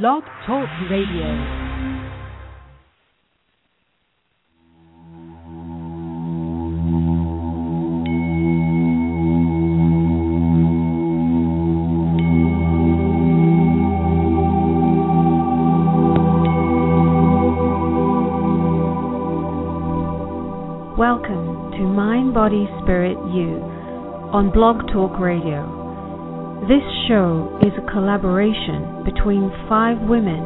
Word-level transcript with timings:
Blog 0.00 0.22
Talk 0.46 0.66
Radio. 0.90 1.28
Welcome 20.96 21.72
to 21.72 21.80
Mind, 21.80 22.32
Body, 22.32 22.66
Spirit, 22.82 23.18
You 23.34 23.60
on 24.32 24.50
Blog 24.54 24.90
Talk 24.90 25.18
Radio. 25.20 25.82
This 26.62 26.80
show 27.08 27.58
is 27.60 27.74
collaboration 27.92 29.04
between 29.04 29.52
five 29.68 30.00
women 30.08 30.40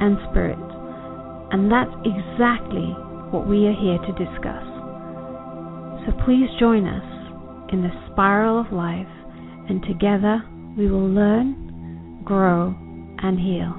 and 0.00 0.18
spirit, 0.30 0.58
and 1.52 1.70
that's 1.70 1.94
exactly 2.02 2.90
what 3.30 3.46
we 3.46 3.66
are 3.66 3.78
here 3.78 3.98
to 3.98 4.12
discuss. 4.18 4.66
So 6.04 6.12
please 6.24 6.50
join 6.58 6.86
us 6.86 7.06
in 7.72 7.82
the 7.82 7.94
spiral 8.10 8.60
of 8.60 8.72
life, 8.72 9.06
and 9.68 9.82
together 9.82 10.42
we 10.76 10.90
will 10.90 11.08
learn, 11.08 12.22
grow, 12.24 12.74
and 13.22 13.38
heal. 13.38 13.74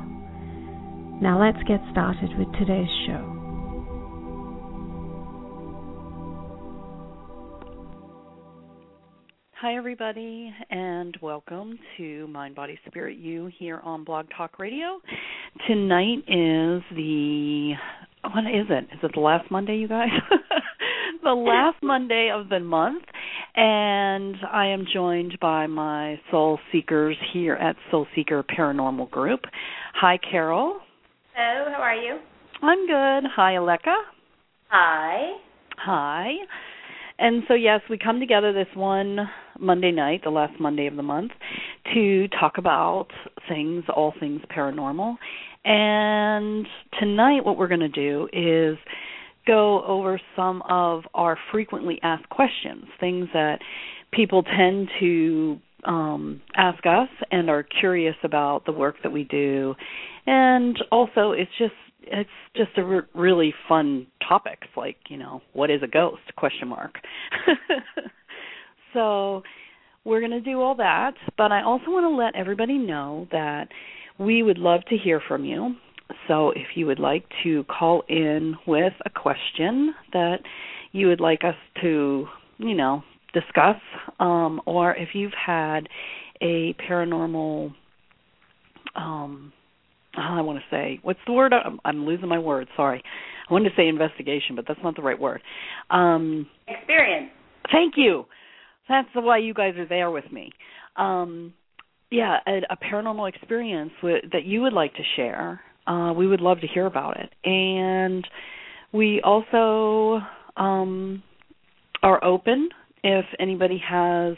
Now 1.22 1.40
let's 1.40 1.62
get 1.68 1.82
started 1.92 2.38
with 2.38 2.52
today's 2.54 2.90
show. 3.06 3.37
Hi, 9.60 9.76
everybody, 9.76 10.54
and 10.70 11.18
welcome 11.20 11.80
to 11.98 12.28
Mind, 12.28 12.54
Body, 12.54 12.80
Spirit 12.86 13.18
You 13.18 13.50
here 13.58 13.80
on 13.84 14.04
Blog 14.04 14.28
Talk 14.38 14.60
Radio. 14.60 15.02
Tonight 15.68 16.20
is 16.28 16.84
the 16.96 17.74
what 18.22 18.44
is 18.46 18.68
it? 18.70 18.84
Is 18.94 19.00
it 19.02 19.12
the 19.16 19.20
last 19.20 19.50
Monday, 19.50 19.78
you 19.78 19.88
guys? 19.88 20.10
the 21.24 21.32
last 21.32 21.78
Monday 21.82 22.30
of 22.32 22.50
the 22.50 22.60
month, 22.60 23.02
and 23.56 24.36
I 24.48 24.68
am 24.68 24.86
joined 24.94 25.40
by 25.42 25.66
my 25.66 26.20
soul 26.30 26.60
seekers 26.72 27.18
here 27.34 27.56
at 27.56 27.76
Soul 27.90 28.06
Seeker 28.16 28.44
Paranormal 28.44 29.10
Group. 29.10 29.40
Hi, 29.96 30.20
Carol. 30.20 30.82
Hello, 31.36 31.72
how 31.76 31.82
are 31.82 31.96
you? 31.96 32.20
I'm 32.62 32.86
good. 32.86 33.28
Hi, 33.36 33.54
Aleka. 33.54 33.96
Hi. 34.68 35.32
Hi. 35.80 36.34
And 37.20 37.42
so, 37.48 37.56
yes, 37.56 37.82
we 37.90 37.98
come 37.98 38.20
together 38.20 38.54
this 38.54 38.68
one 38.76 39.28
Monday 39.60 39.92
night, 39.92 40.22
the 40.24 40.30
last 40.30 40.60
Monday 40.60 40.88
of 40.88 40.96
the 40.96 41.04
month, 41.04 41.32
to 41.94 42.28
talk 42.30 42.58
about 42.58 43.08
things, 43.48 43.84
all 43.96 44.14
things 44.20 44.42
paranormal. 44.56 45.16
And 45.66 46.68
tonight, 47.00 47.46
what 47.46 47.58
we're 47.58 47.68
going 47.68 47.80
to 47.82 47.90
do 47.90 48.30
is 48.32 48.78
go 49.46 49.84
over 49.86 50.20
some 50.36 50.62
of 50.70 51.04
our 51.14 51.38
frequently 51.52 52.00
asked 52.04 52.30
questions, 52.30 52.86
things 53.00 53.28
that 53.34 53.60
people 54.12 54.44
tend 54.44 54.90
to 55.00 55.60
um, 55.86 56.42
ask 56.56 56.86
us 56.86 57.10
and 57.32 57.50
are 57.50 57.64
curious 57.64 58.16
about 58.24 58.66
the 58.66 58.72
work 58.72 58.96
that 59.04 59.12
we 59.12 59.24
do. 59.24 59.76
And 60.26 60.78
also 60.92 61.32
it's 61.32 61.52
just 61.58 61.74
it's 62.10 62.30
just 62.56 62.72
a 62.78 62.84
re- 62.84 63.02
really 63.14 63.54
fun 63.68 64.08
topics 64.28 64.68
like 64.76 64.98
you 65.10 65.18
know 65.18 65.42
what 65.54 65.70
is 65.70 65.82
a 65.84 65.88
ghost? 65.88 66.22
Question 66.36 66.70
mark 66.70 66.96
so 68.94 69.44
we're 70.04 70.20
going 70.20 70.32
to 70.32 70.42
do 70.42 70.62
all 70.62 70.76
that 70.76 71.14
but 71.38 71.52
i 71.52 71.62
also 71.64 71.86
want 71.88 72.04
to 72.04 72.16
let 72.16 72.36
everybody 72.40 72.78
know 72.78 73.28
that 73.32 73.68
we 74.20 74.44
would 74.44 74.58
love 74.58 74.82
to 74.90 74.98
hear 74.98 75.22
from 75.28 75.46
you 75.46 75.76
so 76.28 76.52
if 76.52 76.68
you 76.76 76.86
would 76.86 77.00
like 77.00 77.26
to 77.44 77.64
call 77.66 78.04
in 78.08 78.56
with 78.66 78.94
a 79.06 79.10
question 79.10 79.94
that 80.14 80.38
you 80.92 81.08
would 81.08 81.20
like 81.20 81.44
us 81.44 81.56
to 81.82 82.26
you 82.58 82.76
know 82.76 83.04
discuss 83.34 83.78
um 84.20 84.62
or 84.66 84.96
if 84.96 85.10
you've 85.14 85.34
had 85.46 85.88
a 86.42 86.74
paranormal 86.90 87.74
um 88.96 89.52
I 90.18 90.42
want 90.42 90.60
to 90.60 90.66
say 90.76 91.00
what's 91.04 91.20
the 91.26 91.34
word? 91.34 91.54
I'm, 91.54 91.80
I'm 91.86 92.06
losing 92.06 92.28
my 92.28 92.40
word. 92.40 92.68
Sorry. 92.76 93.04
I 93.50 93.54
wanted 93.54 93.70
to 93.70 93.76
say 93.76 93.88
investigation, 93.88 94.56
but 94.56 94.66
that's 94.68 94.80
not 94.84 94.96
the 94.96 95.02
right 95.02 95.20
word. 95.20 95.42
Um, 95.90 96.48
Experience. 96.68 97.30
Thank 97.72 97.94
you. 97.98 98.26
That's 98.90 99.10
why 99.14 99.40
you 99.40 99.54
guys 99.54 99.76
are 99.78 99.88
there 99.88 100.12
with 100.12 100.32
me. 100.32 100.52
Um, 100.96 101.54
yeah, 102.10 102.38
a, 102.48 102.62
a 102.70 102.78
paranormal 102.78 103.30
experience 103.30 103.92
w- 104.02 104.22
that 104.32 104.46
you 104.46 104.62
would 104.62 104.74
like 104.74 104.94
to 104.96 105.04
share. 105.16 105.60
Uh, 105.86 106.14
we 106.14 106.28
would 106.28 106.42
love 106.42 106.60
to 106.62 106.68
hear 106.68 106.86
about 106.86 107.18
it, 107.18 107.30
and 107.46 108.28
we 108.92 109.22
also 109.24 110.20
um, 110.56 111.24
are 112.04 112.24
open 112.24 112.70
if 113.04 113.26
anybody 113.40 113.82
has 113.88 114.36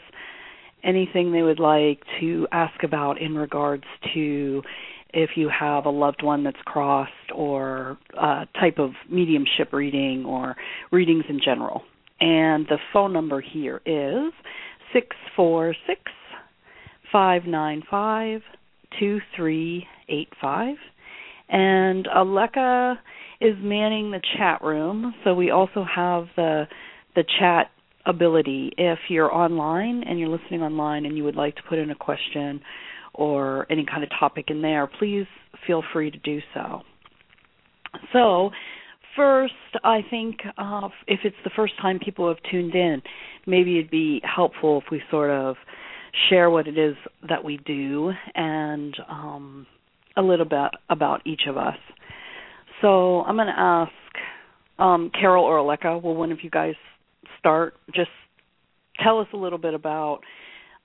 anything 0.84 1.32
they 1.32 1.42
would 1.42 1.58
like 1.60 2.02
to 2.20 2.46
ask 2.52 2.82
about 2.82 3.20
in 3.20 3.34
regards 3.34 3.84
to 4.14 4.62
if 5.12 5.30
you 5.36 5.48
have 5.48 5.86
a 5.86 5.90
loved 5.90 6.22
one 6.22 6.44
that's 6.44 6.60
crossed 6.64 7.10
or 7.34 7.98
a 8.16 8.46
type 8.60 8.78
of 8.78 8.90
mediumship 9.10 9.72
reading 9.72 10.24
or 10.24 10.56
readings 10.92 11.24
in 11.28 11.40
general. 11.44 11.82
And 12.20 12.66
the 12.66 12.78
phone 12.92 13.12
number 13.12 13.40
here 13.40 13.80
is 13.86 14.32
six 14.92 15.16
four 15.34 15.74
six 15.86 16.00
five 17.12 17.44
nine 17.44 17.82
five 17.90 18.40
two 18.98 19.18
three 19.36 19.86
eight 20.08 20.28
five. 20.40 20.76
And 21.48 22.06
Aleka 22.06 22.96
is 23.40 23.54
manning 23.58 24.10
the 24.10 24.20
chat 24.36 24.62
room, 24.62 25.14
so 25.24 25.34
we 25.34 25.50
also 25.50 25.84
have 25.84 26.26
the 26.36 26.64
the 27.16 27.24
chat 27.38 27.70
ability. 28.06 28.72
If 28.76 28.98
you're 29.08 29.32
online 29.32 30.04
and 30.06 30.18
you're 30.18 30.28
listening 30.28 30.62
online 30.62 31.06
and 31.06 31.16
you 31.16 31.24
would 31.24 31.36
like 31.36 31.56
to 31.56 31.62
put 31.68 31.78
in 31.78 31.90
a 31.90 31.94
question 31.94 32.60
or 33.14 33.66
any 33.70 33.84
kind 33.84 34.02
of 34.04 34.10
topic 34.18 34.46
in 34.48 34.62
there, 34.62 34.86
please 34.86 35.26
feel 35.66 35.82
free 35.92 36.10
to 36.10 36.18
do 36.18 36.40
so. 36.54 36.82
So, 38.12 38.50
first, 39.16 39.54
I 39.84 40.00
think 40.08 40.38
uh, 40.58 40.88
if 41.06 41.20
it's 41.24 41.36
the 41.44 41.50
first 41.54 41.74
time 41.80 41.98
people 41.98 42.28
have 42.28 42.38
tuned 42.50 42.74
in, 42.74 43.02
maybe 43.46 43.78
it'd 43.78 43.90
be 43.90 44.20
helpful 44.24 44.82
if 44.84 44.90
we 44.90 45.02
sort 45.10 45.30
of 45.30 45.56
share 46.28 46.50
what 46.50 46.66
it 46.66 46.76
is 46.76 46.96
that 47.28 47.44
we 47.44 47.58
do 47.58 48.12
and 48.34 48.96
um, 49.08 49.66
a 50.16 50.22
little 50.22 50.44
bit 50.44 50.70
about 50.88 51.26
each 51.26 51.42
of 51.48 51.56
us. 51.56 51.76
So, 52.82 53.22
I'm 53.22 53.36
going 53.36 53.48
to 53.48 53.58
ask 53.58 53.92
um, 54.78 55.10
Carol 55.18 55.44
or 55.44 55.58
Aleka, 55.58 56.02
will 56.02 56.16
one 56.16 56.32
of 56.32 56.38
you 56.42 56.50
guys 56.50 56.74
start? 57.38 57.74
Just 57.94 58.10
tell 59.02 59.18
us 59.18 59.26
a 59.32 59.36
little 59.36 59.58
bit 59.58 59.74
about 59.74 60.20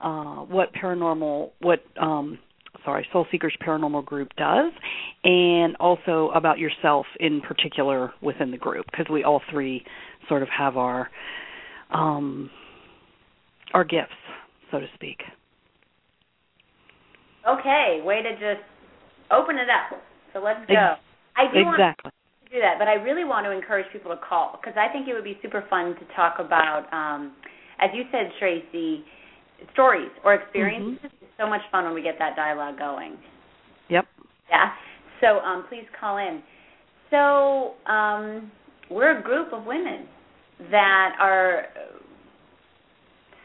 uh, 0.00 0.44
what 0.44 0.74
paranormal, 0.74 1.50
what 1.60 1.80
um, 2.00 2.38
sorry, 2.84 3.06
Soul 3.12 3.26
Seekers 3.30 3.56
Paranormal 3.64 4.04
Group 4.04 4.28
does, 4.36 4.72
and 5.24 5.76
also 5.76 6.30
about 6.34 6.58
yourself 6.58 7.06
in 7.20 7.40
particular 7.40 8.12
within 8.22 8.50
the 8.50 8.58
group, 8.58 8.86
because 8.90 9.06
we 9.10 9.24
all 9.24 9.40
three 9.50 9.84
sort 10.28 10.42
of 10.42 10.48
have 10.48 10.76
our 10.76 11.10
um, 11.92 12.50
our 13.74 13.84
gifts. 13.84 14.12
so 14.70 14.80
to 14.80 14.86
speak. 14.94 15.18
Okay, 17.48 18.00
way 18.04 18.22
to 18.22 18.32
just 18.32 18.64
open 19.30 19.56
it 19.56 19.68
up. 19.70 20.00
So 20.32 20.40
let's 20.40 20.60
go. 20.66 20.94
I 21.36 21.52
do 21.52 21.60
exactly. 21.60 22.10
want 22.10 22.14
to 22.44 22.54
do 22.54 22.60
that, 22.60 22.74
but 22.78 22.88
I 22.88 22.94
really 22.94 23.24
want 23.24 23.46
to 23.46 23.52
encourage 23.52 23.86
people 23.92 24.10
to 24.10 24.20
call 24.20 24.58
because 24.60 24.76
I 24.76 24.92
think 24.92 25.08
it 25.08 25.14
would 25.14 25.24
be 25.24 25.38
super 25.42 25.64
fun 25.70 25.94
to 25.94 26.14
talk 26.14 26.36
about, 26.38 26.90
um, 26.92 27.32
as 27.78 27.90
you 27.94 28.04
said, 28.10 28.32
Tracy, 28.38 29.04
stories 29.72 30.10
or 30.24 30.34
experiences. 30.34 31.10
So 31.38 31.48
much 31.48 31.62
fun 31.70 31.84
when 31.84 31.94
we 31.94 32.02
get 32.02 32.16
that 32.18 32.36
dialogue 32.36 32.78
going. 32.78 33.16
Yep. 33.90 34.06
Yeah. 34.50 34.70
So 35.20 35.38
um, 35.40 35.66
please 35.68 35.84
call 35.98 36.18
in. 36.18 36.42
So 37.10 37.74
um, 37.90 38.50
we're 38.90 39.18
a 39.18 39.22
group 39.22 39.52
of 39.52 39.64
women 39.64 40.06
that 40.70 41.16
are 41.20 41.66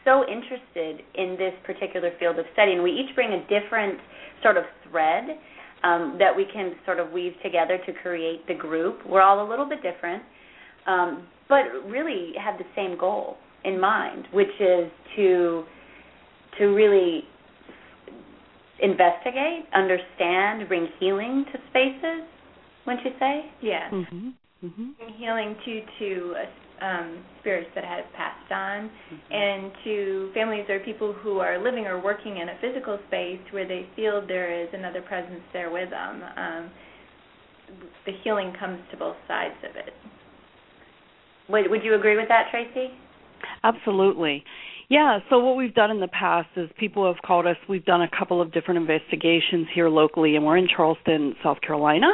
so 0.04 0.22
interested 0.28 1.04
in 1.14 1.36
this 1.38 1.52
particular 1.64 2.10
field 2.18 2.38
of 2.38 2.46
study, 2.52 2.72
and 2.72 2.82
we 2.82 2.90
each 2.90 3.14
bring 3.14 3.32
a 3.32 3.40
different 3.42 3.98
sort 4.42 4.56
of 4.56 4.64
thread 4.90 5.24
um, 5.84 6.16
that 6.18 6.34
we 6.34 6.46
can 6.52 6.74
sort 6.84 6.98
of 6.98 7.12
weave 7.12 7.32
together 7.42 7.78
to 7.86 7.92
create 8.02 8.46
the 8.48 8.54
group. 8.54 9.00
We're 9.06 9.22
all 9.22 9.46
a 9.46 9.48
little 9.48 9.68
bit 9.68 9.80
different, 9.82 10.22
um, 10.86 11.26
but 11.48 11.64
really 11.86 12.32
have 12.42 12.58
the 12.58 12.64
same 12.74 12.98
goal 12.98 13.36
in 13.64 13.80
mind, 13.80 14.26
which 14.32 14.48
is 14.60 14.90
to 15.16 15.64
to 16.58 16.66
really 16.66 17.24
investigate, 18.82 19.64
understand, 19.74 20.68
bring 20.68 20.88
healing 20.98 21.44
to 21.52 21.58
spaces. 21.70 22.26
Wouldn't 22.86 23.04
you 23.06 23.12
say? 23.18 23.46
Yeah. 23.62 23.88
Mm-hmm. 23.90 24.28
Mm-hmm. 24.66 24.88
And 25.00 25.14
healing 25.16 25.56
to 25.64 25.80
to 25.98 26.34
uh, 26.36 26.84
um, 26.84 27.24
spirits 27.40 27.70
that 27.74 27.84
have 27.84 28.04
passed 28.16 28.50
on, 28.50 28.90
Mm-hmm. 28.90 29.32
and 29.32 29.72
to 29.84 30.30
families 30.34 30.66
or 30.68 30.80
people 30.80 31.12
who 31.12 31.38
are 31.38 31.62
living 31.62 31.86
or 31.86 32.02
working 32.02 32.38
in 32.38 32.48
a 32.48 32.56
physical 32.60 32.98
space 33.08 33.40
where 33.52 33.66
they 33.66 33.86
feel 33.94 34.24
there 34.26 34.52
is 34.62 34.68
another 34.72 35.02
presence 35.02 35.42
there 35.52 35.70
with 35.70 35.90
them. 35.90 36.22
Um, 36.36 36.70
the 38.04 38.12
healing 38.22 38.52
comes 38.58 38.80
to 38.90 38.96
both 38.96 39.16
sides 39.28 39.54
of 39.68 39.76
it. 39.76 39.94
Would 41.48 41.70
Would 41.70 41.84
you 41.84 41.94
agree 41.94 42.16
with 42.16 42.28
that, 42.28 42.48
Tracy? 42.50 42.90
Absolutely. 43.64 44.44
Yeah, 44.92 45.20
so 45.30 45.38
what 45.38 45.56
we've 45.56 45.74
done 45.74 45.90
in 45.90 46.00
the 46.00 46.08
past 46.08 46.50
is 46.54 46.68
people 46.76 47.06
have 47.06 47.22
called 47.22 47.46
us. 47.46 47.56
We've 47.66 47.82
done 47.86 48.02
a 48.02 48.10
couple 48.10 48.42
of 48.42 48.52
different 48.52 48.76
investigations 48.76 49.66
here 49.74 49.88
locally, 49.88 50.36
and 50.36 50.44
we're 50.44 50.58
in 50.58 50.68
Charleston, 50.68 51.34
South 51.42 51.62
Carolina, 51.62 52.08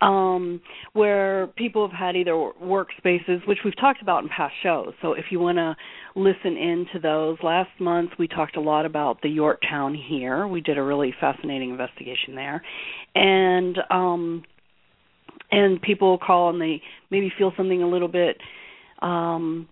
um, 0.00 0.60
where 0.92 1.48
people 1.56 1.88
have 1.88 1.98
had 1.98 2.14
either 2.14 2.30
workspaces, 2.30 3.44
which 3.48 3.58
we've 3.64 3.76
talked 3.76 4.02
about 4.02 4.22
in 4.22 4.28
past 4.28 4.54
shows. 4.62 4.92
So 5.02 5.14
if 5.14 5.24
you 5.32 5.40
want 5.40 5.58
to 5.58 5.74
listen 6.14 6.56
in 6.56 6.86
to 6.92 7.00
those, 7.00 7.38
last 7.42 7.70
month 7.80 8.10
we 8.20 8.28
talked 8.28 8.56
a 8.56 8.60
lot 8.60 8.86
about 8.86 9.20
the 9.22 9.28
Yorktown 9.28 9.92
here. 9.92 10.46
We 10.46 10.60
did 10.60 10.78
a 10.78 10.82
really 10.82 11.12
fascinating 11.18 11.70
investigation 11.70 12.36
there, 12.36 12.62
and 13.16 13.78
um, 13.90 14.44
and 15.50 15.82
people 15.82 16.18
call 16.18 16.50
and 16.50 16.60
they 16.60 16.82
maybe 17.10 17.32
feel 17.36 17.52
something 17.56 17.82
a 17.82 17.88
little 17.88 18.06
bit. 18.06 18.36
Um, 19.00 19.66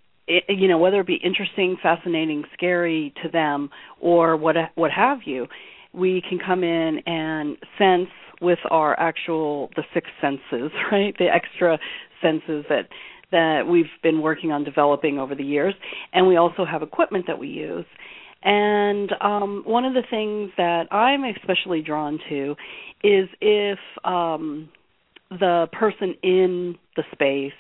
you 0.48 0.68
know 0.68 0.78
whether 0.78 1.00
it 1.00 1.06
be 1.06 1.20
interesting, 1.22 1.76
fascinating, 1.82 2.44
scary 2.52 3.12
to 3.22 3.28
them, 3.28 3.70
or 4.00 4.36
what 4.36 4.56
what 4.74 4.90
have 4.90 5.20
you, 5.24 5.46
we 5.92 6.22
can 6.28 6.38
come 6.38 6.64
in 6.64 7.00
and 7.06 7.56
sense 7.78 8.08
with 8.40 8.58
our 8.70 8.98
actual 8.98 9.70
the 9.76 9.82
six 9.92 10.08
senses, 10.20 10.70
right? 10.92 11.14
The 11.18 11.26
extra 11.26 11.78
senses 12.22 12.64
that 12.68 12.88
that 13.32 13.66
we've 13.68 13.86
been 14.02 14.22
working 14.22 14.50
on 14.50 14.64
developing 14.64 15.18
over 15.18 15.34
the 15.34 15.44
years, 15.44 15.74
and 16.12 16.26
we 16.26 16.36
also 16.36 16.64
have 16.64 16.82
equipment 16.82 17.26
that 17.28 17.38
we 17.38 17.48
use. 17.48 17.86
And 18.42 19.12
um, 19.20 19.62
one 19.66 19.84
of 19.84 19.92
the 19.92 20.02
things 20.08 20.50
that 20.56 20.90
I'm 20.90 21.24
especially 21.24 21.82
drawn 21.82 22.18
to 22.30 22.56
is 23.04 23.28
if 23.40 23.78
um, 24.02 24.70
the 25.30 25.68
person 25.72 26.14
in 26.22 26.76
the 26.96 27.02
space 27.12 27.52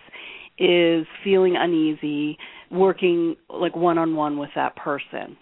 is 0.58 1.06
feeling 1.22 1.56
uneasy 1.56 2.38
working 2.70 3.36
like 3.48 3.74
one 3.76 3.98
on 3.98 4.14
one 4.14 4.38
with 4.38 4.50
that 4.54 4.76
person. 4.76 5.36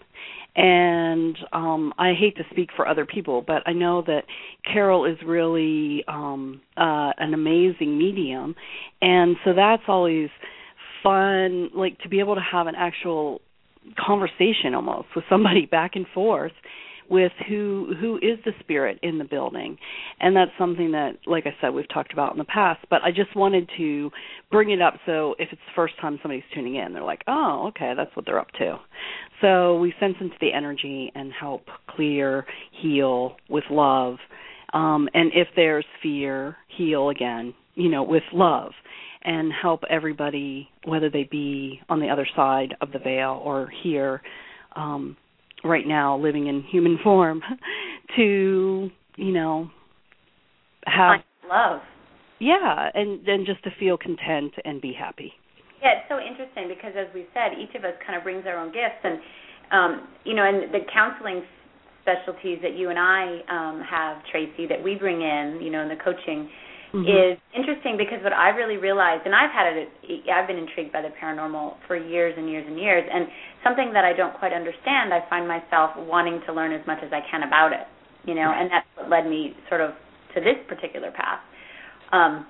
And 0.55 1.37
um 1.53 1.93
I 1.97 2.13
hate 2.13 2.35
to 2.37 2.43
speak 2.51 2.69
for 2.75 2.87
other 2.87 3.05
people 3.05 3.41
but 3.45 3.61
I 3.65 3.73
know 3.73 4.01
that 4.01 4.23
Carol 4.71 5.05
is 5.05 5.17
really 5.25 6.03
um 6.07 6.61
uh 6.75 7.11
an 7.17 7.33
amazing 7.33 7.97
medium. 7.97 8.55
And 9.01 9.37
so 9.45 9.53
that's 9.53 9.83
always 9.87 10.29
fun 11.03 11.69
like 11.73 11.99
to 11.99 12.09
be 12.09 12.19
able 12.19 12.35
to 12.35 12.41
have 12.41 12.67
an 12.67 12.75
actual 12.75 13.41
conversation 13.97 14.73
almost 14.75 15.07
with 15.15 15.23
somebody 15.29 15.65
back 15.71 15.91
and 15.95 16.05
forth 16.13 16.51
with 17.09 17.31
who 17.47 17.93
who 17.99 18.17
is 18.17 18.39
the 18.45 18.51
spirit 18.59 18.99
in 19.01 19.17
the 19.17 19.23
building. 19.23 19.77
And 20.19 20.35
that's 20.35 20.51
something 20.57 20.91
that 20.91 21.17
like 21.25 21.45
i 21.45 21.55
said 21.61 21.69
we've 21.69 21.89
talked 21.89 22.13
about 22.13 22.31
in 22.31 22.37
the 22.37 22.45
past 22.45 22.85
but 22.89 23.01
i 23.03 23.11
just 23.11 23.35
wanted 23.35 23.69
to 23.77 24.11
bring 24.51 24.71
it 24.71 24.81
up 24.81 24.95
so 25.05 25.35
if 25.39 25.49
it's 25.51 25.61
the 25.67 25.75
first 25.75 25.93
time 25.99 26.19
somebody's 26.21 26.43
tuning 26.53 26.75
in 26.75 26.93
they're 26.93 27.03
like 27.03 27.23
oh 27.27 27.67
okay 27.69 27.93
that's 27.95 28.15
what 28.15 28.25
they're 28.25 28.39
up 28.39 28.51
to. 28.51 28.77
So 29.41 29.79
we 29.79 29.93
sense 29.99 30.15
into 30.19 30.35
the 30.41 30.51
energy 30.53 31.11
and 31.15 31.31
help 31.31 31.65
clear 31.89 32.45
heal 32.81 33.37
with 33.49 33.63
love. 33.69 34.17
Um 34.73 35.09
and 35.13 35.31
if 35.33 35.47
there's 35.55 35.85
fear 36.01 36.57
heal 36.77 37.09
again 37.09 37.53
you 37.75 37.89
know 37.89 38.03
with 38.03 38.23
love 38.33 38.71
and 39.23 39.51
help 39.51 39.83
everybody 39.89 40.69
whether 40.85 41.09
they 41.09 41.27
be 41.29 41.79
on 41.89 41.99
the 41.99 42.09
other 42.09 42.27
side 42.35 42.75
of 42.81 42.91
the 42.91 42.99
veil 42.99 43.41
or 43.43 43.69
here 43.83 44.21
um 44.75 45.17
right 45.63 45.87
now 45.87 46.17
living 46.17 46.47
in 46.47 46.63
human 46.63 46.97
form 47.03 47.41
to 48.15 48.89
you 49.15 49.31
know 49.31 49.69
have 50.85 51.21
love. 51.49 51.81
Yeah 52.39 52.89
and 52.93 53.25
then 53.25 53.43
just 53.45 53.63
to 53.63 53.69
feel 53.79 53.97
content 53.97 54.53
and 54.63 54.81
be 54.81 54.93
happy. 54.93 55.33
Yeah 55.81 55.99
it's 55.99 56.09
so 56.09 56.19
interesting 56.19 56.67
because 56.67 56.93
as 56.97 57.13
we 57.13 57.25
said 57.33 57.57
each 57.59 57.75
of 57.75 57.83
us 57.83 57.93
kind 58.05 58.17
of 58.17 58.23
brings 58.23 58.45
our 58.45 58.57
own 58.57 58.71
gifts. 58.71 59.03
And 59.03 59.19
um 59.71 60.07
you 60.23 60.35
know 60.35 60.43
and 60.47 60.73
the 60.73 60.79
counseling 60.93 61.43
specialties 62.01 62.59
that 62.61 62.77
you 62.77 62.89
and 62.89 62.97
I 62.97 63.41
um 63.49 63.81
have 63.81 64.17
Tracy 64.31 64.65
that 64.67 64.81
we 64.81 64.95
bring 64.95 65.21
in 65.21 65.59
you 65.61 65.69
know 65.69 65.81
in 65.81 65.89
the 65.89 65.99
coaching 66.03 66.49
mm-hmm. 66.93 67.05
is 67.05 67.37
interesting 67.55 67.97
because 67.97 68.23
what 68.23 68.33
I've 68.33 68.55
really 68.55 68.77
realized, 68.77 69.25
and 69.25 69.35
I've 69.35 69.51
had 69.51 69.73
it, 69.73 69.89
I've 70.31 70.47
been 70.47 70.57
intrigued 70.57 70.91
by 70.91 71.01
the 71.01 71.13
paranormal 71.21 71.77
for 71.87 71.95
years 71.95 72.33
and 72.37 72.49
years 72.49 72.65
and 72.67 72.77
years, 72.77 73.03
and 73.05 73.27
something 73.63 73.93
that 73.93 74.05
I 74.05 74.13
don't 74.13 74.33
quite 74.37 74.53
understand, 74.53 75.13
I 75.13 75.21
find 75.29 75.47
myself 75.47 75.91
wanting 75.97 76.41
to 76.47 76.53
learn 76.53 76.73
as 76.73 76.85
much 76.87 76.99
as 77.03 77.11
I 77.13 77.21
can 77.29 77.43
about 77.43 77.73
it, 77.73 77.85
you 78.25 78.35
know, 78.35 78.51
and 78.53 78.69
that's 78.71 78.87
what 78.95 79.09
led 79.09 79.29
me 79.29 79.53
sort 79.69 79.81
of 79.81 79.91
to 80.35 80.41
this 80.41 80.57
particular 80.67 81.11
path. 81.11 81.39
Um, 82.11 82.45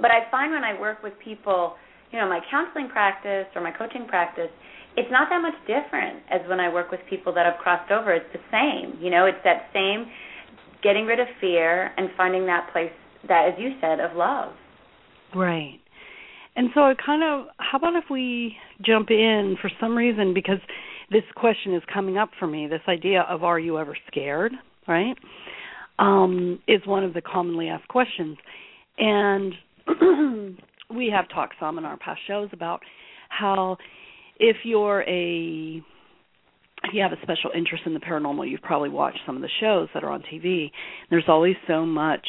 but 0.00 0.10
I 0.10 0.28
find 0.30 0.52
when 0.52 0.64
I 0.64 0.78
work 0.78 1.02
with 1.02 1.12
people, 1.22 1.74
you 2.10 2.18
know, 2.18 2.28
my 2.28 2.40
counseling 2.50 2.88
practice 2.88 3.46
or 3.54 3.62
my 3.62 3.70
coaching 3.70 4.06
practice, 4.06 4.50
it's 4.96 5.10
not 5.10 5.28
that 5.30 5.42
much 5.42 5.58
different 5.66 6.22
as 6.30 6.40
when 6.48 6.60
I 6.60 6.72
work 6.72 6.90
with 6.90 7.00
people 7.10 7.34
that 7.34 7.46
have 7.46 7.58
crossed 7.60 7.90
over. 7.90 8.12
It's 8.12 8.30
the 8.32 8.42
same, 8.50 9.02
you 9.02 9.10
know, 9.10 9.26
it's 9.26 9.42
that 9.44 9.66
same 9.74 10.06
getting 10.82 11.06
rid 11.06 11.18
of 11.18 11.26
fear 11.40 11.90
and 11.96 12.10
finding 12.16 12.46
that 12.46 12.70
place 12.72 12.92
that, 13.28 13.48
as 13.52 13.54
you 13.58 13.72
said, 13.80 14.00
of 14.00 14.16
love. 14.16 14.52
Right. 15.34 15.80
And 16.56 16.68
so 16.74 16.82
I 16.82 16.94
kind 16.94 17.22
of, 17.22 17.48
how 17.58 17.78
about 17.78 17.96
if 17.96 18.04
we 18.10 18.56
jump 18.84 19.10
in 19.10 19.56
for 19.60 19.70
some 19.80 19.96
reason, 19.96 20.34
because 20.34 20.58
this 21.10 21.24
question 21.34 21.74
is 21.74 21.82
coming 21.92 22.16
up 22.16 22.30
for 22.38 22.46
me, 22.46 22.66
this 22.66 22.80
idea 22.88 23.22
of 23.28 23.42
are 23.42 23.58
you 23.58 23.78
ever 23.78 23.96
scared, 24.06 24.52
right? 24.86 25.16
Um, 25.98 26.60
is 26.68 26.80
one 26.86 27.04
of 27.04 27.14
the 27.14 27.20
commonly 27.20 27.68
asked 27.68 27.88
questions. 27.88 28.36
And 28.98 29.54
we 30.94 31.12
have 31.14 31.28
talked 31.28 31.54
some 31.58 31.78
in 31.78 31.84
our 31.84 31.96
past 31.96 32.20
shows 32.26 32.48
about 32.52 32.80
how 33.28 33.76
if 34.38 34.56
you're 34.64 35.02
a 35.02 35.82
if 36.86 36.92
you 36.92 37.02
have 37.02 37.12
a 37.12 37.22
special 37.22 37.50
interest 37.56 37.84
in 37.86 37.94
the 37.94 38.00
paranormal, 38.00 38.48
you've 38.48 38.60
probably 38.60 38.90
watched 38.90 39.20
some 39.24 39.36
of 39.36 39.42
the 39.42 39.48
shows 39.58 39.88
that 39.94 40.04
are 40.04 40.10
on 40.10 40.22
TV. 40.22 40.70
There's 41.08 41.24
always 41.28 41.56
so 41.66 41.86
much 41.86 42.26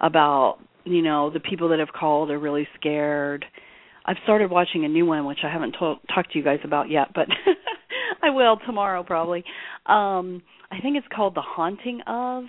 about 0.00 0.58
you 0.84 1.02
know 1.02 1.30
the 1.30 1.40
people 1.40 1.68
that 1.70 1.78
have 1.78 1.92
called 1.92 2.30
are 2.30 2.38
really 2.38 2.68
scared. 2.78 3.44
I've 4.04 4.16
started 4.22 4.50
watching 4.50 4.84
a 4.84 4.88
new 4.88 5.04
one 5.04 5.26
which 5.26 5.40
I 5.42 5.52
haven't 5.52 5.74
told, 5.78 5.98
talked 6.14 6.32
to 6.32 6.38
you 6.38 6.44
guys 6.44 6.60
about 6.62 6.88
yet, 6.88 7.08
but 7.12 7.26
I 8.22 8.30
will 8.30 8.58
tomorrow 8.66 9.02
probably. 9.02 9.44
Um 9.86 10.42
I 10.70 10.80
think 10.80 10.96
it's 10.96 11.06
called 11.14 11.34
The 11.34 11.42
Haunting 11.42 12.00
of 12.06 12.44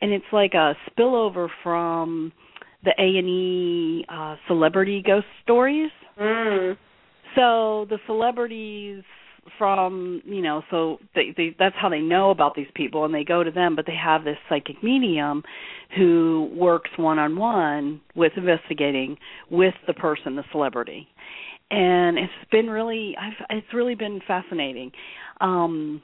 and 0.00 0.12
it's 0.12 0.24
like 0.32 0.54
a 0.54 0.74
spillover 0.90 1.48
from 1.62 2.32
the 2.84 2.92
A&E 2.98 4.04
uh 4.08 4.36
celebrity 4.46 5.02
ghost 5.04 5.26
stories. 5.42 5.90
Mm. 6.20 6.76
So 7.34 7.86
the 7.88 7.98
celebrities 8.06 9.02
from 9.56 10.22
you 10.24 10.42
know 10.42 10.62
so 10.70 10.98
they, 11.14 11.34
they 11.36 11.54
that's 11.58 11.76
how 11.80 11.88
they 11.88 12.00
know 12.00 12.30
about 12.30 12.54
these 12.54 12.66
people 12.74 13.04
and 13.04 13.14
they 13.14 13.24
go 13.24 13.42
to 13.42 13.50
them 13.50 13.76
but 13.76 13.86
they 13.86 13.94
have 13.94 14.24
this 14.24 14.36
psychic 14.48 14.82
medium 14.82 15.42
who 15.96 16.50
works 16.54 16.90
one 16.96 17.18
on 17.18 17.36
one 17.36 18.00
with 18.14 18.32
investigating 18.36 19.16
with 19.50 19.74
the 19.86 19.94
person 19.94 20.36
the 20.36 20.44
celebrity 20.52 21.08
and 21.70 22.18
it's 22.18 22.32
been 22.50 22.68
really 22.68 23.16
I've 23.20 23.46
it's 23.50 23.74
really 23.74 23.94
been 23.94 24.20
fascinating 24.26 24.92
um 25.40 26.02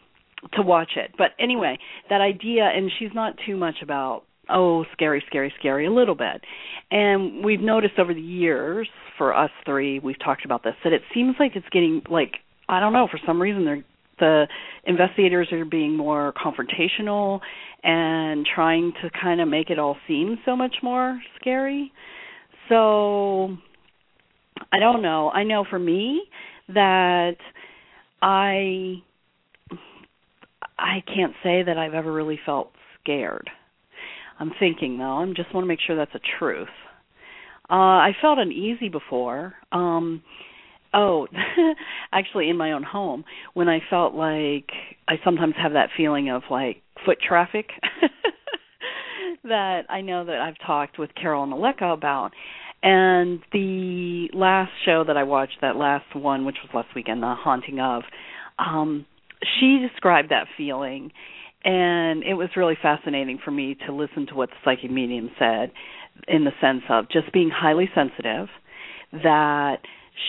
to 0.52 0.62
watch 0.62 0.92
it. 0.96 1.12
But 1.16 1.30
anyway, 1.38 1.78
that 2.10 2.20
idea, 2.20 2.64
and 2.64 2.90
she's 2.98 3.10
not 3.14 3.34
too 3.46 3.56
much 3.56 3.76
about 3.82 4.24
oh 4.50 4.84
scary 4.92 5.24
scary 5.26 5.50
scary 5.58 5.86
a 5.86 5.90
little 5.90 6.14
bit 6.14 6.42
and 6.90 7.42
we've 7.42 7.62
noticed 7.62 7.98
over 7.98 8.12
the 8.12 8.20
years 8.20 8.86
for 9.16 9.34
us 9.34 9.48
three 9.64 9.98
we've 10.00 10.18
talked 10.22 10.44
about 10.44 10.62
this 10.62 10.74
that 10.84 10.92
it 10.92 11.00
seems 11.14 11.34
like 11.40 11.52
it's 11.56 11.64
getting 11.72 12.02
like 12.10 12.32
i 12.68 12.80
don't 12.80 12.92
know 12.92 13.08
for 13.10 13.20
some 13.26 13.40
reason 13.40 13.64
they're 13.64 13.84
the 14.20 14.46
investigators 14.84 15.48
are 15.50 15.64
being 15.64 15.96
more 15.96 16.32
confrontational 16.34 17.40
and 17.82 18.46
trying 18.54 18.92
to 19.02 19.10
kind 19.10 19.40
of 19.40 19.48
make 19.48 19.70
it 19.70 19.78
all 19.78 19.96
seem 20.06 20.38
so 20.44 20.54
much 20.54 20.76
more 20.84 21.20
scary 21.40 21.92
so 22.68 23.56
i 24.72 24.78
don't 24.78 25.02
know 25.02 25.30
i 25.30 25.42
know 25.42 25.64
for 25.68 25.78
me 25.78 26.22
that 26.68 27.36
i 28.22 28.94
I 30.78 31.02
can't 31.06 31.34
say 31.42 31.62
that 31.62 31.78
I've 31.78 31.94
ever 31.94 32.12
really 32.12 32.38
felt 32.44 32.70
scared. 33.00 33.48
I'm 34.38 34.52
thinking 34.58 34.98
though. 34.98 35.18
I 35.18 35.26
just 35.34 35.54
want 35.54 35.64
to 35.64 35.68
make 35.68 35.78
sure 35.80 35.96
that's 35.96 36.14
a 36.14 36.20
truth. 36.38 36.68
Uh 37.70 37.74
I 37.74 38.12
felt 38.20 38.38
uneasy 38.38 38.88
before. 38.88 39.54
Um 39.72 40.22
oh, 40.94 41.26
actually 42.12 42.48
in 42.48 42.56
my 42.56 42.72
own 42.72 42.82
home 42.82 43.24
when 43.54 43.68
I 43.68 43.80
felt 43.90 44.14
like 44.14 44.70
I 45.08 45.14
sometimes 45.24 45.54
have 45.60 45.72
that 45.72 45.90
feeling 45.96 46.30
of 46.30 46.42
like 46.50 46.82
foot 47.04 47.18
traffic 47.26 47.70
that 49.44 49.82
I 49.88 50.00
know 50.00 50.24
that 50.24 50.40
I've 50.40 50.66
talked 50.66 50.98
with 50.98 51.10
Carol 51.14 51.42
and 51.42 51.52
Aleka 51.52 51.92
about. 51.92 52.32
And 52.82 53.40
the 53.52 54.28
last 54.34 54.72
show 54.84 55.04
that 55.06 55.16
I 55.16 55.22
watched, 55.22 55.58
that 55.62 55.76
last 55.76 56.14
one, 56.14 56.44
which 56.44 56.56
was 56.62 56.70
last 56.74 56.94
weekend, 56.94 57.22
The 57.22 57.34
Haunting 57.34 57.80
of, 57.80 58.02
um, 58.58 59.06
she 59.58 59.86
described 59.86 60.30
that 60.30 60.46
feeling 60.56 61.10
and 61.64 62.22
it 62.22 62.34
was 62.34 62.50
really 62.56 62.76
fascinating 62.80 63.38
for 63.42 63.50
me 63.50 63.76
to 63.86 63.92
listen 63.92 64.26
to 64.26 64.34
what 64.34 64.50
the 64.50 64.56
psychic 64.64 64.90
medium 64.90 65.30
said 65.38 65.72
in 66.28 66.44
the 66.44 66.52
sense 66.60 66.82
of 66.90 67.08
just 67.10 67.32
being 67.32 67.50
highly 67.50 67.88
sensitive 67.94 68.48
that 69.12 69.78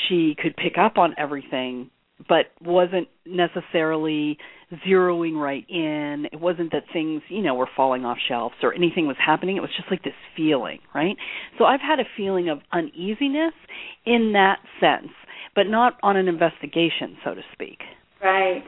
she 0.08 0.36
could 0.42 0.56
pick 0.56 0.78
up 0.78 0.98
on 0.98 1.14
everything 1.18 1.90
but 2.30 2.46
wasn't 2.62 3.10
necessarily 3.26 4.38
zeroing 4.88 5.36
right 5.36 5.66
in. 5.70 6.26
It 6.32 6.40
wasn't 6.40 6.72
that 6.72 6.84
things 6.94 7.22
you 7.28 7.42
know 7.42 7.56
were 7.56 7.70
falling 7.76 8.06
off 8.06 8.18
shelves 8.28 8.56
or 8.64 8.74
anything 8.74 9.06
was 9.06 9.18
happening. 9.24 9.58
It 9.58 9.62
was 9.62 9.70
just 9.76 9.92
like 9.92 10.04
this 10.04 10.14
feeling 10.36 10.80
right? 10.94 11.18
So 11.58 11.66
i've 11.66 11.82
had 11.82 12.00
a 12.00 12.06
feeling 12.18 12.50
of 12.50 12.60
uneasiness 12.72 13.54
in 14.06 14.34
that 14.34 14.60
sense 14.80 15.12
but 15.56 15.64
not 15.68 15.98
on 16.04 16.18
an 16.18 16.28
investigation 16.28 17.18
so 17.24 17.34
to 17.34 17.42
speak. 17.54 17.80
Right. 18.22 18.64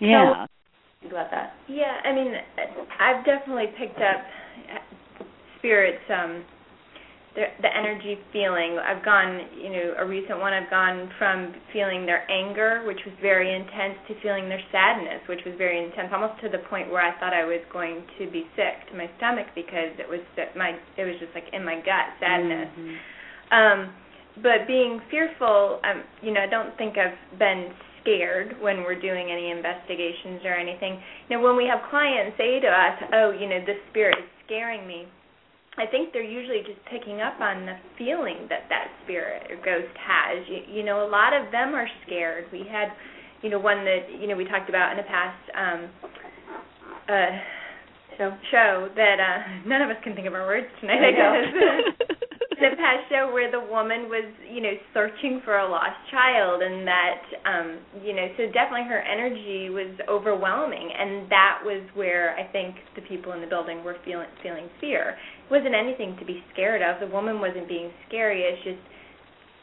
Yeah. 0.00 0.46
So, 1.02 1.08
about 1.08 1.30
that. 1.30 1.54
Yeah, 1.68 1.96
I 2.04 2.14
mean, 2.14 2.34
I've 3.00 3.24
definitely 3.24 3.66
picked 3.78 3.98
up 3.98 4.24
spirits 5.58 6.02
um 6.10 6.44
the 7.34 7.46
the 7.62 7.70
energy 7.70 8.18
feeling 8.32 8.78
i've 8.82 9.04
gone 9.04 9.40
you 9.54 9.70
know 9.70 9.94
a 9.98 10.06
recent 10.06 10.38
one 10.38 10.52
i've 10.52 10.68
gone 10.70 11.10
from 11.18 11.54
feeling 11.72 12.04
their 12.06 12.28
anger 12.30 12.82
which 12.86 12.98
was 13.06 13.14
very 13.22 13.54
intense 13.54 13.94
to 14.08 14.14
feeling 14.20 14.48
their 14.48 14.62
sadness 14.72 15.22
which 15.28 15.40
was 15.46 15.54
very 15.56 15.78
intense 15.78 16.10
almost 16.12 16.34
to 16.42 16.48
the 16.48 16.58
point 16.68 16.90
where 16.90 17.02
i 17.02 17.18
thought 17.20 17.32
i 17.32 17.44
was 17.44 17.60
going 17.72 18.02
to 18.18 18.30
be 18.30 18.44
sick 18.56 18.82
to 18.90 18.96
my 18.96 19.08
stomach 19.18 19.46
because 19.54 19.94
it 19.98 20.08
was 20.08 20.20
my 20.56 20.74
it 20.98 21.04
was 21.04 21.14
just 21.20 21.32
like 21.34 21.46
in 21.52 21.64
my 21.64 21.76
gut 21.76 22.10
sadness 22.18 22.68
mm-hmm. 22.74 22.96
um 23.54 23.94
but 24.42 24.66
being 24.66 25.00
fearful 25.10 25.78
um 25.84 26.02
you 26.22 26.32
know 26.32 26.40
i 26.40 26.50
don't 26.50 26.76
think 26.78 26.98
i've 26.98 27.18
been 27.38 27.70
scared 28.02 28.56
when 28.60 28.78
we're 28.78 28.98
doing 28.98 29.28
any 29.30 29.50
investigations 29.50 30.40
or 30.44 30.54
anything. 30.54 31.00
You 31.28 31.36
know, 31.36 31.44
when 31.44 31.56
we 31.56 31.68
have 31.68 31.84
clients 31.90 32.36
say 32.36 32.60
to 32.60 32.66
us, 32.66 32.96
"Oh, 33.12 33.30
you 33.30 33.48
know, 33.48 33.60
this 33.64 33.76
spirit 33.90 34.18
is 34.18 34.24
scaring 34.46 34.86
me," 34.86 35.06
I 35.78 35.86
think 35.86 36.12
they're 36.12 36.22
usually 36.22 36.60
just 36.66 36.80
picking 36.90 37.20
up 37.20 37.40
on 37.40 37.64
the 37.64 37.76
feeling 37.96 38.46
that 38.48 38.66
that 38.68 38.88
spirit 39.04 39.50
or 39.50 39.56
ghost 39.56 39.94
has. 39.96 40.44
You, 40.48 40.80
you 40.80 40.84
know, 40.84 41.06
a 41.06 41.08
lot 41.08 41.32
of 41.32 41.50
them 41.52 41.74
are 41.74 41.86
scared. 42.06 42.46
We 42.52 42.66
had, 42.70 42.88
you 43.42 43.50
know, 43.50 43.58
one 43.58 43.84
that 43.84 44.10
you 44.20 44.26
know 44.26 44.36
we 44.36 44.44
talked 44.44 44.68
about 44.68 44.90
in 44.92 44.96
the 44.98 45.08
past 45.08 45.40
um, 45.54 45.80
uh, 47.08 47.32
show 48.18 48.36
show 48.50 48.88
that 48.96 49.16
uh, 49.20 49.66
none 49.68 49.82
of 49.82 49.90
us 49.90 49.96
can 50.02 50.14
think 50.14 50.26
of 50.26 50.34
our 50.34 50.46
words 50.46 50.66
tonight. 50.80 51.00
I 51.00 51.12
guess. 51.12 52.16
the 52.60 52.76
past 52.76 53.08
show 53.08 53.32
where 53.32 53.50
the 53.50 53.60
woman 53.60 54.12
was, 54.12 54.28
you 54.44 54.60
know, 54.60 54.72
searching 54.92 55.40
for 55.44 55.58
a 55.58 55.68
lost 55.68 55.96
child, 56.10 56.60
and 56.60 56.86
that, 56.86 57.22
um, 57.48 57.78
you 58.04 58.12
know, 58.12 58.28
so 58.36 58.44
definitely 58.52 58.84
her 58.84 59.00
energy 59.00 59.70
was 59.70 59.88
overwhelming, 60.08 60.90
and 60.92 61.30
that 61.32 61.60
was 61.64 61.80
where 61.94 62.36
I 62.36 62.44
think 62.52 62.76
the 62.96 63.02
people 63.02 63.32
in 63.32 63.40
the 63.40 63.46
building 63.46 63.82
were 63.82 63.96
feeling 64.04 64.28
feeling 64.42 64.68
fear. 64.78 65.16
Wasn't 65.50 65.74
anything 65.74 66.16
to 66.18 66.24
be 66.24 66.42
scared 66.52 66.82
of. 66.82 67.00
The 67.00 67.12
woman 67.12 67.40
wasn't 67.40 67.68
being 67.68 67.90
scary. 68.08 68.42
It's 68.42 68.62
just 68.62 68.78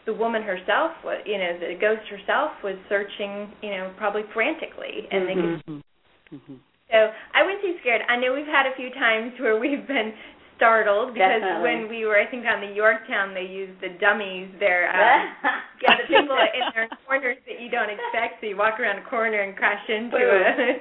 the 0.05 0.13
woman 0.13 0.41
herself 0.41 0.91
you 1.25 1.37
know, 1.37 1.59
the 1.59 1.75
ghost 1.79 2.07
herself 2.09 2.51
was 2.63 2.75
searching, 2.87 3.51
you 3.61 3.71
know, 3.71 3.91
probably 3.97 4.23
frantically, 4.33 5.07
and 5.11 5.23
mm-hmm. 5.23 5.27
they 5.27 5.35
could. 5.35 5.59
Mm-hmm. 5.67 6.35
mm-hmm. 6.35 6.55
So 6.87 7.11
I 7.35 7.43
wouldn't 7.43 7.59
say 7.59 7.75
scared. 7.83 8.07
I 8.07 8.15
know 8.15 8.31
we've 8.31 8.47
had 8.47 8.63
a 8.63 8.71
few 8.79 8.87
times 8.95 9.35
where 9.43 9.59
we've 9.59 9.83
been 9.83 10.15
startled 10.55 11.13
because 11.13 11.43
Definitely. 11.43 11.63
when 11.63 11.79
we 11.91 12.07
were, 12.07 12.15
I 12.15 12.25
think, 12.25 12.47
on 12.47 12.59
the 12.63 12.73
Yorktown, 12.73 13.35
they 13.35 13.45
used 13.45 13.79
the 13.79 13.93
dummies. 13.99 14.49
They're 14.59 14.89
um, 14.89 15.35
yeah, 15.83 15.99
the 15.99 16.07
people 16.07 16.35
in 16.35 16.63
their 16.73 16.89
corners 17.05 17.37
that 17.43 17.61
you 17.61 17.69
don't 17.69 17.91
expect. 17.91 18.41
So 18.41 18.47
you 18.47 18.57
walk 18.57 18.79
around 18.79 18.99
a 18.99 19.05
corner 19.07 19.43
and 19.43 19.55
crash 19.55 19.83
into 19.87 20.17
a 20.17 20.79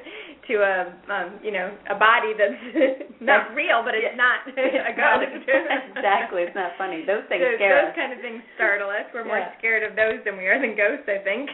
to 0.49 0.55
a 0.63 0.77
um, 1.11 1.39
you 1.43 1.51
know 1.51 1.71
a 1.91 1.97
body 1.99 2.33
that's 2.35 2.59
not 3.21 3.55
real, 3.55 3.83
but 3.83 3.95
it's 3.95 4.17
not 4.17 4.43
a 4.49 4.93
ghost. 4.95 5.47
exactly, 5.97 6.43
it's 6.43 6.55
not 6.55 6.73
funny. 6.79 7.05
Those 7.07 7.27
things 7.29 7.43
so 7.43 7.57
scare 7.57 7.87
those 7.87 7.93
us. 7.93 7.97
kind 7.99 8.13
of 8.13 8.21
things 8.21 8.43
startle 8.55 8.91
us. 8.91 9.07
We're 9.13 9.27
more 9.27 9.43
scared 9.59 9.83
of 9.83 9.97
those 9.97 10.23
than 10.25 10.37
we 10.37 10.47
are 10.47 10.59
than 10.59 10.77
ghosts, 10.77 11.09
I 11.09 11.23
think. 11.23 11.51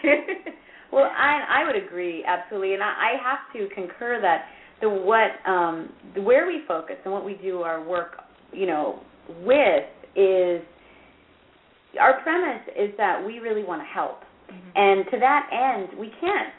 well, 0.93 1.09
I 1.09 1.63
I 1.63 1.67
would 1.67 1.77
agree 1.77 2.25
absolutely, 2.25 2.75
and 2.75 2.83
I, 2.83 2.93
I 2.93 3.13
have 3.21 3.43
to 3.57 3.73
concur 3.75 4.21
that 4.21 4.49
the 4.81 4.89
what 4.89 5.39
um, 5.49 5.93
where 6.25 6.47
we 6.47 6.63
focus 6.69 6.97
and 7.05 7.13
what 7.13 7.25
we 7.25 7.35
do 7.41 7.63
our 7.63 7.83
work, 7.83 8.21
you 8.53 8.67
know, 8.67 9.01
with 9.41 9.89
is 10.17 10.61
our 12.01 12.21
premise 12.23 12.63
is 12.77 12.91
that 12.99 13.25
we 13.25 13.39
really 13.39 13.65
want 13.65 13.81
to 13.81 13.87
help, 13.87 14.21
mm-hmm. 14.51 14.71
and 14.75 15.05
to 15.11 15.19
that 15.19 15.49
end, 15.53 15.99
we 15.99 16.11
can't. 16.21 16.53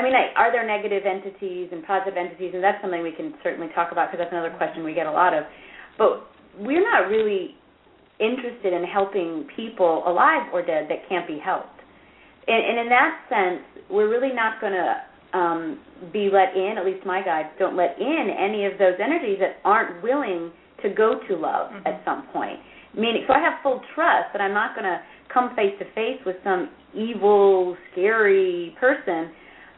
I 0.00 0.02
mean, 0.02 0.14
are 0.16 0.50
there 0.50 0.66
negative 0.66 1.04
entities 1.04 1.68
and 1.72 1.84
positive 1.84 2.16
entities? 2.16 2.52
And 2.54 2.64
that's 2.64 2.80
something 2.80 3.02
we 3.02 3.12
can 3.12 3.34
certainly 3.44 3.68
talk 3.74 3.92
about 3.92 4.08
because 4.08 4.24
that's 4.24 4.32
another 4.32 4.56
question 4.56 4.82
we 4.82 4.94
get 4.94 5.06
a 5.06 5.12
lot 5.12 5.36
of. 5.36 5.44
But 5.98 6.24
we're 6.56 6.80
not 6.80 7.12
really 7.12 7.54
interested 8.18 8.72
in 8.72 8.84
helping 8.84 9.46
people 9.54 10.02
alive 10.06 10.48
or 10.52 10.64
dead 10.64 10.88
that 10.88 11.06
can't 11.08 11.28
be 11.28 11.38
helped. 11.38 11.76
And, 12.48 12.64
and 12.64 12.76
in 12.80 12.88
that 12.88 13.12
sense, 13.28 13.84
we're 13.90 14.08
really 14.08 14.32
not 14.32 14.60
going 14.60 14.72
to 14.72 15.36
um, 15.36 15.80
be 16.12 16.30
let 16.32 16.56
in, 16.56 16.76
at 16.78 16.86
least 16.86 17.04
my 17.04 17.22
guides 17.22 17.48
don't 17.58 17.76
let 17.76 18.00
in 18.00 18.32
any 18.32 18.64
of 18.64 18.72
those 18.78 18.96
energies 19.04 19.38
that 19.40 19.60
aren't 19.68 20.02
willing 20.02 20.50
to 20.82 20.88
go 20.88 21.20
to 21.28 21.36
love 21.36 21.72
mm-hmm. 21.72 21.86
at 21.86 22.00
some 22.06 22.26
point. 22.32 22.58
Meaning, 22.96 23.24
so 23.28 23.34
I 23.34 23.38
have 23.38 23.60
full 23.62 23.80
trust 23.94 24.32
that 24.32 24.40
I'm 24.40 24.54
not 24.54 24.74
going 24.74 24.88
to 24.88 25.00
come 25.32 25.54
face 25.54 25.76
to 25.78 25.84
face 25.92 26.18
with 26.24 26.36
some 26.42 26.70
evil, 26.94 27.76
scary 27.92 28.74
person, 28.80 29.30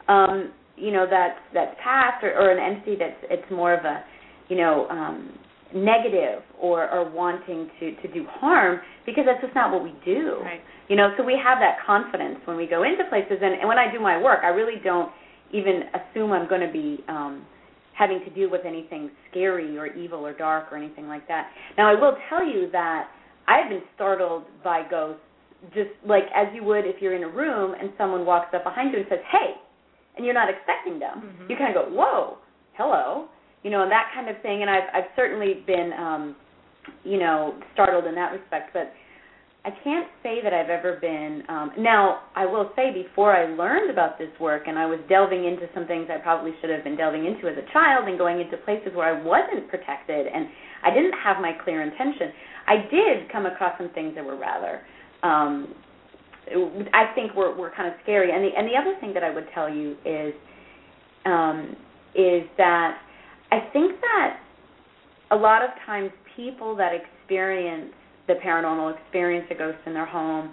um, 0.07 0.51
you 0.75 0.91
know, 0.91 1.05
that's 1.09 1.39
that's 1.53 1.75
past 1.83 2.23
or, 2.23 2.33
or 2.33 2.51
an 2.51 2.59
entity 2.59 2.95
that's 2.97 3.17
it's 3.29 3.51
more 3.51 3.73
of 3.73 3.85
a, 3.85 4.03
you 4.49 4.57
know, 4.57 4.87
um, 4.89 5.37
negative 5.73 6.43
or 6.59 6.89
or 6.89 7.09
wanting 7.09 7.69
to 7.79 7.95
to 8.01 8.13
do 8.13 8.25
harm 8.29 8.79
because 9.05 9.25
that's 9.25 9.41
just 9.41 9.55
not 9.55 9.71
what 9.71 9.83
we 9.83 9.93
do. 10.05 10.39
Right. 10.41 10.61
You 10.89 10.95
know, 10.95 11.13
so 11.17 11.23
we 11.23 11.39
have 11.41 11.59
that 11.59 11.77
confidence 11.85 12.39
when 12.45 12.57
we 12.57 12.67
go 12.67 12.83
into 12.83 13.03
places, 13.09 13.37
and, 13.41 13.53
and 13.53 13.67
when 13.67 13.77
I 13.77 13.91
do 13.91 13.99
my 13.99 14.21
work, 14.21 14.39
I 14.43 14.49
really 14.49 14.81
don't 14.83 15.11
even 15.53 15.83
assume 15.93 16.31
I'm 16.31 16.49
going 16.49 16.61
to 16.61 16.71
be 16.71 16.99
um, 17.07 17.45
having 17.97 18.19
to 18.25 18.29
deal 18.31 18.49
with 18.49 18.61
anything 18.65 19.09
scary 19.29 19.77
or 19.77 19.87
evil 19.87 20.25
or 20.25 20.33
dark 20.33 20.71
or 20.71 20.77
anything 20.77 21.07
like 21.07 21.27
that. 21.27 21.49
Now, 21.77 21.89
I 21.89 21.99
will 21.99 22.17
tell 22.29 22.45
you 22.45 22.69
that 22.71 23.07
I've 23.47 23.69
been 23.69 23.83
startled 23.95 24.43
by 24.63 24.83
ghosts 24.89 25.21
just 25.73 25.91
like 26.05 26.23
as 26.35 26.47
you 26.53 26.63
would 26.63 26.85
if 26.85 27.01
you're 27.01 27.15
in 27.15 27.23
a 27.23 27.29
room 27.29 27.73
and 27.79 27.91
someone 27.97 28.25
walks 28.25 28.53
up 28.53 28.65
behind 28.65 28.91
you 28.91 28.99
and 28.99 29.07
says, 29.09 29.19
"Hey," 29.31 29.53
and 30.15 30.25
you're 30.25 30.33
not 30.33 30.49
expecting 30.49 30.99
them. 30.99 31.21
Mm-hmm. 31.21 31.51
You 31.51 31.57
kind 31.57 31.75
of 31.75 31.85
go, 31.85 31.91
"Whoa, 31.91 32.37
hello," 32.73 33.27
you 33.63 33.71
know, 33.71 33.83
and 33.83 33.91
that 33.91 34.11
kind 34.13 34.29
of 34.29 34.41
thing. 34.41 34.61
And 34.61 34.69
I've 34.69 34.89
I've 34.93 35.11
certainly 35.15 35.63
been, 35.65 35.91
um, 35.97 36.35
you 37.03 37.17
know, 37.17 37.55
startled 37.73 38.05
in 38.05 38.15
that 38.15 38.31
respect, 38.31 38.71
but 38.73 38.93
I 39.65 39.71
can't 39.83 40.07
say 40.21 40.43
that 40.43 40.51
I've 40.51 40.69
ever 40.69 40.97
been. 40.99 41.41
Um, 41.47 41.71
now, 41.77 42.23
I 42.35 42.45
will 42.45 42.71
say 42.75 42.91
before 42.91 43.33
I 43.33 43.45
learned 43.55 43.89
about 43.89 44.19
this 44.19 44.27
work 44.39 44.63
and 44.67 44.77
I 44.77 44.85
was 44.85 44.99
delving 45.07 45.45
into 45.45 45.67
some 45.73 45.87
things 45.87 46.09
I 46.11 46.17
probably 46.17 46.51
should 46.59 46.69
have 46.69 46.83
been 46.83 46.97
delving 46.97 47.25
into 47.25 47.47
as 47.47 47.55
a 47.55 47.71
child 47.71 48.09
and 48.09 48.17
going 48.17 48.41
into 48.41 48.57
places 48.57 48.91
where 48.93 49.07
I 49.07 49.23
wasn't 49.23 49.69
protected 49.69 50.27
and 50.27 50.47
I 50.83 50.89
didn't 50.93 51.15
have 51.23 51.39
my 51.39 51.53
clear 51.63 51.81
intention, 51.81 52.33
I 52.67 52.75
did 52.91 53.31
come 53.31 53.45
across 53.45 53.77
some 53.77 53.89
things 53.95 54.15
that 54.15 54.25
were 54.25 54.35
rather. 54.35 54.81
Um, 55.23 55.73
I 56.93 57.13
think 57.15 57.33
were 57.35 57.55
were 57.55 57.71
kind 57.75 57.87
of 57.87 57.93
scary. 58.03 58.31
And 58.31 58.43
the 58.43 58.49
and 58.57 58.67
the 58.67 58.75
other 58.75 58.99
thing 58.99 59.13
that 59.13 59.23
I 59.23 59.33
would 59.33 59.47
tell 59.53 59.73
you 59.73 59.95
is, 60.05 60.33
um, 61.25 61.75
is 62.15 62.43
that 62.57 62.97
I 63.51 63.69
think 63.71 63.99
that 64.01 64.39
a 65.31 65.35
lot 65.35 65.63
of 65.63 65.69
times 65.85 66.11
people 66.35 66.75
that 66.75 66.91
experience 66.93 67.93
the 68.27 68.35
paranormal, 68.35 68.97
experience 68.99 69.47
a 69.51 69.55
ghost 69.55 69.77
in 69.85 69.93
their 69.93 70.05
home, 70.05 70.51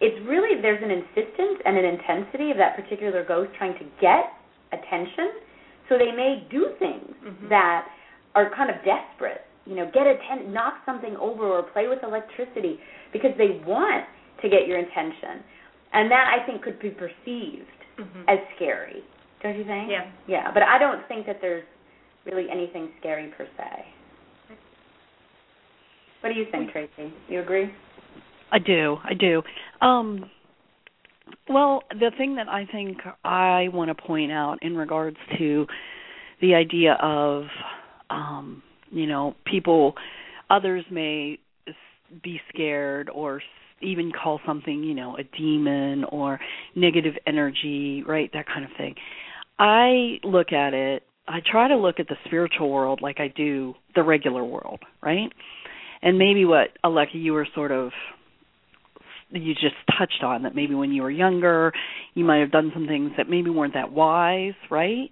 it's 0.00 0.18
really 0.26 0.60
there's 0.60 0.82
an 0.82 0.90
insistence 0.90 1.60
and 1.64 1.76
an 1.76 1.84
intensity 1.84 2.50
of 2.50 2.56
that 2.56 2.76
particular 2.76 3.24
ghost 3.24 3.50
trying 3.58 3.74
to 3.74 3.84
get 4.00 4.32
attention. 4.72 5.42
So 5.88 5.96
they 5.96 6.12
may 6.12 6.46
do 6.50 6.70
things 6.78 7.14
mm-hmm. 7.24 7.48
that 7.48 7.86
are 8.34 8.54
kind 8.54 8.70
of 8.70 8.76
desperate, 8.84 9.42
you 9.64 9.74
know, 9.74 9.90
get 9.92 10.06
attention, 10.06 10.52
knock 10.52 10.74
something 10.84 11.16
over 11.16 11.46
or 11.46 11.62
play 11.62 11.88
with 11.88 12.00
electricity 12.02 12.78
because 13.12 13.32
they 13.38 13.62
want 13.66 14.04
to 14.42 14.48
get 14.48 14.66
your 14.66 14.78
attention. 14.78 15.42
And 15.92 16.10
that 16.10 16.34
I 16.34 16.46
think 16.46 16.62
could 16.62 16.78
be 16.80 16.90
perceived 16.90 17.78
mm-hmm. 17.98 18.22
as 18.28 18.38
scary. 18.56 19.02
Don't 19.42 19.56
you 19.56 19.64
think? 19.64 19.90
Yeah. 19.90 20.10
Yeah, 20.26 20.50
but 20.52 20.62
I 20.62 20.78
don't 20.78 21.06
think 21.08 21.26
that 21.26 21.38
there's 21.40 21.64
really 22.26 22.46
anything 22.50 22.90
scary 23.00 23.32
per 23.36 23.46
se. 23.56 23.84
What 26.20 26.32
do 26.32 26.38
you 26.38 26.46
think, 26.50 26.72
Tracy? 26.72 27.12
You 27.28 27.40
agree? 27.40 27.70
I 28.50 28.58
do. 28.58 28.96
I 29.04 29.14
do. 29.14 29.42
Um 29.80 30.30
well, 31.48 31.82
the 31.90 32.10
thing 32.16 32.36
that 32.36 32.48
I 32.48 32.66
think 32.70 32.98
I 33.24 33.68
want 33.72 33.88
to 33.88 33.94
point 33.94 34.32
out 34.32 34.58
in 34.62 34.76
regards 34.76 35.16
to 35.38 35.66
the 36.40 36.54
idea 36.54 36.96
of 37.00 37.44
um 38.10 38.62
you 38.90 39.06
know, 39.06 39.34
people 39.44 39.94
others 40.50 40.84
may 40.90 41.38
be 42.22 42.40
scared 42.48 43.10
or 43.10 43.42
even 43.82 44.12
call 44.12 44.40
something, 44.46 44.82
you 44.82 44.94
know, 44.94 45.16
a 45.16 45.24
demon 45.36 46.04
or 46.04 46.40
negative 46.74 47.14
energy, 47.26 48.02
right? 48.06 48.30
That 48.32 48.46
kind 48.46 48.64
of 48.64 48.70
thing. 48.76 48.94
I 49.58 50.18
look 50.22 50.52
at 50.52 50.74
it, 50.74 51.02
I 51.26 51.40
try 51.44 51.68
to 51.68 51.76
look 51.76 52.00
at 52.00 52.08
the 52.08 52.16
spiritual 52.26 52.70
world 52.70 53.00
like 53.02 53.20
I 53.20 53.28
do 53.28 53.74
the 53.94 54.02
regular 54.02 54.44
world, 54.44 54.80
right? 55.02 55.30
And 56.00 56.16
maybe 56.16 56.44
what 56.44 56.68
Aleka 56.84 57.14
you 57.14 57.32
were 57.32 57.46
sort 57.54 57.72
of 57.72 57.90
you 59.30 59.52
just 59.52 59.74
touched 59.98 60.22
on 60.22 60.44
that 60.44 60.54
maybe 60.54 60.74
when 60.74 60.90
you 60.90 61.02
were 61.02 61.10
younger 61.10 61.70
you 62.14 62.24
might 62.24 62.38
have 62.38 62.50
done 62.50 62.70
some 62.72 62.86
things 62.86 63.10
that 63.18 63.28
maybe 63.28 63.50
weren't 63.50 63.74
that 63.74 63.92
wise, 63.92 64.54
right? 64.70 65.10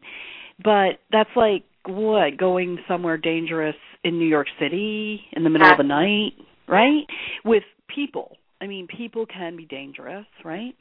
But 0.62 1.00
that's 1.12 1.30
like 1.36 1.64
what 1.86 2.36
going 2.38 2.78
somewhere 2.88 3.18
dangerous 3.18 3.76
in 4.02 4.18
New 4.18 4.28
York 4.28 4.46
City 4.58 5.20
in 5.32 5.44
the 5.44 5.50
middle 5.50 5.70
of 5.70 5.76
the 5.76 5.84
night, 5.84 6.32
right? 6.66 7.04
With 7.44 7.64
people. 7.94 8.35
I 8.60 8.66
mean, 8.66 8.86
people 8.86 9.26
can 9.26 9.56
be 9.56 9.66
dangerous, 9.66 10.26
right? 10.44 10.74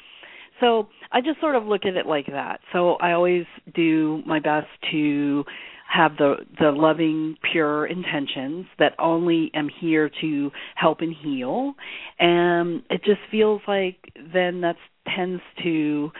So 0.60 0.88
I 1.12 1.22
just 1.22 1.40
sort 1.42 1.56
of 1.56 1.66
look 1.66 1.86
at 1.86 1.96
it 1.96 2.06
like 2.06 2.28
that. 2.28 2.62
So 2.72 2.94
I 2.96 3.12
always 3.12 3.46
do 3.74 4.22
my 4.26 4.40
best 4.40 4.68
to 4.92 5.44
have 5.88 6.18
the 6.18 6.36
the 6.60 6.72
loving 6.72 7.38
pure 7.52 7.86
intentions 7.86 8.66
that 8.80 8.94
only 9.00 9.52
am 9.54 9.70
here 9.80 10.10
to 10.22 10.52
help 10.76 11.02
and 11.02 11.16
heal 11.24 11.74
and 12.20 12.82
it 12.90 13.04
just 13.04 13.20
feels 13.30 13.62
like 13.68 13.98
then 14.34 14.62
that 14.62 14.76
tends 15.16 15.42
to 15.64 16.12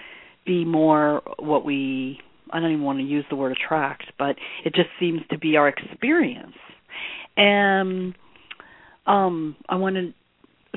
be 0.46 0.64
more 0.64 1.24
what 1.40 1.66
we 1.66 2.20
I 2.52 2.60
don't 2.60 2.72
even 2.72 2.84
want 2.84 3.00
to 3.00 3.06
use 3.06 3.26
the 3.30 3.36
word 3.36 3.54
attract 3.54 4.12
but 4.20 4.36
it 4.64 4.76
just 4.76 4.90
seems 5.00 5.22
to 5.32 5.40
be 5.40 5.58
our 5.58 5.68
experience 5.68 6.56
and 7.36 8.14
um 9.08 9.56
I 9.68 9.76
want 9.76 9.96
to 9.96 10.14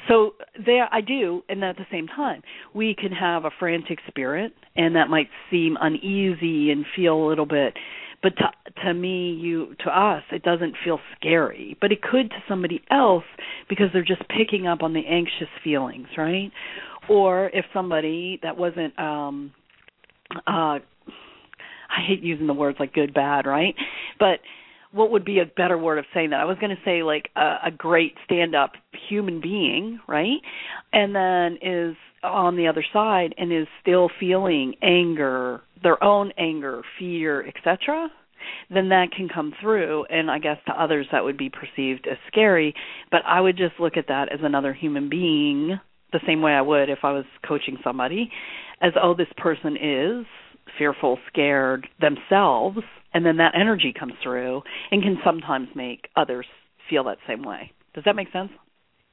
so 0.07 0.35
there 0.64 0.88
I 0.93 1.00
do 1.00 1.43
and 1.49 1.64
at 1.64 1.76
the 1.76 1.87
same 1.90 2.07
time 2.07 2.43
we 2.75 2.95
can 2.95 3.12
have 3.12 3.45
a 3.45 3.50
frantic 3.59 3.99
spirit 4.09 4.52
and 4.76 4.97
that 4.97 5.09
might 5.09 5.28
seem 5.50 5.76
uneasy 5.81 6.71
and 6.71 6.85
feel 6.95 7.14
a 7.14 7.26
little 7.28 7.47
bit 7.47 7.75
but 8.23 8.33
to 8.37 8.83
to 8.85 8.95
me 8.95 9.31
you 9.33 9.75
to 9.85 9.90
us 9.90 10.23
it 10.31 10.43
doesn't 10.43 10.75
feel 10.85 11.00
scary 11.16 11.77
but 11.81 11.92
it 11.92 12.03
could 12.03 12.31
to 12.31 12.37
somebody 12.49 12.83
else 12.90 13.25
because 13.68 13.87
they're 13.92 14.05
just 14.05 14.23
picking 14.29 14.66
up 14.66 14.83
on 14.83 14.92
the 14.92 15.07
anxious 15.07 15.49
feelings 15.64 16.09
right? 16.16 16.51
Or 17.09 17.49
if 17.55 17.64
somebody 17.73 18.38
that 18.42 18.57
wasn't 18.57 18.99
um 18.99 19.53
uh 20.46 20.79
I 21.90 22.03
hate 22.07 22.23
using 22.23 22.46
the 22.46 22.55
words 22.55 22.79
like 22.79 22.92
good 22.92 23.14
bad 23.14 23.46
right? 23.46 23.75
But 24.18 24.40
what 24.92 25.11
would 25.11 25.24
be 25.24 25.40
a 25.40 25.44
better 25.44 25.77
word 25.77 25.98
of 25.98 26.05
saying 26.14 26.31
that? 26.31 26.40
I 26.40 26.44
was 26.44 26.59
going 26.59 26.74
to 26.74 26.83
say 26.85 27.03
like 27.03 27.31
a, 27.37 27.57
a 27.66 27.70
great 27.70 28.14
stand-up 28.24 28.72
human 29.09 29.40
being, 29.40 30.01
right? 30.09 30.40
And 30.92 31.14
then 31.14 31.59
is 31.62 31.96
on 32.22 32.57
the 32.57 32.68
other 32.68 32.85
side 32.92 33.35
and 33.37 33.53
is 33.53 33.66
still 33.81 34.11
feeling 34.18 34.74
anger, 34.83 35.61
their 35.83 36.03
own 36.03 36.33
anger, 36.38 36.83
fear, 36.98 37.46
etc. 37.46 38.09
Then 38.70 38.88
that 38.90 39.11
can 39.14 39.29
come 39.29 39.53
through, 39.61 40.05
and 40.07 40.31
I 40.31 40.38
guess 40.38 40.59
to 40.66 40.72
others 40.72 41.07
that 41.12 41.24
would 41.24 41.37
be 41.37 41.51
perceived 41.51 42.07
as 42.11 42.18
scary. 42.29 42.74
But 43.11 43.22
I 43.27 43.40
would 43.40 43.57
just 43.57 43.79
look 43.79 43.96
at 43.96 44.09
that 44.09 44.33
as 44.33 44.40
another 44.42 44.72
human 44.72 45.09
being, 45.09 45.79
the 46.12 46.20
same 46.27 46.40
way 46.40 46.53
I 46.53 46.62
would 46.62 46.88
if 46.88 47.01
I 47.03 47.12
was 47.12 47.24
coaching 47.46 47.79
somebody, 47.85 48.31
as 48.81 48.92
oh, 49.01 49.14
this 49.14 49.29
person 49.37 49.77
is 49.77 50.27
fearful, 50.79 51.18
scared 51.29 51.88
themselves, 52.01 52.79
and 53.14 53.25
then 53.25 53.37
that 53.38 53.55
energy 53.55 53.94
comes 53.99 54.14
through 54.23 54.62
and 54.90 55.03
can 55.03 55.18
sometimes 55.25 55.68
make 55.75 56.09
others 56.16 56.47
feel 56.88 57.05
that 57.05 57.18
same 57.27 57.42
way. 57.42 57.73
Does 57.94 58.05
that 58.05 58.16
make 58.16 58.31
sense? 58.33 58.51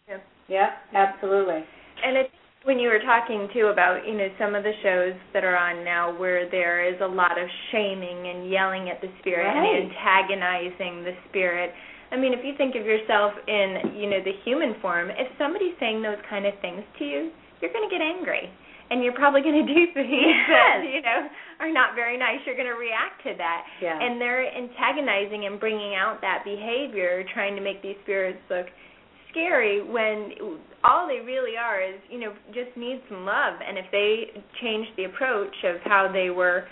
Yeah, 0.08 0.18
yeah, 0.48 0.70
absolutely. 0.94 1.64
And 2.04 2.18
it's 2.18 2.30
when 2.64 2.80
you 2.80 2.90
were 2.90 3.00
talking 3.00 3.48
too 3.54 3.68
about 3.68 4.08
you 4.08 4.18
know 4.18 4.28
some 4.40 4.56
of 4.56 4.64
the 4.64 4.74
shows 4.84 5.14
that 5.34 5.44
are 5.44 5.58
on 5.58 5.86
now 5.86 6.18
where 6.18 6.50
there 6.50 6.84
is 6.86 7.00
a 7.02 7.08
lot 7.08 7.40
of 7.40 7.48
shaming 7.72 8.28
and 8.28 8.50
yelling 8.50 8.90
at 8.90 9.02
the 9.02 9.08
spirit 9.20 9.46
right. 9.46 9.58
and 9.58 9.92
antagonizing 9.92 11.04
the 11.04 11.14
spirit. 11.30 11.72
I 12.12 12.18
mean, 12.18 12.34
if 12.34 12.46
you 12.46 12.54
think 12.58 12.76
of 12.76 12.86
yourself 12.86 13.34
in 13.48 13.96
you 13.96 14.10
know 14.10 14.20
the 14.24 14.34
human 14.44 14.76
form, 14.82 15.10
if 15.10 15.28
somebody's 15.38 15.76
saying 15.80 16.02
those 16.02 16.22
kind 16.30 16.46
of 16.46 16.54
things 16.62 16.84
to 17.00 17.06
you, 17.06 17.32
you're 17.62 17.72
going 17.72 17.88
to 17.88 17.94
get 17.94 18.02
angry 18.02 18.50
and 18.92 19.04
you're 19.04 19.18
probably 19.18 19.42
going 19.42 19.66
to 19.66 19.74
do 19.74 19.82
things 19.94 20.10
yes. 20.12 20.50
that 20.50 20.84
you 20.86 21.02
know 21.02 21.28
are 21.60 21.72
not 21.72 21.96
very 21.96 22.18
nice. 22.18 22.40
You're 22.46 22.56
going 22.56 22.72
to 22.72 22.80
react 22.80 23.24
to 23.24 23.34
that, 23.38 23.66
yeah. 23.82 23.98
and 24.00 24.20
they're 24.20 24.46
antagonizing 24.46 25.46
and 25.46 25.60
bringing 25.60 25.96
out 25.96 26.22
that 26.22 26.44
behavior, 26.44 27.24
trying 27.34 27.56
to 27.56 27.62
make 27.62 27.82
these 27.82 27.98
spirits 28.04 28.40
look 28.50 28.68
scary 29.32 29.84
when 29.84 30.32
all 30.84 31.08
they 31.08 31.20
really 31.26 31.58
are 31.58 31.82
is 31.82 32.00
you 32.10 32.20
know 32.20 32.34
just 32.54 32.76
need 32.78 33.02
some 33.10 33.26
love. 33.26 33.60
And 33.66 33.78
if 33.78 33.86
they 33.92 34.42
change 34.62 34.88
the 34.98 35.06
approach 35.06 35.56
of 35.64 35.82
how 35.84 36.10
they 36.12 36.30
were 36.30 36.66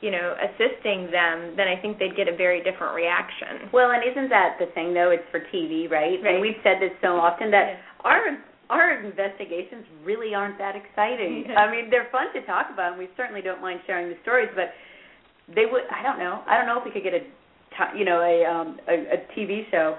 you 0.00 0.10
know, 0.10 0.34
assisting 0.40 1.12
them, 1.12 1.54
then 1.56 1.68
I 1.68 1.76
think 1.80 1.98
they'd 1.98 2.16
get 2.16 2.26
a 2.26 2.36
very 2.36 2.64
different 2.64 2.94
reaction. 2.94 3.68
Well, 3.72 3.90
and 3.92 4.00
isn't 4.00 4.30
that 4.30 4.56
the 4.58 4.66
thing 4.72 4.94
though? 4.94 5.10
It's 5.10 5.24
for 5.30 5.40
TV, 5.52 5.90
right? 5.90 6.16
right. 6.24 6.34
And 6.34 6.40
we've 6.40 6.56
said 6.64 6.80
this 6.80 6.92
so 7.02 7.20
often 7.20 7.50
that 7.50 7.76
yeah. 7.76 8.08
our 8.08 8.40
our 8.70 9.02
investigations 9.02 9.84
really 10.04 10.34
aren't 10.34 10.58
that 10.58 10.74
exciting. 10.78 11.50
I 11.56 11.70
mean, 11.70 11.90
they're 11.90 12.08
fun 12.12 12.32
to 12.34 12.46
talk 12.46 12.70
about, 12.72 12.94
and 12.94 12.98
we 12.98 13.08
certainly 13.16 13.42
don't 13.42 13.60
mind 13.60 13.80
sharing 13.86 14.08
the 14.08 14.16
stories. 14.22 14.48
But 14.54 14.70
they 15.50 15.66
would, 15.66 15.82
I 15.90 16.02
don't 16.02 16.18
know, 16.18 16.42
I 16.46 16.56
don't 16.56 16.66
know 16.66 16.78
if 16.78 16.84
we 16.86 16.94
could 16.94 17.02
get 17.02 17.14
a, 17.14 17.26
you 17.98 18.04
know, 18.04 18.22
a 18.22 18.46
um, 18.46 18.78
a, 18.88 19.18
a 19.18 19.18
TV 19.34 19.68
show 19.70 19.98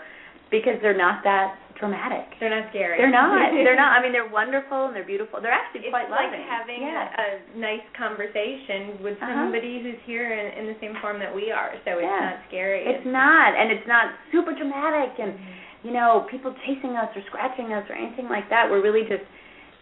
because 0.50 0.80
they're 0.82 0.98
not 0.98 1.24
that 1.24 1.60
dramatic. 1.80 2.38
They're 2.40 2.54
not 2.54 2.70
scary. 2.70 3.00
They're 3.02 3.10
not. 3.10 3.52
they're 3.66 3.76
not. 3.76 3.98
I 3.98 4.00
mean, 4.04 4.14
they're 4.14 4.30
wonderful 4.30 4.88
and 4.88 4.96
they're 4.96 5.08
beautiful. 5.08 5.42
They're 5.42 5.56
actually 5.56 5.90
it's 5.90 5.96
quite 5.96 6.14
like 6.14 6.30
loving. 6.30 6.46
having 6.46 6.82
yeah. 6.86 7.10
a, 7.10 7.58
a 7.58 7.60
nice 7.60 7.84
conversation 7.98 9.02
with 9.02 9.18
uh-huh. 9.18 9.50
somebody 9.50 9.82
who's 9.82 9.98
here 10.06 10.30
in, 10.30 10.62
in 10.62 10.64
the 10.70 10.78
same 10.80 10.94
form 11.02 11.18
that 11.20 11.34
we 11.34 11.50
are. 11.50 11.74
So 11.84 11.98
it's 11.98 12.06
yeah. 12.06 12.38
not 12.38 12.46
scary. 12.48 12.86
It's, 12.86 13.02
it's 13.02 13.10
not, 13.10 13.58
and 13.58 13.74
it's 13.74 13.88
not 13.90 14.14
super 14.32 14.54
dramatic 14.54 15.20
and. 15.20 15.36
Mm-hmm 15.36 15.60
you 15.84 15.92
know, 15.92 16.28
people 16.30 16.54
chasing 16.66 16.92
us 16.92 17.10
or 17.16 17.22
scratching 17.28 17.74
us 17.74 17.84
or 17.90 17.96
anything 17.96 18.30
like 18.30 18.50
that. 18.50 18.68
We're 18.70 18.84
really 18.84 19.08
just 19.08 19.24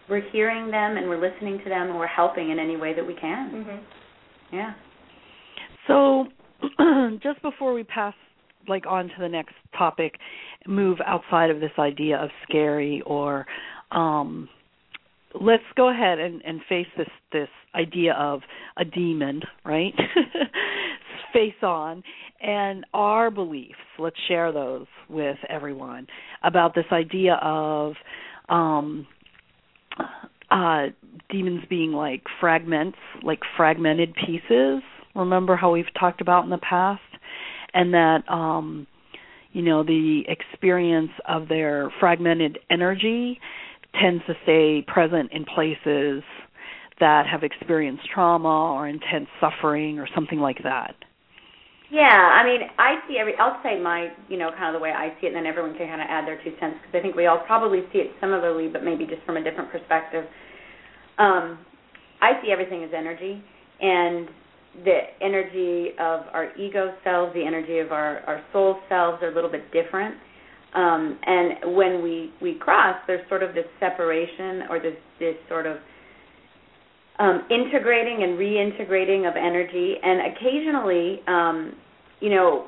we're 0.08 0.28
hearing 0.32 0.70
them 0.70 0.96
and 0.96 1.08
we're 1.08 1.20
listening 1.20 1.58
to 1.58 1.68
them 1.68 1.88
and 1.88 1.98
we're 1.98 2.06
helping 2.06 2.50
in 2.50 2.58
any 2.58 2.76
way 2.76 2.94
that 2.94 3.06
we 3.06 3.14
can. 3.14 3.50
Mm-hmm. 3.50 4.56
Yeah. 4.56 4.72
So, 5.86 6.26
just 7.22 7.40
before 7.42 7.72
we 7.72 7.84
pass 7.84 8.14
like 8.68 8.86
on 8.86 9.04
to 9.08 9.14
the 9.18 9.28
next 9.28 9.54
topic, 9.76 10.14
move 10.66 10.98
outside 11.06 11.50
of 11.50 11.60
this 11.60 11.70
idea 11.78 12.16
of 12.16 12.30
scary 12.48 13.02
or 13.06 13.46
um 13.90 14.48
let's 15.40 15.62
go 15.76 15.90
ahead 15.90 16.18
and, 16.18 16.42
and 16.44 16.60
face 16.68 16.86
this 16.96 17.08
this 17.32 17.48
idea 17.74 18.14
of 18.14 18.40
a 18.76 18.84
demon, 18.84 19.40
right? 19.64 19.94
face 21.32 21.54
on 21.62 22.02
and 22.40 22.84
our 22.94 23.30
beliefs. 23.30 23.74
Let's 23.98 24.16
share 24.28 24.52
those 24.52 24.86
with 25.08 25.38
everyone 25.48 26.06
about 26.42 26.74
this 26.74 26.86
idea 26.92 27.38
of 27.42 27.94
um 28.48 29.06
uh 30.50 30.86
demons 31.30 31.62
being 31.68 31.92
like 31.92 32.22
fragments, 32.40 32.98
like 33.22 33.40
fragmented 33.56 34.14
pieces. 34.14 34.82
Remember 35.14 35.56
how 35.56 35.72
we've 35.72 35.92
talked 35.98 36.20
about 36.20 36.44
in 36.44 36.50
the 36.50 36.58
past 36.58 37.02
and 37.74 37.94
that 37.94 38.28
um 38.28 38.86
you 39.52 39.62
know 39.62 39.82
the 39.82 40.22
experience 40.28 41.10
of 41.28 41.48
their 41.48 41.92
fragmented 42.00 42.58
energy 42.70 43.40
tends 44.00 44.24
to 44.26 44.34
stay 44.44 44.84
present 44.86 45.32
in 45.32 45.44
places 45.44 46.22
that 47.00 47.26
have 47.26 47.42
experienced 47.42 48.02
trauma 48.12 48.72
or 48.74 48.86
intense 48.86 49.26
suffering 49.40 49.98
or 49.98 50.06
something 50.14 50.38
like 50.38 50.62
that. 50.62 50.94
Yeah, 51.90 52.06
I 52.06 52.44
mean, 52.44 52.60
I 52.78 53.00
see 53.08 53.18
every. 53.18 53.34
I'll 53.36 53.60
say 53.64 53.80
my, 53.80 54.08
you 54.28 54.38
know, 54.38 54.50
kind 54.52 54.74
of 54.74 54.78
the 54.78 54.82
way 54.82 54.90
I 54.90 55.10
see 55.20 55.26
it, 55.26 55.34
and 55.34 55.36
then 55.36 55.46
everyone 55.46 55.76
can 55.76 55.88
kind 55.88 56.00
of 56.00 56.06
add 56.08 56.26
their 56.26 56.42
two 56.42 56.54
cents 56.60 56.76
because 56.80 56.94
I 56.98 57.02
think 57.02 57.16
we 57.16 57.26
all 57.26 57.42
probably 57.46 57.82
see 57.92 57.98
it 57.98 58.12
similarly, 58.20 58.68
but 58.68 58.84
maybe 58.84 59.06
just 59.06 59.22
from 59.26 59.36
a 59.36 59.42
different 59.42 59.72
perspective. 59.72 60.24
Um, 61.18 61.58
I 62.22 62.40
see 62.42 62.52
everything 62.52 62.84
as 62.84 62.90
energy, 62.96 63.42
and 63.80 64.28
the 64.84 64.98
energy 65.20 65.90
of 65.98 66.30
our 66.32 66.56
ego 66.56 66.94
selves, 67.02 67.34
the 67.34 67.44
energy 67.44 67.78
of 67.78 67.90
our 67.90 68.20
our 68.20 68.42
soul 68.52 68.78
selves 68.88 69.20
are 69.22 69.30
a 69.30 69.34
little 69.34 69.50
bit 69.50 69.72
different. 69.72 70.14
Um, 70.74 71.18
and 71.26 71.74
when 71.74 72.02
we 72.02 72.32
we 72.40 72.54
cross, 72.54 72.96
there's 73.08 73.28
sort 73.28 73.42
of 73.42 73.52
this 73.52 73.66
separation 73.80 74.62
or 74.70 74.78
this 74.78 74.94
this 75.18 75.34
sort 75.48 75.66
of 75.66 75.78
um, 77.20 77.46
integrating 77.50 78.22
and 78.22 78.38
reintegrating 78.38 79.28
of 79.28 79.36
energy, 79.36 79.94
and 80.02 80.34
occasionally, 80.34 81.20
um, 81.28 81.74
you 82.20 82.30
know, 82.30 82.66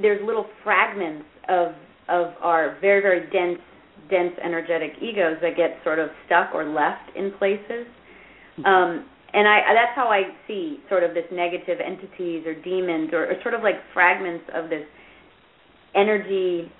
there's 0.00 0.24
little 0.24 0.46
fragments 0.62 1.26
of 1.48 1.72
of 2.08 2.34
our 2.40 2.78
very 2.80 3.02
very 3.02 3.30
dense 3.30 3.60
dense 4.08 4.32
energetic 4.42 4.92
egos 5.02 5.36
that 5.42 5.56
get 5.56 5.78
sort 5.82 5.98
of 5.98 6.08
stuck 6.26 6.54
or 6.54 6.64
left 6.64 7.16
in 7.16 7.32
places. 7.32 7.86
Mm-hmm. 8.58 8.64
Um, 8.64 9.06
and 9.32 9.48
I 9.48 9.60
that's 9.74 9.96
how 9.96 10.06
I 10.06 10.22
see 10.46 10.78
sort 10.88 11.02
of 11.02 11.12
this 11.12 11.24
negative 11.32 11.78
entities 11.84 12.46
or 12.46 12.54
demons 12.54 13.10
or, 13.12 13.26
or 13.26 13.34
sort 13.42 13.54
of 13.54 13.62
like 13.62 13.76
fragments 13.92 14.44
of 14.54 14.70
this 14.70 14.86
energy 15.96 16.70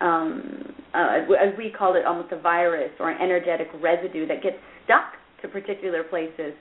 um, 0.00 0.72
uh, 0.94 1.20
as 1.38 1.52
we 1.58 1.70
call 1.70 1.94
it 1.96 2.06
almost 2.06 2.32
a 2.32 2.40
virus 2.40 2.90
or 2.98 3.10
an 3.10 3.20
energetic 3.20 3.68
residue 3.82 4.26
that 4.26 4.42
gets 4.42 4.56
stuck 4.84 5.19
to 5.42 5.48
particular 5.48 6.04
places. 6.04 6.52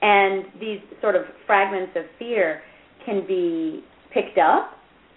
And 0.00 0.44
these 0.60 0.80
sort 1.00 1.16
of 1.16 1.22
fragments 1.46 1.92
of 1.96 2.04
fear 2.18 2.62
can 3.04 3.26
be 3.26 3.82
picked 4.12 4.38
up 4.38 4.72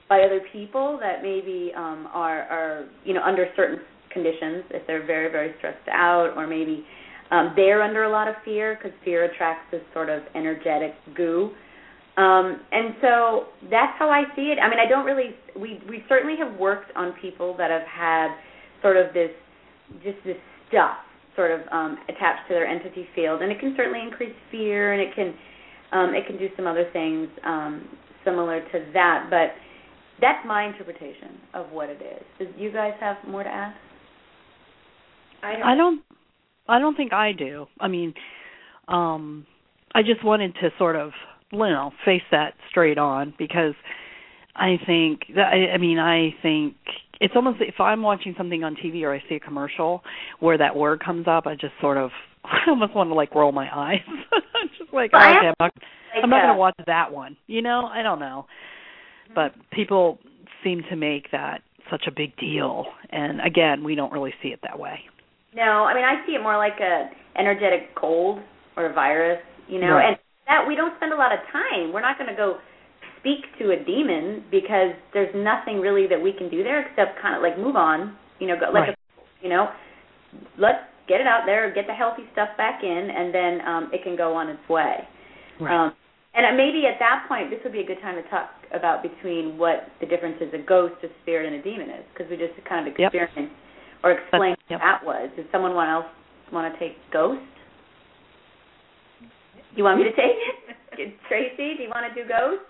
by 0.09 0.21
other 0.21 0.41
people 0.51 0.97
that 0.99 1.21
maybe 1.21 1.71
um, 1.75 2.07
are, 2.11 2.41
are, 2.43 2.85
you 3.05 3.13
know, 3.13 3.21
under 3.23 3.45
certain 3.55 3.79
conditions, 4.11 4.63
if 4.71 4.85
they're 4.87 5.05
very, 5.05 5.31
very 5.31 5.53
stressed 5.57 5.87
out, 5.89 6.33
or 6.35 6.47
maybe 6.47 6.83
um, 7.31 7.53
they're 7.55 7.81
under 7.81 8.03
a 8.03 8.09
lot 8.11 8.27
of 8.27 8.35
fear 8.43 8.75
because 8.77 8.97
fear 9.05 9.23
attracts 9.23 9.65
this 9.71 9.81
sort 9.93 10.09
of 10.09 10.21
energetic 10.35 10.93
goo. 11.15 11.51
Um, 12.17 12.59
and 12.71 12.95
so 13.01 13.45
that's 13.69 13.93
how 13.97 14.09
I 14.09 14.23
see 14.35 14.51
it. 14.51 14.57
I 14.61 14.69
mean, 14.69 14.79
I 14.79 14.89
don't 14.89 15.05
really. 15.05 15.35
We 15.55 15.81
we 15.89 16.03
certainly 16.09 16.35
have 16.37 16.59
worked 16.59 16.91
on 16.95 17.13
people 17.21 17.55
that 17.57 17.71
have 17.71 17.87
had 17.87 18.35
sort 18.81 18.97
of 18.97 19.13
this, 19.13 19.31
just 20.03 20.17
this 20.25 20.35
stuff 20.67 20.97
sort 21.41 21.59
of 21.59 21.61
um, 21.71 21.97
attached 22.07 22.47
to 22.47 22.53
their 22.53 22.67
entity 22.67 23.07
field, 23.15 23.41
and 23.41 23.51
it 23.51 23.59
can 23.59 23.73
certainly 23.75 23.99
increase 23.99 24.35
fear, 24.51 24.93
and 24.93 25.01
it 25.01 25.15
can 25.15 25.33
um, 25.91 26.13
it 26.13 26.27
can 26.27 26.37
do 26.37 26.47
some 26.55 26.67
other 26.67 26.87
things 26.93 27.27
um, 27.43 27.89
similar 28.23 28.61
to 28.71 28.85
that. 28.93 29.27
But 29.31 29.59
that's 30.21 30.45
my 30.45 30.65
interpretation 30.65 31.39
of 31.55 31.71
what 31.71 31.89
it 31.89 31.99
is. 32.01 32.47
Do 32.47 32.63
you 32.63 32.71
guys 32.71 32.93
have 32.99 33.17
more 33.27 33.43
to 33.43 33.49
add? 33.49 33.73
I 35.41 35.53
don't. 35.53 35.63
I 35.63 35.75
don't. 35.75 36.01
I 36.69 36.79
don't 36.79 36.95
think 36.95 37.11
I 37.11 37.31
do. 37.31 37.65
I 37.79 37.87
mean, 37.87 38.13
um, 38.87 39.47
I 39.95 40.03
just 40.03 40.23
wanted 40.23 40.53
to 40.61 40.69
sort 40.77 40.95
of, 40.95 41.11
you 41.51 41.57
know, 41.57 41.91
face 42.05 42.21
that 42.29 42.53
straight 42.69 42.99
on 42.99 43.33
because 43.39 43.73
I 44.55 44.75
think 44.85 45.21
that 45.35 45.47
I, 45.47 45.73
I 45.73 45.77
mean 45.79 45.97
I 45.97 46.35
think 46.43 46.75
it's 47.21 47.35
almost 47.35 47.59
if 47.61 47.79
I'm 47.79 48.01
watching 48.01 48.33
something 48.35 48.63
on 48.63 48.75
TV 48.75 49.03
or 49.03 49.13
I 49.13 49.23
see 49.29 49.35
a 49.35 49.39
commercial 49.39 50.01
where 50.39 50.57
that 50.57 50.75
word 50.75 51.03
comes 51.05 51.27
up, 51.27 51.45
I 51.45 51.53
just 51.53 51.73
sort 51.79 51.97
of 51.97 52.09
I 52.43 52.57
almost 52.67 52.95
want 52.95 53.09
to 53.11 53.13
like 53.13 53.33
roll 53.33 53.51
my 53.51 53.69
eyes. 53.73 54.01
I'm 54.33 54.69
just 54.77 54.91
like, 54.91 55.13
well, 55.13 55.21
okay, 55.21 55.47
I'm 55.47 55.53
not, 55.59 55.73
I'm 56.23 56.29
not 56.29 56.41
going 56.41 56.55
to 56.55 56.59
watch 56.59 56.75
that 56.87 57.13
one. 57.13 57.37
You 57.45 57.61
know, 57.61 57.85
I 57.85 58.01
don't 58.01 58.19
know, 58.19 58.47
mm-hmm. 59.25 59.33
but 59.35 59.53
people 59.71 60.17
seem 60.63 60.81
to 60.89 60.95
make 60.95 61.31
that 61.31 61.61
such 61.91 62.05
a 62.07 62.11
big 62.11 62.35
deal, 62.37 62.85
and 63.11 63.39
again, 63.41 63.83
we 63.83 63.95
don't 63.95 64.11
really 64.11 64.33
see 64.41 64.49
it 64.49 64.59
that 64.63 64.79
way. 64.79 64.99
No, 65.53 65.83
I 65.83 65.93
mean 65.93 66.05
I 66.05 66.25
see 66.25 66.33
it 66.33 66.41
more 66.41 66.57
like 66.57 66.79
a 66.79 67.09
energetic 67.37 67.93
cold 67.95 68.39
or 68.77 68.87
a 68.87 68.93
virus, 68.93 69.39
you 69.67 69.79
know, 69.79 69.93
right. 69.93 70.07
and 70.09 70.17
that 70.47 70.65
we 70.67 70.75
don't 70.75 70.95
spend 70.97 71.13
a 71.13 71.15
lot 71.15 71.33
of 71.33 71.39
time. 71.51 71.93
We're 71.93 72.01
not 72.01 72.17
going 72.17 72.29
to 72.29 72.35
go 72.35 72.57
speak 73.21 73.45
to 73.59 73.71
a 73.71 73.77
demon 73.85 74.43
because 74.51 74.91
there's 75.13 75.33
nothing 75.33 75.79
really 75.79 76.07
that 76.07 76.21
we 76.21 76.33
can 76.33 76.49
do 76.49 76.63
there 76.63 76.81
except 76.81 77.21
kind 77.21 77.35
of 77.35 77.41
like 77.41 77.57
move 77.57 77.75
on, 77.75 78.17
you 78.39 78.47
know, 78.47 78.55
go, 78.59 78.65
like 78.73 78.89
right. 78.89 78.97
a, 78.97 79.43
you 79.43 79.49
know, 79.49 79.69
let's 80.57 80.81
get 81.07 81.21
it 81.21 81.27
out 81.27 81.43
there, 81.45 81.73
get 81.73 81.87
the 81.87 81.93
healthy 81.93 82.23
stuff 82.33 82.49
back 82.57 82.83
in, 82.83 83.09
and 83.13 83.33
then 83.33 83.61
um, 83.67 83.89
it 83.93 84.03
can 84.03 84.17
go 84.17 84.33
on 84.33 84.49
its 84.49 84.61
way. 84.69 85.07
Right. 85.59 85.87
Um, 85.87 85.93
and 86.33 86.55
maybe 86.55 86.87
at 86.87 86.97
that 86.99 87.25
point, 87.27 87.49
this 87.49 87.59
would 87.63 87.73
be 87.73 87.81
a 87.81 87.85
good 87.85 87.99
time 88.01 88.15
to 88.15 88.27
talk 88.29 88.49
about 88.73 89.03
between 89.03 89.57
what 89.57 89.91
the 89.99 90.07
difference 90.07 90.37
is 90.39 90.47
a 90.53 90.63
ghost, 90.63 90.95
a 91.03 91.07
spirit, 91.21 91.51
and 91.51 91.55
a 91.59 91.61
demon 91.61 91.89
is, 91.89 92.05
because 92.13 92.29
we 92.29 92.37
just 92.37 92.55
kind 92.67 92.87
of 92.87 92.93
experienced 92.95 93.35
yep. 93.35 94.03
or 94.03 94.11
explained 94.13 94.57
yep. 94.69 94.79
what 94.79 94.85
that 94.85 95.05
was. 95.05 95.29
Does 95.35 95.45
someone 95.51 95.75
want 95.75 95.91
else 95.91 96.07
want 96.51 96.71
to 96.71 96.79
take 96.79 96.95
ghost? 97.11 97.43
You 99.75 99.83
want 99.83 99.99
me 99.99 100.05
to 100.05 100.15
take 100.15 100.39
it? 100.97 101.15
Tracy, 101.27 101.75
do 101.75 101.83
you 101.83 101.91
want 101.91 102.07
to 102.07 102.15
do 102.15 102.27
ghost? 102.27 102.63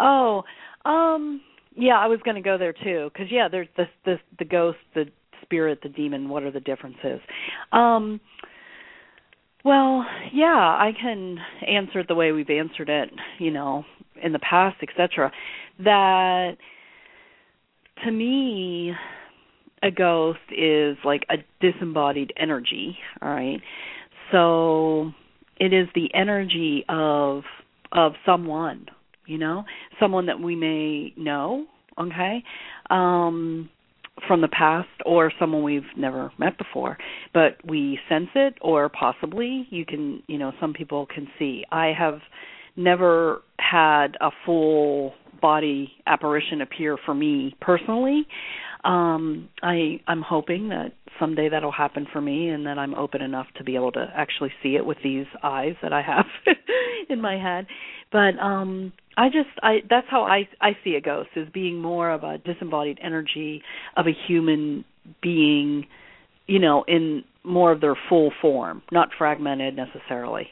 Oh, 0.00 0.42
um, 0.84 1.42
yeah, 1.76 1.98
I 1.98 2.06
was 2.06 2.20
going 2.24 2.36
to 2.36 2.42
go 2.42 2.58
there 2.58 2.72
too 2.72 3.10
because 3.12 3.30
yeah, 3.30 3.48
there's 3.48 3.68
the 3.76 3.84
the 4.04 4.16
the 4.38 4.44
ghost, 4.44 4.78
the 4.94 5.04
spirit, 5.42 5.80
the 5.82 5.88
demon. 5.88 6.28
What 6.28 6.42
are 6.42 6.50
the 6.50 6.60
differences? 6.60 7.20
Um, 7.72 8.20
well, 9.64 10.06
yeah, 10.32 10.46
I 10.46 10.92
can 10.98 11.36
answer 11.66 12.00
it 12.00 12.08
the 12.08 12.14
way 12.14 12.32
we've 12.32 12.48
answered 12.48 12.88
it, 12.88 13.10
you 13.38 13.50
know, 13.50 13.84
in 14.22 14.32
the 14.32 14.38
past, 14.38 14.76
etc. 14.82 15.30
That 15.78 16.56
to 18.04 18.10
me, 18.10 18.92
a 19.82 19.90
ghost 19.90 20.38
is 20.50 20.96
like 21.04 21.26
a 21.30 21.36
disembodied 21.60 22.32
energy. 22.38 22.96
All 23.20 23.28
right, 23.28 23.60
so 24.32 25.12
it 25.58 25.74
is 25.74 25.88
the 25.94 26.08
energy 26.14 26.84
of 26.88 27.42
of 27.92 28.12
someone 28.24 28.86
you 29.30 29.38
know, 29.38 29.64
someone 30.00 30.26
that 30.26 30.40
we 30.40 30.56
may 30.56 31.12
know, 31.16 31.66
okay, 31.98 32.42
um, 32.90 33.70
from 34.26 34.40
the 34.40 34.48
past 34.48 34.88
or 35.06 35.32
someone 35.38 35.62
we've 35.62 35.82
never 35.96 36.32
met 36.38 36.58
before, 36.58 36.98
but 37.32 37.56
we 37.64 37.98
sense 38.08 38.28
it 38.34 38.54
or 38.60 38.88
possibly 38.88 39.66
you 39.70 39.86
can, 39.86 40.22
you 40.26 40.36
know, 40.36 40.52
some 40.60 40.72
people 40.72 41.06
can 41.06 41.28
see. 41.38 41.64
I 41.70 41.92
have 41.96 42.18
never 42.76 43.42
had 43.58 44.16
a 44.20 44.30
full 44.44 45.14
body 45.40 45.92
apparition 46.06 46.60
appear 46.60 46.98
for 47.04 47.14
me 47.14 47.54
personally. 47.60 48.26
Um 48.84 49.48
I 49.62 50.00
I'm 50.06 50.22
hoping 50.22 50.68
that 50.68 50.92
someday 51.18 51.48
that'll 51.48 51.72
happen 51.72 52.06
for 52.12 52.20
me 52.20 52.48
and 52.48 52.66
that 52.66 52.78
I'm 52.78 52.94
open 52.94 53.20
enough 53.22 53.46
to 53.56 53.64
be 53.64 53.74
able 53.74 53.92
to 53.92 54.06
actually 54.14 54.52
see 54.62 54.76
it 54.76 54.84
with 54.84 54.98
these 55.02 55.26
eyes 55.42 55.74
that 55.82 55.92
I 55.92 56.02
have 56.02 56.26
in 57.08 57.20
my 57.20 57.38
head. 57.38 57.66
But 58.12 58.38
um 58.38 58.92
I 59.20 59.26
just 59.28 59.50
I 59.62 59.80
that's 59.90 60.06
how 60.10 60.22
I 60.22 60.48
I 60.62 60.70
see 60.82 60.94
a 60.94 61.00
ghost 61.02 61.28
as 61.36 61.46
being 61.52 61.78
more 61.78 62.10
of 62.10 62.24
a 62.24 62.38
disembodied 62.38 62.98
energy 63.04 63.62
of 63.98 64.06
a 64.06 64.12
human 64.26 64.82
being, 65.22 65.86
you 66.46 66.58
know, 66.58 66.84
in 66.88 67.22
more 67.44 67.70
of 67.70 67.82
their 67.82 67.96
full 68.08 68.32
form, 68.40 68.80
not 68.90 69.10
fragmented 69.18 69.76
necessarily. 69.76 70.48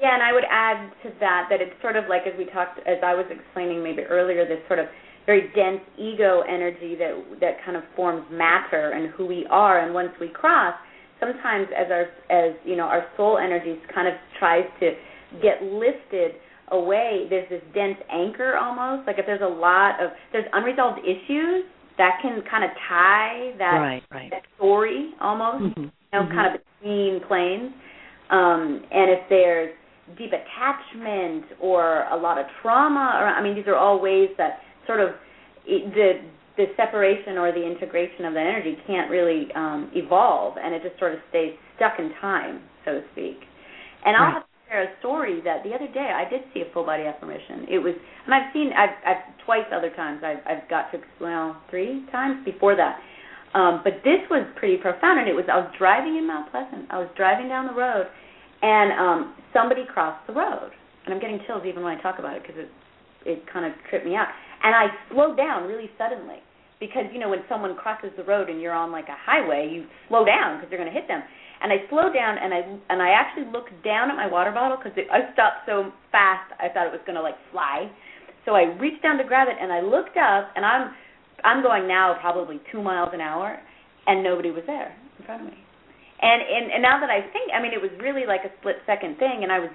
Yeah, 0.00 0.14
and 0.14 0.22
I 0.22 0.32
would 0.32 0.44
add 0.50 0.90
to 1.02 1.10
that 1.20 1.48
that 1.50 1.60
it's 1.60 1.74
sort 1.82 1.96
of 1.96 2.04
like 2.08 2.22
as 2.22 2.32
we 2.38 2.46
talked 2.46 2.78
as 2.86 2.96
I 3.04 3.14
was 3.14 3.26
explaining 3.28 3.82
maybe 3.82 4.00
earlier 4.00 4.48
this 4.48 4.60
sort 4.66 4.78
of 4.78 4.86
very 5.26 5.52
dense 5.54 5.82
ego 5.98 6.40
energy 6.48 6.94
that 6.94 7.22
that 7.40 7.62
kind 7.66 7.76
of 7.76 7.82
forms 7.94 8.24
matter 8.32 8.92
and 8.92 9.12
who 9.12 9.26
we 9.26 9.46
are 9.50 9.84
and 9.84 9.92
once 9.92 10.12
we 10.18 10.28
cross 10.28 10.72
sometimes 11.20 11.66
as 11.76 11.88
our 11.90 12.06
as 12.30 12.54
you 12.64 12.76
know 12.76 12.84
our 12.84 13.04
soul 13.18 13.36
energies 13.36 13.76
kind 13.94 14.08
of 14.08 14.14
tries 14.38 14.64
to 14.80 14.92
get 15.42 15.62
lifted 15.62 16.32
away, 16.70 17.26
there's 17.30 17.48
this 17.48 17.62
dense 17.74 17.98
anchor 18.10 18.56
almost. 18.56 19.06
Like 19.06 19.18
if 19.18 19.26
there's 19.26 19.42
a 19.42 19.48
lot 19.48 20.02
of 20.02 20.10
there's 20.32 20.46
unresolved 20.52 21.00
issues 21.00 21.64
that 21.98 22.18
can 22.22 22.42
kind 22.48 22.64
of 22.64 22.70
tie 22.88 23.52
that, 23.58 23.78
right, 23.78 24.02
right. 24.10 24.30
that 24.30 24.42
story 24.56 25.10
almost, 25.20 25.64
mm-hmm. 25.64 25.82
you 25.82 25.90
know, 26.12 26.22
mm-hmm. 26.22 26.34
kind 26.34 26.54
of 26.54 26.60
between 26.80 27.20
planes. 27.26 27.72
Um, 28.30 28.82
and 28.90 29.10
if 29.10 29.20
there's 29.28 29.74
deep 30.16 30.30
attachment 30.32 31.44
or 31.60 32.04
a 32.10 32.16
lot 32.16 32.38
of 32.38 32.46
trauma, 32.62 33.18
or 33.20 33.26
I 33.26 33.42
mean, 33.42 33.54
these 33.54 33.66
are 33.66 33.76
all 33.76 34.00
ways 34.00 34.30
that 34.38 34.60
sort 34.86 35.00
of 35.00 35.10
the 35.66 36.12
the 36.56 36.66
separation 36.76 37.38
or 37.38 37.52
the 37.52 37.64
integration 37.64 38.24
of 38.24 38.34
that 38.34 38.40
energy 38.40 38.76
can't 38.86 39.10
really 39.10 39.46
um, 39.54 39.90
evolve, 39.94 40.56
and 40.58 40.74
it 40.74 40.82
just 40.82 40.98
sort 40.98 41.14
of 41.14 41.20
stays 41.30 41.54
stuck 41.76 41.92
in 41.98 42.10
time, 42.20 42.60
so 42.84 42.92
to 42.92 43.02
speak. 43.12 43.38
And 44.04 44.16
I'll 44.16 44.32
have 44.32 44.42
share 44.68 44.84
a 44.84 44.98
story 45.00 45.40
that 45.44 45.64
the 45.64 45.74
other 45.74 45.88
day 45.88 46.12
I 46.12 46.28
did 46.28 46.42
see 46.52 46.60
a 46.60 46.72
full 46.72 46.84
body 46.84 47.04
apparition. 47.04 47.66
It 47.68 47.78
was, 47.78 47.94
and 48.26 48.34
I've 48.34 48.52
seen, 48.52 48.70
I've, 48.76 48.96
I've 49.06 49.22
twice 49.44 49.66
other 49.72 49.90
times 49.96 50.22
I've, 50.22 50.44
I've 50.46 50.68
got 50.68 50.92
to, 50.92 50.98
well, 51.20 51.56
three 51.70 52.04
times 52.12 52.44
before 52.44 52.76
that. 52.76 53.00
Um, 53.54 53.80
but 53.82 54.04
this 54.04 54.20
was 54.30 54.44
pretty 54.56 54.76
profound, 54.76 55.20
and 55.20 55.28
it 55.28 55.32
was 55.32 55.48
I 55.48 55.56
was 55.56 55.72
driving 55.78 56.16
in 56.16 56.26
Mount 56.26 56.50
Pleasant. 56.52 56.84
I 56.90 56.98
was 56.98 57.08
driving 57.16 57.48
down 57.48 57.66
the 57.66 57.72
road, 57.72 58.04
and 58.60 58.92
um, 58.92 59.34
somebody 59.56 59.88
crossed 59.88 60.26
the 60.26 60.34
road, 60.34 60.68
and 61.06 61.14
I'm 61.14 61.20
getting 61.20 61.40
chills 61.46 61.62
even 61.64 61.82
when 61.82 61.96
I 61.96 62.00
talk 62.02 62.18
about 62.18 62.36
it 62.36 62.42
because 62.42 62.60
it 62.60 62.68
it 63.24 63.44
kind 63.50 63.64
of 63.64 63.72
tripped 63.88 64.04
me 64.04 64.14
out. 64.14 64.28
And 64.62 64.74
I 64.74 64.92
slowed 65.10 65.36
down 65.36 65.64
really 65.64 65.88
suddenly 65.96 66.44
because 66.78 67.04
you 67.12 67.18
know 67.18 67.30
when 67.30 67.40
someone 67.48 67.74
crosses 67.74 68.10
the 68.16 68.24
road 68.24 68.50
and 68.50 68.60
you're 68.60 68.76
on 68.76 68.92
like 68.92 69.08
a 69.08 69.16
highway, 69.16 69.68
you 69.72 69.86
slow 70.08 70.24
down 70.24 70.58
because 70.58 70.70
you're 70.70 70.80
going 70.80 70.92
to 70.92 70.98
hit 70.98 71.08
them. 71.08 71.22
And 71.60 71.72
I 71.72 71.82
slowed 71.90 72.14
down 72.14 72.38
and 72.38 72.54
I 72.54 72.60
and 72.88 73.02
I 73.02 73.10
actually 73.10 73.50
looked 73.50 73.74
down 73.82 74.10
at 74.10 74.16
my 74.16 74.26
water 74.30 74.52
bottle 74.52 74.78
because 74.78 74.94
I 75.10 75.32
stopped 75.32 75.66
so 75.66 75.90
fast 76.12 76.52
I 76.60 76.68
thought 76.70 76.86
it 76.86 76.94
was 76.94 77.02
going 77.04 77.16
to 77.16 77.22
like 77.22 77.38
fly. 77.50 77.90
So 78.46 78.54
I 78.54 78.70
reached 78.78 79.02
down 79.02 79.18
to 79.18 79.24
grab 79.24 79.48
it 79.48 79.56
and 79.60 79.72
I 79.72 79.80
looked 79.80 80.16
up 80.16 80.54
and 80.54 80.64
I'm 80.64 80.94
I'm 81.44 81.62
going 81.62 81.86
now 81.86 82.16
probably 82.20 82.60
two 82.70 82.82
miles 82.82 83.10
an 83.12 83.20
hour 83.20 83.58
and 84.06 84.22
nobody 84.22 84.50
was 84.50 84.62
there 84.66 84.94
in 85.18 85.24
front 85.26 85.42
of 85.42 85.48
me. 85.48 85.58
And 86.20 86.42
and, 86.42 86.72
and 86.72 86.82
now 86.82 86.98
that 86.98 87.10
I 87.10 87.22
think, 87.30 87.50
I 87.54 87.62
mean, 87.62 87.72
it 87.72 87.82
was 87.82 87.90
really 88.02 88.26
like 88.26 88.42
a 88.42 88.50
split 88.58 88.76
second 88.86 89.18
thing, 89.18 89.42
and 89.42 89.52
I 89.52 89.58
was 89.58 89.70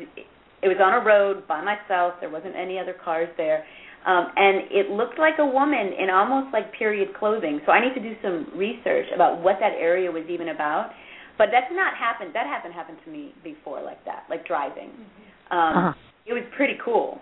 it 0.64 0.68
was 0.68 0.80
on 0.80 0.96
a 0.96 1.04
road 1.04 1.48
by 1.48 1.64
myself. 1.64 2.16
There 2.20 2.32
wasn't 2.32 2.56
any 2.56 2.80
other 2.80 2.96
cars 2.96 3.30
there. 3.38 3.64
Um, 4.06 4.28
and 4.36 4.68
it 4.68 4.92
looked 4.92 5.18
like 5.18 5.40
a 5.40 5.46
woman 5.46 5.96
in 5.96 6.10
almost 6.12 6.52
like 6.52 6.74
period 6.76 7.16
clothing. 7.16 7.62
So 7.66 7.72
I 7.72 7.80
need 7.80 7.96
to 7.96 8.04
do 8.04 8.16
some 8.22 8.52
research 8.56 9.08
about 9.16 9.42
what 9.42 9.58
that 9.62 9.72
area 9.80 10.12
was 10.12 10.24
even 10.28 10.50
about. 10.50 10.92
But 11.38 11.50
that's 11.52 11.72
not 11.72 11.98
happened. 11.98 12.32
That 12.34 12.46
hasn't 12.46 12.74
happened 12.74 12.98
to 13.06 13.10
me 13.12 13.34
before, 13.44 13.82
like 13.82 14.04
that, 14.06 14.26
like 14.30 14.46
driving. 14.46 14.90
Mm-hmm. 14.90 15.58
Um, 15.58 15.78
uh-huh. 15.78 15.94
It 16.26 16.34
was 16.34 16.44
pretty 16.56 16.78
cool. 16.84 17.20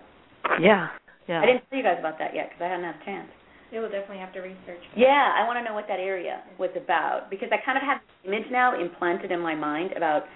Yeah, 0.60 0.88
yeah. 1.28 1.40
I 1.40 1.46
didn't 1.46 1.62
tell 1.70 1.78
you 1.78 1.84
guys 1.84 1.96
about 1.98 2.18
that 2.18 2.34
yet 2.34 2.50
because 2.50 2.62
I 2.62 2.68
hadn't 2.68 2.84
had 2.84 2.96
a 3.00 3.04
chance. 3.04 3.30
Yeah, 3.72 3.80
we'll 3.80 3.90
definitely 3.90 4.20
have 4.20 4.34
to 4.34 4.40
research. 4.44 4.84
Yeah, 4.94 5.32
I 5.32 5.48
want 5.48 5.56
to 5.58 5.64
know 5.64 5.72
what 5.72 5.88
that 5.88 5.96
area 5.96 6.44
was 6.58 6.68
about 6.76 7.30
because 7.30 7.48
I 7.50 7.58
kind 7.64 7.78
of 7.78 7.84
have 7.84 8.04
an 8.04 8.34
image 8.34 8.52
now 8.52 8.76
implanted 8.78 9.32
in 9.32 9.40
my 9.40 9.54
mind 9.54 9.96
about 9.96 10.28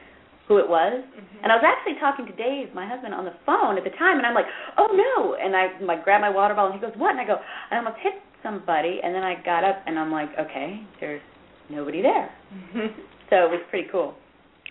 who 0.49 0.57
it 0.57 0.69
was. 0.69 1.05
Mm-hmm. 1.05 1.45
And 1.45 1.53
I 1.53 1.57
was 1.57 1.67
actually 1.67 2.01
talking 2.01 2.25
to 2.25 2.33
Dave, 2.33 2.73
my 2.73 2.89
husband, 2.89 3.13
on 3.13 3.27
the 3.29 3.37
phone 3.45 3.77
at 3.77 3.85
the 3.85 3.93
time, 3.99 4.17
and 4.17 4.27
I'm 4.27 4.35
like, 4.35 4.49
"Oh 4.79 4.89
no!" 4.89 5.37
And 5.37 5.55
I 5.55 5.77
like 5.85 6.05
grab 6.05 6.23
my 6.23 6.31
water 6.31 6.55
bottle, 6.55 6.73
and 6.73 6.81
he 6.81 6.85
goes, 6.85 6.97
"What?" 6.97 7.13
And 7.13 7.21
I 7.21 7.27
go, 7.27 7.37
"I 7.71 7.77
almost 7.77 7.99
hit 8.01 8.15
somebody." 8.43 9.01
And 9.03 9.15
then 9.15 9.23
I 9.23 9.37
got 9.45 9.65
up, 9.65 9.83
and 9.87 9.99
I'm 9.99 10.11
like, 10.11 10.31
"Okay, 10.39 10.81
there's 11.01 11.23
nobody 11.69 12.01
there." 12.01 12.31
so 13.31 13.37
it 13.37 13.51
was 13.51 13.61
pretty 13.71 13.89
cool. 13.91 14.15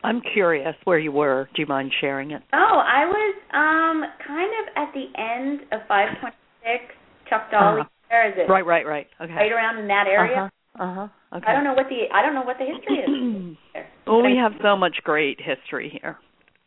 I'm 0.04 0.22
curious 0.34 0.76
where 0.84 1.00
you 1.00 1.12
were. 1.12 1.50
Do 1.56 1.62
you 1.62 1.68
mind 1.68 1.92
sharing 2.00 2.32
it? 2.32 2.44
Oh, 2.54 2.82
I 2.84 3.06
was 3.06 3.36
um 3.54 4.04
kind 4.26 4.52
of 4.62 4.66
at 4.76 4.94
the 4.94 5.06
end 5.20 5.62
of 5.72 5.88
526 5.88 6.94
Chuck 7.30 7.50
Dawley. 7.52 7.82
Uh-huh. 7.82 7.90
Where 8.10 8.30
is 8.30 8.36
it? 8.38 8.50
Right, 8.50 8.66
right, 8.66 8.86
right. 8.86 9.08
Okay. 9.20 9.34
Right 9.34 9.52
around 9.52 9.80
in 9.80 9.88
that 9.88 10.06
area. 10.08 10.52
Uh 10.80 10.80
huh. 10.80 10.84
Uh-huh. 10.84 11.38
Okay. 11.38 11.46
I 11.48 11.54
don't 11.54 11.64
know 11.64 11.74
what 11.74 11.88
the 11.90 12.14
I 12.14 12.22
don't 12.22 12.36
know 12.36 12.44
what 12.44 12.58
the 12.60 12.66
history 12.66 12.98
is. 13.00 13.58
well, 14.08 14.22
we 14.22 14.38
have 14.38 14.54
so 14.62 14.76
much 14.76 14.98
great 15.04 15.40
history 15.42 15.98
here. 16.02 16.18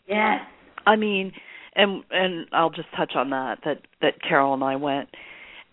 Yes. 0.08 0.40
I 0.86 0.96
mean, 0.96 1.32
and 1.76 2.02
and 2.10 2.46
I'll 2.52 2.70
just 2.70 2.88
touch 2.96 3.12
on 3.14 3.30
that 3.30 3.58
that 3.64 3.82
that 4.02 4.14
Carol 4.26 4.54
and 4.54 4.64
I 4.64 4.76
went 4.76 5.10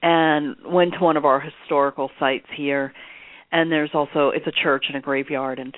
and 0.03 0.55
went 0.65 0.93
to 0.93 0.99
one 0.99 1.17
of 1.17 1.25
our 1.25 1.39
historical 1.41 2.11
sites 2.19 2.45
here 2.55 2.93
and 3.51 3.71
there's 3.71 3.91
also 3.93 4.29
it's 4.29 4.47
a 4.47 4.63
church 4.63 4.85
and 4.87 4.97
a 4.97 5.01
graveyard 5.01 5.59
and 5.59 5.73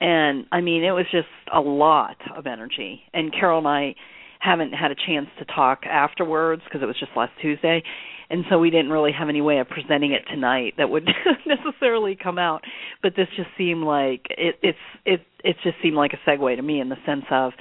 and 0.00 0.46
I 0.52 0.60
mean 0.60 0.84
it 0.84 0.92
was 0.92 1.06
just 1.10 1.28
a 1.52 1.60
lot 1.60 2.16
of 2.36 2.46
energy. 2.46 3.02
And 3.12 3.32
Carol 3.32 3.58
and 3.58 3.68
I 3.68 3.94
haven't 4.40 4.72
had 4.72 4.90
a 4.90 4.94
chance 4.94 5.26
to 5.38 5.44
talk 5.44 5.84
afterwards 5.84 6.62
because 6.64 6.82
it 6.82 6.86
was 6.86 6.98
just 6.98 7.12
last 7.16 7.32
Tuesday. 7.42 7.82
And 8.30 8.44
so 8.48 8.58
we 8.58 8.70
didn't 8.70 8.90
really 8.90 9.10
have 9.12 9.28
any 9.28 9.40
way 9.40 9.58
of 9.58 9.68
presenting 9.68 10.12
it 10.12 10.22
tonight 10.30 10.74
that 10.78 10.88
would 10.88 11.06
necessarily 11.46 12.16
come 12.20 12.38
out. 12.38 12.62
But 13.02 13.14
this 13.16 13.26
just 13.36 13.48
seemed 13.58 13.82
like 13.84 14.26
it 14.30 14.56
it's 14.62 14.78
it 15.04 15.20
it 15.44 15.56
just 15.62 15.76
seemed 15.82 15.96
like 15.96 16.12
a 16.14 16.30
segue 16.30 16.56
to 16.56 16.62
me 16.62 16.80
in 16.80 16.88
the 16.88 16.96
sense 17.04 17.24
of 17.30 17.52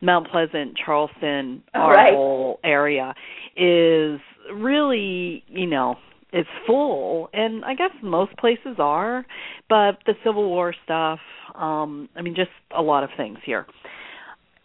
Mount 0.00 0.28
Pleasant, 0.30 0.76
Charleston, 0.84 1.62
our 1.74 1.94
Right. 1.94 2.12
whole 2.14 2.58
area 2.64 3.14
is 3.56 4.20
really, 4.52 5.44
you 5.48 5.66
know, 5.66 5.96
it's 6.34 6.48
full 6.66 7.30
and 7.32 7.64
I 7.64 7.74
guess 7.74 7.92
most 8.02 8.36
places 8.36 8.76
are, 8.78 9.24
but 9.68 9.98
the 10.04 10.14
Civil 10.24 10.48
War 10.48 10.74
stuff, 10.84 11.20
um 11.54 12.08
I 12.16 12.22
mean 12.22 12.34
just 12.34 12.50
a 12.76 12.82
lot 12.82 13.04
of 13.04 13.10
things 13.16 13.38
here. 13.46 13.66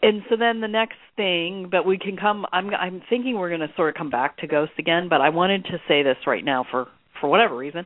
And 0.02 0.24
so 0.30 0.36
then 0.38 0.62
the 0.62 0.68
next 0.68 0.98
thing, 1.16 1.68
but 1.72 1.86
we 1.86 1.98
can 2.00 2.18
come 2.18 2.46
I'm 2.52 2.74
I'm 2.74 3.02
thinking 3.10 3.38
we're 3.38 3.50
going 3.56 3.68
to 3.70 3.74
sort 3.76 3.90
of 3.90 3.96
come 3.96 4.10
back 4.10 4.38
to 4.38 4.48
ghosts 4.48 4.74
again, 4.80 5.10
but 5.10 5.22
I 5.22 5.30
wanted 5.30 5.66
to 5.66 5.78
say 5.88 6.02
this 6.04 6.18
right 6.26 6.44
now 6.44 6.66
for 6.72 6.88
for 7.22 7.30
whatever 7.30 7.56
reason. 7.56 7.86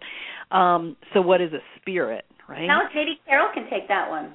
Um 0.49 0.95
so 1.13 1.21
what 1.21 1.41
is 1.41 1.51
a 1.51 1.59
spirit, 1.81 2.23
right? 2.47 2.65
Now 2.65 2.83
maybe 2.95 3.19
Carol 3.27 3.49
can 3.53 3.69
take 3.69 3.89
that 3.89 4.09
one. 4.09 4.33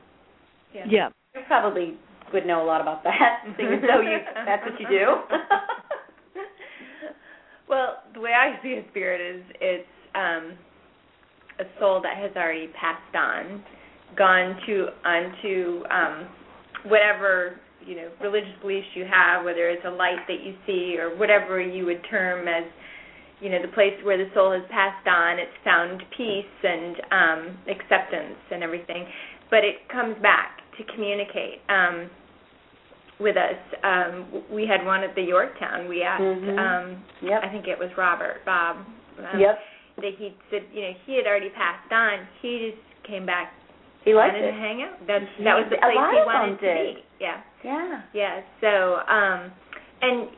yeah. 0.75 1.09
You 1.35 1.41
probably 1.47 1.97
would 2.35 2.45
know 2.45 2.63
a 2.63 2.67
lot 2.67 2.83
about 2.83 3.03
that, 3.05 3.45
though 3.57 4.01
you 4.03 4.19
that's 4.45 4.63
what 4.67 4.79
you 4.79 4.87
do. 4.89 5.07
Well, 7.69 7.99
the 8.15 8.21
way 8.21 8.33
I 8.33 8.61
see 8.63 8.75
a 8.75 8.89
spirit 8.91 9.21
is 9.21 9.45
it's 9.61 9.89
um, 10.15 10.57
a 11.61 11.65
soul 11.79 12.01
that 12.03 12.17
has 12.17 12.31
already 12.37 12.69
passed 12.69 13.15
on, 13.15 13.63
gone 14.17 14.57
to 14.67 14.87
onto 15.05 15.83
um, 15.91 16.29
whatever 16.87 17.61
you 17.85 17.95
know 17.97 18.11
religious 18.23 18.55
beliefs 18.63 18.87
you 18.95 19.05
have, 19.05 19.45
whether 19.45 19.69
it's 19.69 19.85
a 19.87 19.91
light 19.91 20.25
that 20.29 20.43
you 20.43 20.55
see 20.67 20.97
or 20.99 21.17
whatever 21.17 21.61
you 21.61 21.85
would 21.85 22.01
term 22.11 22.49
as 22.49 22.65
you 23.41 23.51
know 23.51 23.61
the 23.61 23.73
place 23.73 23.95
where 24.03 24.17
the 24.17 24.31
soul 24.35 24.53
has 24.53 24.63
passed 24.71 25.07
on. 25.07 25.39
It's 25.39 25.53
found 25.63 26.03
peace 26.17 26.57
and 26.63 26.97
um, 27.13 27.59
acceptance 27.69 28.39
and 28.51 28.63
everything, 28.63 29.05
but 29.51 29.61
it 29.61 29.89
comes 29.93 30.17
back 30.23 30.61
to 30.79 30.85
communicate. 30.95 31.61
Um, 31.69 32.09
with 33.21 33.37
us, 33.37 33.57
um, 33.83 34.27
we 34.51 34.67
had 34.67 34.85
one 34.87 35.03
at 35.03 35.15
the 35.15 35.23
Yorktown. 35.23 35.89
We 35.89 36.03
asked 36.03 36.23
Mhm. 36.23 36.59
um, 36.59 37.05
yep. 37.21 37.43
I 37.43 37.49
think 37.49 37.67
it 37.67 37.79
was 37.79 37.91
Robert 37.97 38.45
Bob. 38.45 38.77
Um, 39.19 39.41
Yep. 39.41 39.59
That 39.97 40.15
he 40.15 40.37
said, 40.51 40.63
you 40.73 40.83
know, 40.83 40.95
he 41.05 41.17
had 41.17 41.27
already 41.27 41.51
passed 41.51 41.91
on. 41.93 42.29
He 42.41 42.71
just 42.71 43.03
came 43.03 43.27
back, 43.27 43.53
He 44.05 44.15
liked 44.15 44.35
wanted 44.35 44.49
it. 44.49 44.53
to 44.53 44.57
hang 44.59 44.83
out. 44.83 45.07
That's 45.07 45.25
that 45.41 45.57
was 45.57 45.67
the 45.69 45.77
place 45.79 45.95
he 45.97 46.23
wanted 46.25 46.61
to 46.61 46.75
be. 46.95 47.05
Yeah, 47.19 47.41
Yeah. 47.65 48.01
yeah. 48.13 48.41
So, 48.61 49.03
um, 49.09 49.51
and 50.01 50.29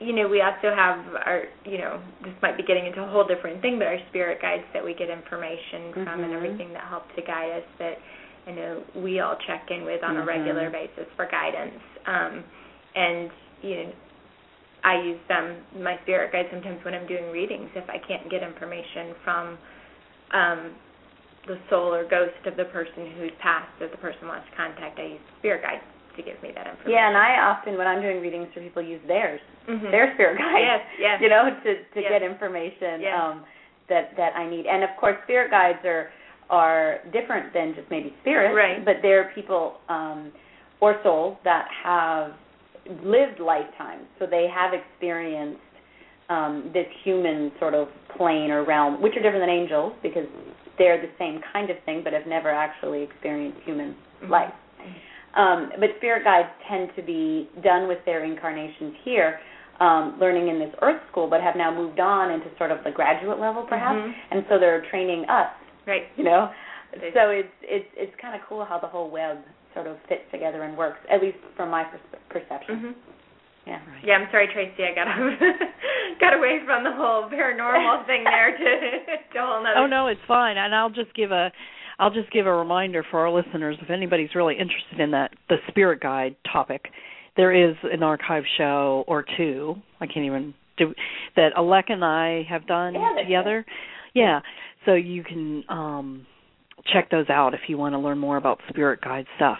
you 0.00 0.12
know, 0.12 0.28
we 0.28 0.42
also 0.42 0.72
have 0.74 1.00
our, 1.24 1.44
you 1.64 1.78
know, 1.78 1.98
this 2.22 2.34
might 2.42 2.56
be 2.56 2.62
getting 2.62 2.86
into 2.86 3.02
a 3.02 3.06
whole 3.06 3.24
different 3.24 3.60
thing, 3.62 3.78
but 3.78 3.88
our 3.88 3.98
spirit 4.10 4.40
guides 4.40 4.62
that 4.72 4.84
we 4.84 4.94
get 4.94 5.08
information 5.10 5.92
from 5.94 6.22
and 6.22 6.32
Mhm. 6.32 6.36
everything 6.36 6.72
that 6.74 6.82
help 6.84 7.12
to 7.16 7.22
guide 7.22 7.50
us 7.50 7.64
that 7.78 7.98
I 8.46 8.52
know 8.52 8.84
we 8.94 9.18
all 9.20 9.34
check 9.46 9.70
in 9.72 9.84
with 9.84 10.04
on 10.04 10.16
a 10.16 10.22
Mhm. 10.22 10.26
regular 10.26 10.70
basis 10.70 11.08
for 11.16 11.26
guidance. 11.26 11.82
Um, 12.06 12.44
and 12.94 13.30
you 13.62 13.74
know, 13.76 13.92
I 14.84 15.02
use 15.02 15.20
them 15.28 15.56
my 15.82 15.98
spirit 16.02 16.32
guide 16.32 16.46
sometimes 16.52 16.84
when 16.84 16.94
I'm 16.94 17.06
doing 17.06 17.30
readings 17.32 17.68
if 17.74 17.88
I 17.90 17.98
can't 18.06 18.30
get 18.30 18.42
information 18.42 19.14
from 19.24 19.58
um 20.32 20.60
the 21.46 21.56
soul 21.70 21.94
or 21.94 22.04
ghost 22.04 22.36
of 22.44 22.56
the 22.56 22.66
person 22.66 23.10
who's 23.16 23.32
passed 23.40 23.72
that 23.80 23.90
the 23.90 23.96
person 23.96 24.28
wants 24.28 24.46
to 24.50 24.56
contact. 24.56 24.98
I 24.98 25.16
use 25.16 25.20
spirit 25.38 25.62
guides 25.62 25.82
to 26.16 26.22
give 26.22 26.36
me 26.42 26.50
that 26.54 26.66
information. 26.66 26.92
Yeah, 26.92 27.08
and 27.08 27.16
I 27.16 27.40
often 27.40 27.78
when 27.78 27.86
I'm 27.86 28.02
doing 28.02 28.20
readings 28.20 28.48
for 28.52 28.60
people 28.60 28.82
use 28.82 29.00
theirs, 29.06 29.40
Mhm. 29.66 29.90
their 29.90 30.12
spirit 30.14 30.36
guides. 30.38 30.60
Yes, 30.60 30.80
yes. 30.98 31.20
You 31.22 31.28
know, 31.30 31.48
to 31.50 31.70
to 31.94 32.00
Yes. 32.02 32.10
get 32.10 32.22
information 32.22 33.00
Yes. 33.00 33.14
um 33.18 33.44
that 33.88 34.14
that 34.16 34.36
I 34.36 34.46
need. 34.48 34.66
And 34.66 34.84
of 34.84 34.90
course 35.00 35.16
spirit 35.24 35.50
guides 35.50 35.84
are 35.84 36.10
are 36.50 37.00
different 37.12 37.52
than 37.52 37.74
just 37.74 37.90
maybe 37.90 38.14
spirits, 38.20 38.54
Right. 38.56 38.84
but 38.84 38.96
they're 39.02 39.30
people 39.34 39.80
um 39.88 40.32
or 40.80 41.00
souls 41.02 41.36
that 41.44 41.68
have 41.84 42.32
lived 43.02 43.40
lifetimes. 43.40 44.04
So 44.18 44.26
they 44.26 44.46
have 44.52 44.72
experienced 44.74 45.60
um 46.30 46.70
this 46.74 46.86
human 47.04 47.50
sort 47.58 47.74
of 47.74 47.88
plane 48.16 48.50
or 48.50 48.64
realm, 48.64 49.00
which 49.00 49.12
are 49.16 49.22
different 49.22 49.42
than 49.42 49.50
angels 49.50 49.92
because 50.02 50.26
they're 50.76 51.00
the 51.00 51.10
same 51.18 51.40
kind 51.52 51.70
of 51.70 51.76
thing 51.84 52.02
but 52.04 52.12
have 52.12 52.26
never 52.26 52.50
actually 52.50 53.02
experienced 53.02 53.58
human 53.64 53.96
Mhm. 54.22 54.30
life. 54.30 54.52
Um, 55.34 55.72
but 55.78 55.90
spirit 55.96 56.24
guides 56.24 56.48
tend 56.68 56.94
to 56.96 57.02
be 57.02 57.48
done 57.62 57.86
with 57.88 58.02
their 58.04 58.24
incarnations 58.24 58.94
here, 59.04 59.40
um, 59.80 60.18
learning 60.18 60.48
in 60.48 60.58
this 60.58 60.74
earth 60.82 61.00
school, 61.10 61.26
but 61.28 61.40
have 61.40 61.54
now 61.54 61.70
moved 61.70 62.00
on 62.00 62.30
into 62.30 62.48
sort 62.56 62.70
of 62.70 62.82
the 62.84 62.90
graduate 62.90 63.38
level, 63.38 63.62
perhaps, 63.62 63.98
Mhm. 63.98 64.14
and 64.30 64.46
so 64.48 64.58
they're 64.58 64.80
training 64.82 65.28
us. 65.28 65.50
Right. 65.86 66.08
You 66.16 66.24
know, 66.24 66.50
so 67.14 67.30
it's 67.30 67.54
it's 67.62 67.88
it's 67.96 68.14
kind 68.16 68.34
of 68.34 68.42
cool 68.48 68.64
how 68.64 68.78
the 68.78 68.86
whole 68.88 69.08
web 69.10 69.38
sort 69.74 69.86
of 69.86 69.96
fits 70.08 70.22
together 70.32 70.62
and 70.62 70.76
works, 70.76 70.98
at 71.10 71.20
least 71.22 71.38
from 71.56 71.70
my 71.70 71.84
pers- 71.84 72.20
perception. 72.30 72.76
Mhm. 72.76 72.94
Yeah. 73.66 73.80
Yeah, 74.02 74.14
I'm 74.14 74.28
sorry, 74.30 74.48
Tracy. 74.48 74.82
I 74.84 74.94
got 74.94 75.06
got 76.20 76.34
away 76.34 76.60
from 76.64 76.84
the 76.84 76.92
whole 76.92 77.28
paranormal 77.28 78.06
thing 78.06 78.24
there 78.24 78.56
to 78.56 78.64
to 79.34 79.38
a 79.38 79.46
whole 79.46 79.62
nother. 79.62 79.80
Oh 79.80 79.86
no, 79.86 80.06
it's 80.06 80.20
fine. 80.26 80.56
And 80.56 80.74
I'll 80.74 80.90
just 80.90 81.12
give 81.14 81.32
a 81.32 81.52
I'll 81.98 82.10
just 82.12 82.30
give 82.30 82.46
a 82.46 82.52
reminder 82.52 83.04
for 83.10 83.20
our 83.20 83.30
listeners 83.30 83.76
if 83.82 83.90
anybody's 83.90 84.34
really 84.34 84.54
interested 84.58 85.00
in 85.00 85.10
that 85.10 85.32
the 85.48 85.56
spirit 85.68 86.00
guide 86.00 86.36
topic. 86.50 86.86
There 87.36 87.52
is 87.52 87.76
an 87.84 88.02
archive 88.02 88.44
show 88.56 89.04
or 89.06 89.24
two. 89.36 89.76
I 90.00 90.06
can't 90.06 90.24
even 90.24 90.54
do 90.78 90.94
that 91.36 91.52
Aleka 91.56 91.92
and 91.92 92.04
I 92.04 92.44
have 92.48 92.66
done 92.66 92.94
Yeah, 92.94 93.12
that's 93.14 93.26
together. 93.26 93.66
Yeah. 94.14 94.40
So 94.86 94.94
you 94.94 95.22
can 95.24 95.62
um 95.68 96.26
check 96.92 97.10
those 97.10 97.28
out 97.28 97.54
if 97.54 97.60
you 97.68 97.76
want 97.78 97.94
to 97.94 97.98
learn 97.98 98.18
more 98.18 98.36
about 98.36 98.60
spirit 98.68 99.00
guide 99.00 99.26
stuff. 99.36 99.58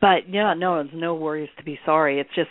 But 0.00 0.28
yeah, 0.28 0.54
no, 0.54 0.80
it's 0.80 0.90
no 0.94 1.14
worries 1.14 1.48
to 1.58 1.64
be 1.64 1.78
sorry. 1.84 2.20
It's 2.20 2.30
just 2.34 2.50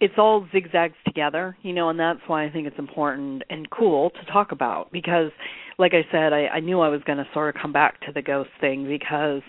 it's 0.00 0.14
all 0.18 0.46
zigzags 0.52 0.94
together, 1.06 1.56
you 1.62 1.72
know, 1.72 1.88
and 1.88 1.98
that's 1.98 2.20
why 2.26 2.44
I 2.44 2.50
think 2.50 2.66
it's 2.66 2.78
important 2.78 3.42
and 3.48 3.68
cool 3.70 4.10
to 4.10 4.32
talk 4.32 4.52
about 4.52 4.92
because 4.92 5.30
like 5.78 5.92
I 5.92 6.10
said, 6.10 6.32
I, 6.32 6.46
I 6.46 6.60
knew 6.60 6.80
I 6.80 6.88
was 6.88 7.00
gonna 7.06 7.26
sort 7.32 7.54
of 7.54 7.60
come 7.60 7.72
back 7.72 8.00
to 8.02 8.12
the 8.12 8.22
ghost 8.22 8.50
thing 8.60 8.86
because 8.86 9.42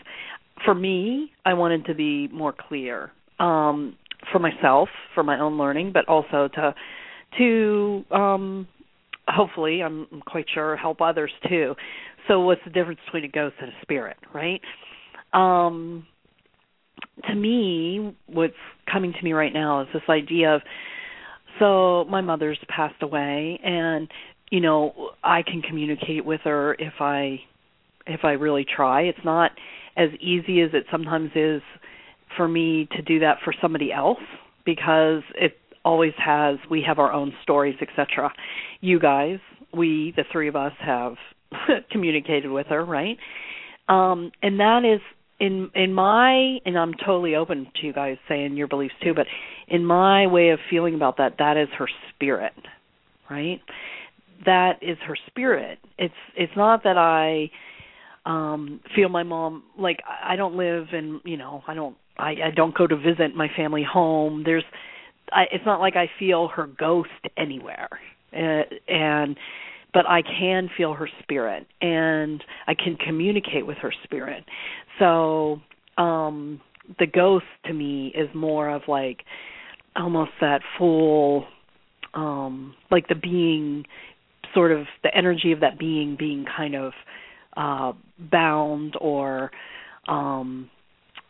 for 0.65 0.73
me, 0.73 1.31
I 1.45 1.53
wanted 1.53 1.85
to 1.85 1.95
be 1.95 2.27
more 2.29 2.53
clear. 2.53 3.11
Um 3.39 3.97
for 4.31 4.39
myself, 4.39 4.89
for 5.13 5.23
my 5.23 5.39
own 5.39 5.57
learning, 5.57 5.91
but 5.93 6.07
also 6.07 6.49
to 6.55 6.75
to 7.37 8.05
um 8.11 8.67
hopefully 9.27 9.81
I'm 9.81 10.07
quite 10.25 10.45
sure 10.53 10.75
help 10.75 11.01
others 11.01 11.31
too. 11.47 11.75
So 12.27 12.41
what's 12.41 12.61
the 12.65 12.71
difference 12.71 12.99
between 13.05 13.25
a 13.25 13.29
ghost 13.29 13.55
and 13.61 13.69
a 13.69 13.81
spirit, 13.81 14.17
right? 14.33 14.61
Um 15.33 16.05
to 17.27 17.35
me 17.35 18.15
what's 18.27 18.53
coming 18.91 19.13
to 19.13 19.23
me 19.23 19.33
right 19.33 19.53
now 19.53 19.81
is 19.81 19.87
this 19.93 20.03
idea 20.09 20.55
of 20.55 20.61
so 21.59 22.05
my 22.05 22.21
mother's 22.21 22.59
passed 22.67 23.01
away 23.01 23.59
and 23.63 24.07
you 24.51 24.59
know 24.59 25.11
I 25.23 25.41
can 25.43 25.61
communicate 25.61 26.25
with 26.25 26.41
her 26.43 26.73
if 26.75 26.93
I 26.99 27.39
if 28.05 28.21
I 28.23 28.31
really 28.31 28.65
try. 28.65 29.01
It's 29.01 29.25
not 29.25 29.51
as 29.95 30.09
easy 30.21 30.61
as 30.61 30.69
it 30.73 30.85
sometimes 30.91 31.31
is 31.35 31.61
for 32.35 32.47
me 32.47 32.87
to 32.95 33.01
do 33.01 33.19
that 33.19 33.37
for 33.43 33.53
somebody 33.61 33.91
else 33.91 34.19
because 34.65 35.23
it 35.35 35.57
always 35.87 36.11
has 36.17 36.57
we 36.69 36.83
have 36.85 36.99
our 36.99 37.13
own 37.13 37.31
stories 37.43 37.75
etc 37.81 38.29
you 38.81 38.99
guys 38.99 39.39
we 39.73 40.13
the 40.17 40.25
three 40.33 40.49
of 40.49 40.55
us 40.55 40.73
have 40.79 41.13
communicated 41.91 42.51
with 42.51 42.67
her 42.67 42.83
right? 42.83 43.17
Um 43.87 44.31
and 44.41 44.59
that 44.59 44.81
is 44.83 44.99
in 45.39 45.71
in 45.73 45.93
my 45.93 46.57
and 46.65 46.77
I'm 46.77 46.93
totally 46.93 47.35
open 47.35 47.67
to 47.79 47.87
you 47.87 47.93
guys 47.93 48.17
saying 48.27 48.57
your 48.57 48.67
beliefs 48.67 48.95
too 49.01 49.13
but 49.13 49.27
in 49.69 49.85
my 49.85 50.27
way 50.27 50.49
of 50.49 50.59
feeling 50.69 50.93
about 50.93 51.15
that 51.17 51.35
that 51.39 51.55
is 51.55 51.69
her 51.77 51.87
spirit 52.13 52.53
right? 53.29 53.61
That 54.45 54.79
is 54.81 54.97
her 55.07 55.17
spirit. 55.27 55.79
It's 55.97 56.13
it's 56.35 56.53
not 56.57 56.83
that 56.83 56.97
I 56.97 57.49
um 58.29 58.81
feel 58.93 59.07
my 59.07 59.23
mom 59.23 59.63
like 59.79 59.99
I 60.21 60.35
don't 60.35 60.57
live 60.57 60.87
in 60.91 61.21
you 61.23 61.37
know 61.37 61.63
I 61.65 61.73
don't 61.73 61.95
I, 62.19 62.31
I 62.31 62.51
don't 62.55 62.75
go 62.75 62.87
to 62.87 62.95
visit 62.95 63.35
my 63.35 63.47
family 63.55 63.83
home. 63.83 64.43
There's, 64.45 64.63
I, 65.31 65.43
it's 65.51 65.65
not 65.65 65.79
like 65.79 65.95
I 65.95 66.09
feel 66.19 66.47
her 66.49 66.67
ghost 66.67 67.09
anywhere, 67.37 67.89
uh, 68.33 68.63
and 68.87 69.37
but 69.93 70.05
I 70.07 70.21
can 70.21 70.69
feel 70.75 70.93
her 70.93 71.09
spirit, 71.23 71.65
and 71.81 72.43
I 72.67 72.73
can 72.73 72.97
communicate 72.97 73.65
with 73.65 73.77
her 73.77 73.93
spirit. 74.03 74.43
So, 74.99 75.61
um, 75.97 76.61
the 76.99 77.07
ghost 77.07 77.45
to 77.65 77.73
me 77.73 78.13
is 78.15 78.29
more 78.35 78.69
of 78.69 78.83
like 78.87 79.23
almost 79.95 80.31
that 80.41 80.61
full, 80.77 81.45
um, 82.13 82.75
like 82.91 83.07
the 83.07 83.15
being, 83.15 83.85
sort 84.53 84.71
of 84.71 84.85
the 85.03 85.15
energy 85.15 85.51
of 85.51 85.59
that 85.61 85.77
being 85.79 86.15
being 86.17 86.45
kind 86.55 86.75
of 86.75 86.93
uh 87.55 87.91
bound 88.31 88.95
or 89.01 89.51
um 90.07 90.69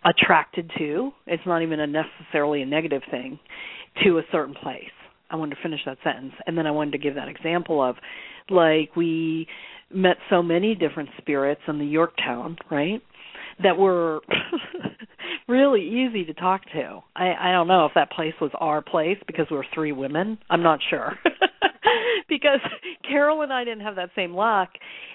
attracted 0.05 0.69
to 0.77 1.11
it's 1.25 1.43
not 1.45 1.61
even 1.61 1.79
a 1.79 1.87
necessarily 1.87 2.61
a 2.61 2.65
negative 2.65 3.01
thing 3.09 3.39
to 4.03 4.17
a 4.17 4.23
certain 4.31 4.55
place. 4.55 4.83
I 5.29 5.35
wanted 5.35 5.55
to 5.55 5.61
finish 5.61 5.81
that 5.85 5.97
sentence. 6.03 6.33
And 6.45 6.57
then 6.57 6.65
i 6.65 6.71
wanted 6.71 6.91
to 6.91 6.97
give 6.97 7.15
that 7.15 7.27
example 7.27 7.81
of 7.81 7.95
like 8.49 8.95
we 8.95 9.47
met 9.91 10.17
so 10.29 10.41
many 10.41 10.75
different 10.75 11.09
spirits 11.17 11.61
in 11.67 11.79
the 11.79 11.85
yorktown 11.85 12.57
right 12.69 13.01
that 13.63 13.77
were 13.77 14.21
really 15.47 15.81
easy 15.81 16.25
to 16.25 16.33
talk 16.33 16.61
to. 16.73 16.99
I 17.15 17.33
i 17.39 17.51
don't 17.51 17.67
know 17.67 17.85
if 17.85 17.93
that 17.95 18.11
place 18.11 18.33
was 18.39 18.51
our 18.59 18.81
place 18.81 19.17
because 19.25 19.47
we 19.49 19.57
were 19.57 19.65
three 19.73 19.91
women. 19.91 20.37
I'm 20.49 20.63
not 20.63 20.79
sure. 20.89 21.17
Because 22.29 22.59
Carol 23.07 23.41
and 23.41 23.53
I 23.53 23.63
didn't 23.63 23.81
have 23.81 23.95
that 23.95 24.09
same 24.15 24.33
luck. 24.33 24.69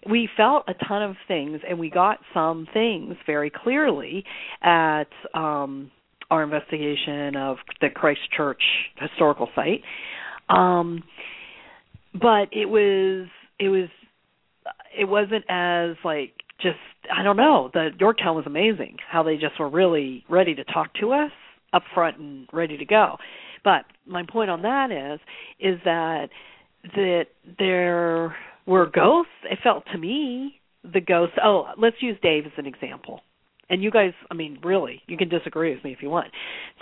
We 0.08 0.28
felt 0.36 0.64
a 0.66 0.74
ton 0.88 1.02
of 1.02 1.16
things 1.28 1.60
and 1.68 1.78
we 1.78 1.90
got 1.90 2.18
some 2.32 2.66
things 2.72 3.16
very 3.26 3.50
clearly 3.50 4.24
at 4.62 5.08
um 5.34 5.90
our 6.32 6.42
investigation 6.42 7.36
of 7.36 7.58
the 7.80 7.88
Christchurch 7.90 8.62
historical 8.96 9.48
site. 9.54 9.82
Um 10.48 11.02
but 12.14 12.48
it 12.52 12.68
was 12.68 13.28
it 13.58 13.68
was 13.68 13.88
it 14.98 15.04
wasn't 15.04 15.44
as 15.48 15.96
like 16.04 16.32
just 16.60 16.78
I 17.14 17.22
don't 17.22 17.36
know, 17.36 17.70
the 17.72 17.90
Yorktown 17.98 18.36
was 18.36 18.46
amazing 18.46 18.96
how 19.10 19.22
they 19.22 19.36
just 19.36 19.58
were 19.58 19.68
really 19.68 20.24
ready 20.28 20.54
to 20.54 20.64
talk 20.64 20.94
to 21.00 21.12
us 21.12 21.32
up 21.72 21.82
front 21.94 22.18
and 22.18 22.48
ready 22.52 22.76
to 22.78 22.84
go. 22.84 23.16
But 23.64 23.84
my 24.06 24.24
point 24.30 24.50
on 24.50 24.62
that 24.62 24.90
is 24.90 25.20
is 25.60 25.80
that 25.84 26.28
that 26.94 27.26
there 27.58 28.34
were 28.66 28.86
ghosts. 28.86 29.30
It 29.50 29.58
felt 29.62 29.84
to 29.92 29.98
me 29.98 30.60
the 30.82 31.00
ghosts. 31.00 31.36
Oh, 31.42 31.66
let's 31.78 31.96
use 32.00 32.16
Dave 32.22 32.46
as 32.46 32.52
an 32.56 32.66
example. 32.66 33.20
And 33.72 33.82
you 33.82 33.90
guys, 33.90 34.12
I 34.30 34.34
mean, 34.34 34.58
really, 34.62 35.00
you 35.06 35.16
can 35.16 35.30
disagree 35.30 35.74
with 35.74 35.82
me 35.82 35.94
if 35.94 36.02
you 36.02 36.10
want. 36.10 36.28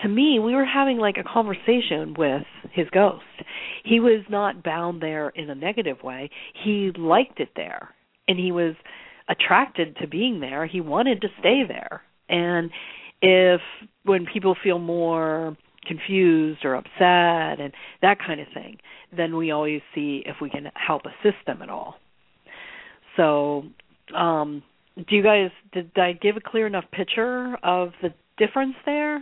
To 0.03 0.09
me, 0.09 0.41
we 0.41 0.57
were 0.57 0.65
having 0.65 0.99
like 0.99 1.19
a 1.19 1.23
conversation 1.23 2.15
with 2.19 2.43
his 2.73 2.89
ghost. 2.91 3.23
He 3.85 4.01
was 4.01 4.25
not 4.29 4.65
bound 4.65 5.01
there 5.01 5.29
in 5.29 5.49
a 5.49 5.55
negative 5.55 6.03
way. 6.03 6.31
He 6.65 6.91
liked 6.99 7.39
it 7.39 7.51
there, 7.55 7.91
and 8.27 8.37
he 8.41 8.51
was 8.51 8.75
attracted 9.29 9.99
to 9.99 10.09
being 10.09 10.41
there. 10.41 10.67
He 10.67 10.81
wanted 10.81 11.21
to 11.21 11.29
stay 11.39 11.63
there. 11.67 12.03
And 12.29 12.73
if 13.23 13.61
when 14.03 14.27
people 14.27 14.57
feel 14.61 14.81
more 14.81 15.57
confused 15.87 16.65
or 16.65 16.75
upset 16.75 17.61
and 17.61 17.73
that 18.03 18.19
kind 18.19 18.41
of 18.41 18.49
thing, 18.53 18.79
then 19.17 19.37
we 19.37 19.53
always 19.53 19.81
see 19.95 20.25
if 20.27 20.37
we 20.43 20.51
can 20.51 20.73
help 20.75 21.03
assist 21.05 21.39
them 21.47 21.63
at 21.63 21.71
all. 21.71 21.95
So, 23.17 23.63
um, 24.13 24.65
do 25.09 25.17
you 25.17 25.23
guys 25.23 25.51
did 25.73 25.91
I 25.97 26.13
give 26.13 26.37
a 26.37 26.41
clear 26.41 26.67
enough 26.67 26.85
picture 26.93 27.57
of 27.63 27.93
the 28.03 28.13
difference 28.39 28.75
there? 28.85 29.19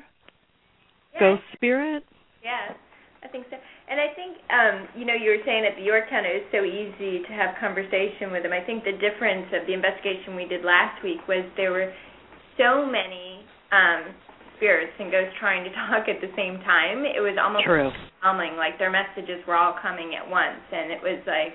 Yes. 1.14 1.20
Ghost 1.20 1.42
spirit? 1.54 2.04
Yes, 2.42 2.76
I 3.22 3.28
think 3.28 3.46
so. 3.50 3.56
And 3.90 4.00
I 4.00 4.08
think 4.14 4.36
um, 4.50 4.76
you 4.98 5.04
know, 5.06 5.14
you 5.14 5.30
were 5.30 5.42
saying 5.44 5.64
at 5.64 5.76
the 5.76 5.84
Yorktown 5.84 6.24
it 6.24 6.44
was 6.44 6.48
so 6.52 6.64
easy 6.64 7.24
to 7.24 7.32
have 7.32 7.56
conversation 7.60 8.32
with 8.32 8.42
them. 8.42 8.52
I 8.52 8.64
think 8.64 8.84
the 8.84 8.96
difference 8.96 9.48
of 9.54 9.66
the 9.66 9.74
investigation 9.74 10.36
we 10.36 10.46
did 10.46 10.64
last 10.64 11.02
week 11.02 11.24
was 11.28 11.44
there 11.56 11.72
were 11.72 11.92
so 12.56 12.86
many 12.86 13.44
um 13.72 14.14
spirits 14.58 14.92
and 14.98 15.10
ghosts 15.10 15.34
trying 15.38 15.64
to 15.64 15.70
talk 15.88 16.10
at 16.10 16.20
the 16.20 16.30
same 16.36 16.58
time. 16.66 17.06
It 17.06 17.22
was 17.22 17.38
almost 17.40 17.64
True. 17.64 17.88
overwhelming. 17.88 18.58
Like 18.58 18.76
their 18.76 18.92
messages 18.92 19.40
were 19.46 19.56
all 19.56 19.74
coming 19.80 20.14
at 20.18 20.26
once, 20.26 20.60
and 20.70 20.92
it 20.92 21.00
was 21.00 21.22
like, 21.24 21.54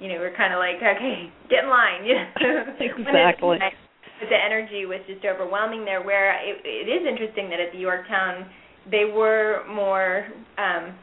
you 0.00 0.08
know, 0.08 0.18
we're 0.18 0.36
kind 0.36 0.52
of 0.52 0.58
like, 0.58 0.76
okay, 0.76 1.30
get 1.50 1.64
in 1.64 1.70
line. 1.70 2.04
You 2.04 2.14
know? 2.14 2.64
exactly. 2.80 3.58
But 3.60 4.28
the 4.30 4.38
energy 4.38 4.86
was 4.86 5.00
just 5.06 5.24
overwhelming 5.24 5.84
there. 5.84 6.02
Where 6.02 6.32
it, 6.42 6.62
it 6.64 6.88
is 6.88 7.06
interesting 7.06 7.50
that 7.50 7.60
at 7.60 7.72
the 7.72 7.78
Yorktown, 7.78 8.46
they 8.90 9.04
were 9.04 9.64
more. 9.68 10.26
um 10.58 10.94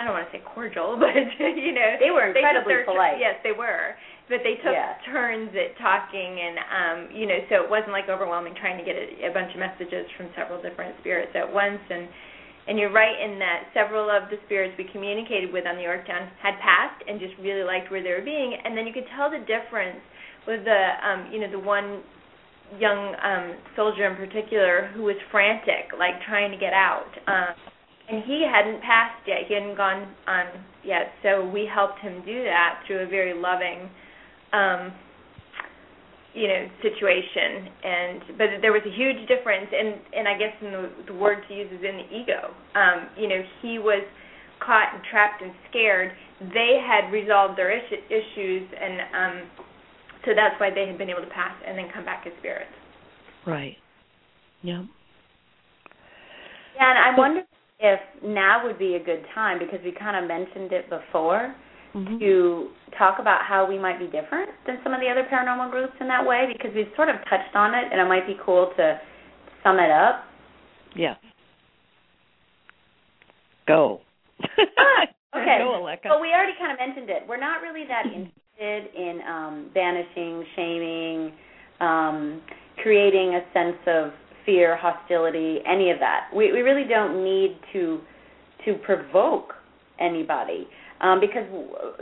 I 0.00 0.08
don't 0.08 0.16
want 0.16 0.32
to 0.32 0.38
say 0.38 0.42
cordial, 0.56 0.96
but 1.00 1.12
you 1.12 1.76
know, 1.76 2.00
They 2.00 2.08
were 2.08 2.32
incredibly 2.32 2.72
they 2.72 2.88
polite. 2.88 3.20
Yes, 3.20 3.36
they 3.44 3.52
were 3.52 3.96
but 4.30 4.46
they 4.46 4.54
took 4.62 4.72
Yeah. 4.72 4.94
turns 5.10 5.50
at 5.58 5.76
talking 5.82 6.38
and 6.38 6.56
um 6.70 6.98
you 7.10 7.26
know 7.26 7.36
so 7.50 7.66
it 7.66 7.68
wasn't 7.68 7.90
like 7.90 8.08
overwhelming 8.08 8.54
trying 8.54 8.78
to 8.78 8.86
get 8.86 8.94
a, 8.94 9.26
a 9.26 9.32
bunch 9.34 9.50
of 9.52 9.58
messages 9.58 10.06
from 10.16 10.30
several 10.38 10.62
different 10.62 10.94
spirits 11.02 11.34
at 11.34 11.44
once 11.44 11.82
and 11.90 12.06
and 12.68 12.78
you're 12.78 12.92
right 12.92 13.16
in 13.18 13.38
that 13.38 13.70
several 13.74 14.10
of 14.10 14.28
the 14.30 14.36
spirits 14.46 14.74
we 14.76 14.84
communicated 14.92 15.52
with 15.52 15.66
on 15.66 15.76
the 15.76 15.82
Yorktown 15.82 16.28
had 16.42 16.54
passed 16.60 17.02
and 17.08 17.18
just 17.18 17.34
really 17.40 17.64
liked 17.64 17.90
where 17.90 18.02
they 18.02 18.10
were 18.10 18.24
being. 18.24 18.54
And 18.64 18.76
then 18.76 18.86
you 18.86 18.92
could 18.92 19.08
tell 19.16 19.30
the 19.30 19.40
difference 19.40 20.00
with 20.46 20.64
the 20.64 20.82
um 21.04 21.28
you 21.32 21.40
know 21.40 21.50
the 21.50 21.58
one 21.58 22.02
young 22.78 23.14
um 23.22 23.56
soldier 23.76 24.08
in 24.08 24.16
particular 24.16 24.90
who 24.94 25.02
was 25.02 25.16
frantic 25.30 25.92
like 25.98 26.14
trying 26.26 26.50
to 26.50 26.56
get 26.58 26.72
out. 26.72 27.10
Um 27.26 27.54
and 28.10 28.24
he 28.24 28.42
hadn't 28.42 28.82
passed 28.82 29.22
yet. 29.26 29.46
He 29.46 29.54
hadn't 29.54 29.76
gone 29.76 30.08
on 30.26 30.46
yet. 30.84 31.12
So 31.22 31.48
we 31.48 31.68
helped 31.72 32.00
him 32.00 32.22
do 32.26 32.42
that 32.42 32.82
through 32.86 33.00
a 33.00 33.06
very 33.06 33.34
loving 33.34 33.88
um 34.52 34.92
you 36.34 36.46
know 36.46 36.62
situation 36.82 37.66
and 37.82 38.20
but 38.38 38.48
there 38.62 38.72
was 38.72 38.82
a 38.86 38.94
huge 38.94 39.18
difference 39.26 39.66
and 39.72 39.98
and 40.14 40.28
I 40.28 40.38
guess 40.38 40.54
in 40.62 40.70
the 40.70 40.90
the 41.08 41.14
word 41.14 41.42
to 41.48 41.54
use 41.54 41.66
is 41.72 41.82
in 41.82 42.06
the 42.06 42.08
ego 42.14 42.54
um 42.74 43.10
you 43.18 43.28
know 43.28 43.42
he 43.62 43.78
was 43.78 44.02
caught 44.64 44.94
and 44.94 45.02
trapped 45.10 45.42
and 45.42 45.52
scared 45.70 46.12
they 46.54 46.78
had 46.78 47.10
resolved 47.10 47.58
their 47.58 47.74
issu- 47.74 48.06
issues 48.06 48.68
and 48.78 48.94
um 49.10 49.36
so 50.24 50.30
that's 50.36 50.54
why 50.60 50.70
they 50.70 50.86
had 50.86 50.98
been 50.98 51.10
able 51.10 51.22
to 51.22 51.34
pass 51.34 51.56
and 51.66 51.76
then 51.76 51.88
come 51.92 52.04
back 52.04 52.24
as 52.26 52.32
spirits 52.38 52.70
Right. 53.46 53.76
Yeah. 54.62 54.84
Yeah, 56.76 56.90
and 56.90 56.98
I 56.98 57.18
wonder 57.18 57.42
if 57.78 58.00
now 58.22 58.64
would 58.64 58.78
be 58.78 58.94
a 58.94 59.02
good 59.02 59.24
time 59.34 59.58
because 59.58 59.78
we 59.84 59.92
kind 59.92 60.22
of 60.22 60.28
mentioned 60.28 60.72
it 60.72 60.90
before 60.90 61.54
Mm-hmm. 61.94 62.18
to 62.18 62.68
talk 62.96 63.18
about 63.18 63.40
how 63.42 63.66
we 63.68 63.76
might 63.76 63.98
be 63.98 64.06
different 64.06 64.48
than 64.64 64.78
some 64.84 64.94
of 64.94 65.00
the 65.00 65.08
other 65.08 65.26
paranormal 65.26 65.72
groups 65.72 65.92
in 66.00 66.06
that 66.06 66.24
way 66.24 66.46
because 66.52 66.70
we've 66.72 66.92
sort 66.94 67.08
of 67.08 67.16
touched 67.28 67.56
on 67.56 67.74
it 67.74 67.90
and 67.90 68.00
it 68.00 68.06
might 68.06 68.28
be 68.28 68.36
cool 68.46 68.70
to 68.76 69.00
sum 69.64 69.80
it 69.80 69.90
up. 69.90 70.22
Yeah. 70.94 71.14
Go. 73.66 74.02
okay. 74.40 75.58
Go, 75.58 75.82
Aleka. 75.82 76.10
Well, 76.10 76.20
we 76.20 76.28
already 76.28 76.52
kind 76.60 76.70
of 76.70 76.78
mentioned 76.78 77.10
it. 77.10 77.28
We're 77.28 77.40
not 77.40 77.60
really 77.60 77.84
that 77.88 78.06
interested 78.06 78.94
in 78.94 79.20
um, 79.28 79.70
banishing, 79.74 80.44
shaming, 80.54 81.32
um, 81.80 82.40
creating 82.82 83.34
a 83.34 83.42
sense 83.52 83.78
of 83.88 84.12
fear, 84.46 84.76
hostility, 84.80 85.58
any 85.66 85.90
of 85.90 85.98
that. 85.98 86.28
We 86.34 86.52
we 86.52 86.60
really 86.60 86.88
don't 86.88 87.24
need 87.24 87.58
to 87.72 88.00
to 88.64 88.74
provoke 88.84 89.54
anybody 89.98 90.68
um, 91.00 91.20
because 91.20 91.44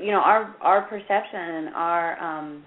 you 0.01 0.11
know 0.11 0.21
our 0.21 0.55
our 0.61 0.83
perception 0.83 1.41
and 1.41 1.69
our 1.75 2.19
um, 2.23 2.65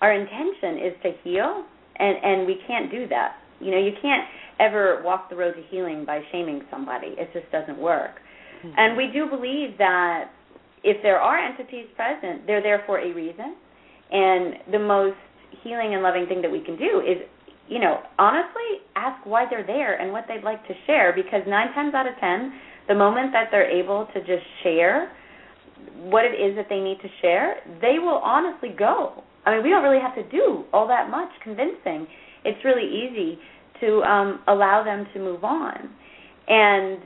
our 0.00 0.12
intention 0.12 0.86
is 0.86 0.92
to 1.02 1.10
heal, 1.22 1.64
and 1.96 2.16
and 2.22 2.46
we 2.46 2.58
can't 2.66 2.90
do 2.90 3.08
that. 3.08 3.36
You 3.60 3.70
know, 3.70 3.78
you 3.78 3.92
can't 4.02 4.24
ever 4.60 5.02
walk 5.04 5.30
the 5.30 5.36
road 5.36 5.54
to 5.54 5.62
healing 5.70 6.04
by 6.04 6.20
shaming 6.32 6.62
somebody. 6.70 7.14
It 7.18 7.30
just 7.32 7.50
doesn't 7.50 7.78
work. 7.78 8.16
Mm-hmm. 8.64 8.74
And 8.76 8.96
we 8.96 9.10
do 9.12 9.26
believe 9.26 9.78
that 9.78 10.30
if 10.82 11.02
there 11.02 11.18
are 11.18 11.38
entities 11.38 11.86
present, 11.96 12.46
they're 12.46 12.62
there 12.62 12.82
for 12.86 12.98
a 12.98 13.12
reason. 13.12 13.56
And 14.10 14.54
the 14.70 14.78
most 14.78 15.16
healing 15.62 15.94
and 15.94 16.02
loving 16.02 16.26
thing 16.26 16.42
that 16.42 16.50
we 16.50 16.60
can 16.60 16.76
do 16.76 17.00
is, 17.00 17.26
you 17.68 17.78
know, 17.78 18.00
honestly 18.18 18.84
ask 18.96 19.24
why 19.24 19.46
they're 19.48 19.66
there 19.66 20.00
and 20.00 20.12
what 20.12 20.24
they'd 20.28 20.44
like 20.44 20.66
to 20.68 20.74
share 20.86 21.12
because 21.14 21.42
9 21.46 21.74
times 21.74 21.94
out 21.94 22.06
of 22.06 22.14
10, 22.20 22.52
the 22.88 22.94
moment 22.94 23.32
that 23.32 23.48
they're 23.50 23.70
able 23.70 24.06
to 24.12 24.20
just 24.20 24.44
share 24.62 25.10
what 25.96 26.24
it 26.24 26.34
is 26.34 26.56
that 26.56 26.66
they 26.68 26.80
need 26.80 26.98
to 27.00 27.08
share, 27.22 27.56
they 27.80 27.98
will 27.98 28.20
honestly 28.22 28.70
go. 28.76 29.22
I 29.46 29.54
mean, 29.54 29.62
we 29.62 29.70
don't 29.70 29.82
really 29.82 30.00
have 30.00 30.14
to 30.14 30.28
do 30.30 30.64
all 30.72 30.88
that 30.88 31.10
much 31.10 31.28
convincing. 31.42 32.06
It's 32.44 32.62
really 32.64 32.84
easy 32.84 33.38
to 33.80 34.02
um, 34.02 34.40
allow 34.46 34.82
them 34.84 35.06
to 35.12 35.18
move 35.18 35.44
on, 35.44 35.90
and 36.48 37.02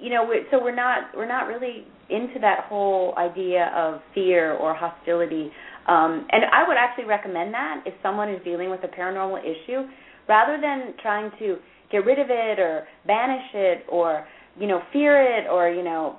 you 0.00 0.10
know, 0.10 0.24
we're, 0.26 0.44
so 0.50 0.62
we're 0.62 0.74
not 0.74 1.16
we're 1.16 1.28
not 1.28 1.46
really 1.46 1.86
into 2.10 2.38
that 2.40 2.66
whole 2.68 3.14
idea 3.18 3.70
of 3.76 4.00
fear 4.14 4.54
or 4.54 4.74
hostility. 4.74 5.50
Um, 5.88 6.26
and 6.30 6.44
I 6.52 6.68
would 6.68 6.76
actually 6.76 7.06
recommend 7.06 7.54
that 7.54 7.82
if 7.86 7.94
someone 8.02 8.28
is 8.28 8.42
dealing 8.44 8.70
with 8.70 8.80
a 8.84 8.88
paranormal 8.88 9.40
issue, 9.40 9.88
rather 10.28 10.60
than 10.60 10.94
trying 11.00 11.30
to 11.38 11.56
get 11.90 12.04
rid 12.04 12.18
of 12.18 12.26
it 12.28 12.58
or 12.58 12.86
banish 13.06 13.48
it 13.54 13.86
or 13.88 14.26
you 14.60 14.66
know 14.66 14.82
fear 14.92 15.20
it 15.22 15.48
or 15.50 15.70
you 15.70 15.82
know 15.82 16.18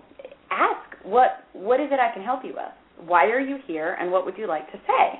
ask 0.49 1.03
what 1.03 1.45
what 1.53 1.80
is 1.80 1.88
it 1.91 1.99
I 1.99 2.11
can 2.13 2.24
help 2.24 2.43
you 2.43 2.53
with? 2.53 3.07
Why 3.07 3.26
are 3.26 3.39
you 3.39 3.59
here, 3.67 3.95
and 3.99 4.11
what 4.11 4.26
would 4.26 4.38
you 4.38 4.47
like 4.47 4.70
to 4.72 4.78
say? 4.88 5.20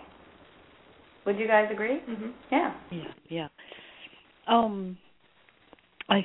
Would 1.26 1.38
you 1.38 1.48
guys 1.48 1.70
agree? 1.72 2.02
Mm-hmm. 2.10 2.30
Yeah. 2.52 2.74
Yeah. 2.92 3.04
Yeah. 3.30 3.48
Um, 4.48 4.98
I 6.10 6.22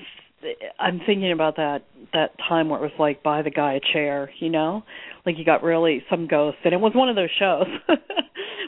I'm 0.78 1.00
thinking 1.06 1.32
about 1.32 1.56
that 1.56 1.84
that 2.12 2.32
time 2.48 2.68
where 2.68 2.78
it 2.78 2.82
was 2.82 2.92
like 2.98 3.22
buy 3.22 3.42
the 3.42 3.50
guy 3.50 3.74
a 3.74 3.80
chair, 3.92 4.30
you 4.40 4.50
know, 4.50 4.82
like 5.26 5.38
you 5.38 5.44
got 5.44 5.62
really 5.62 6.02
some 6.10 6.26
ghost, 6.26 6.58
and 6.64 6.74
it 6.74 6.80
was 6.80 6.92
one 6.94 7.08
of 7.08 7.16
those 7.16 7.30
shows, 7.38 7.66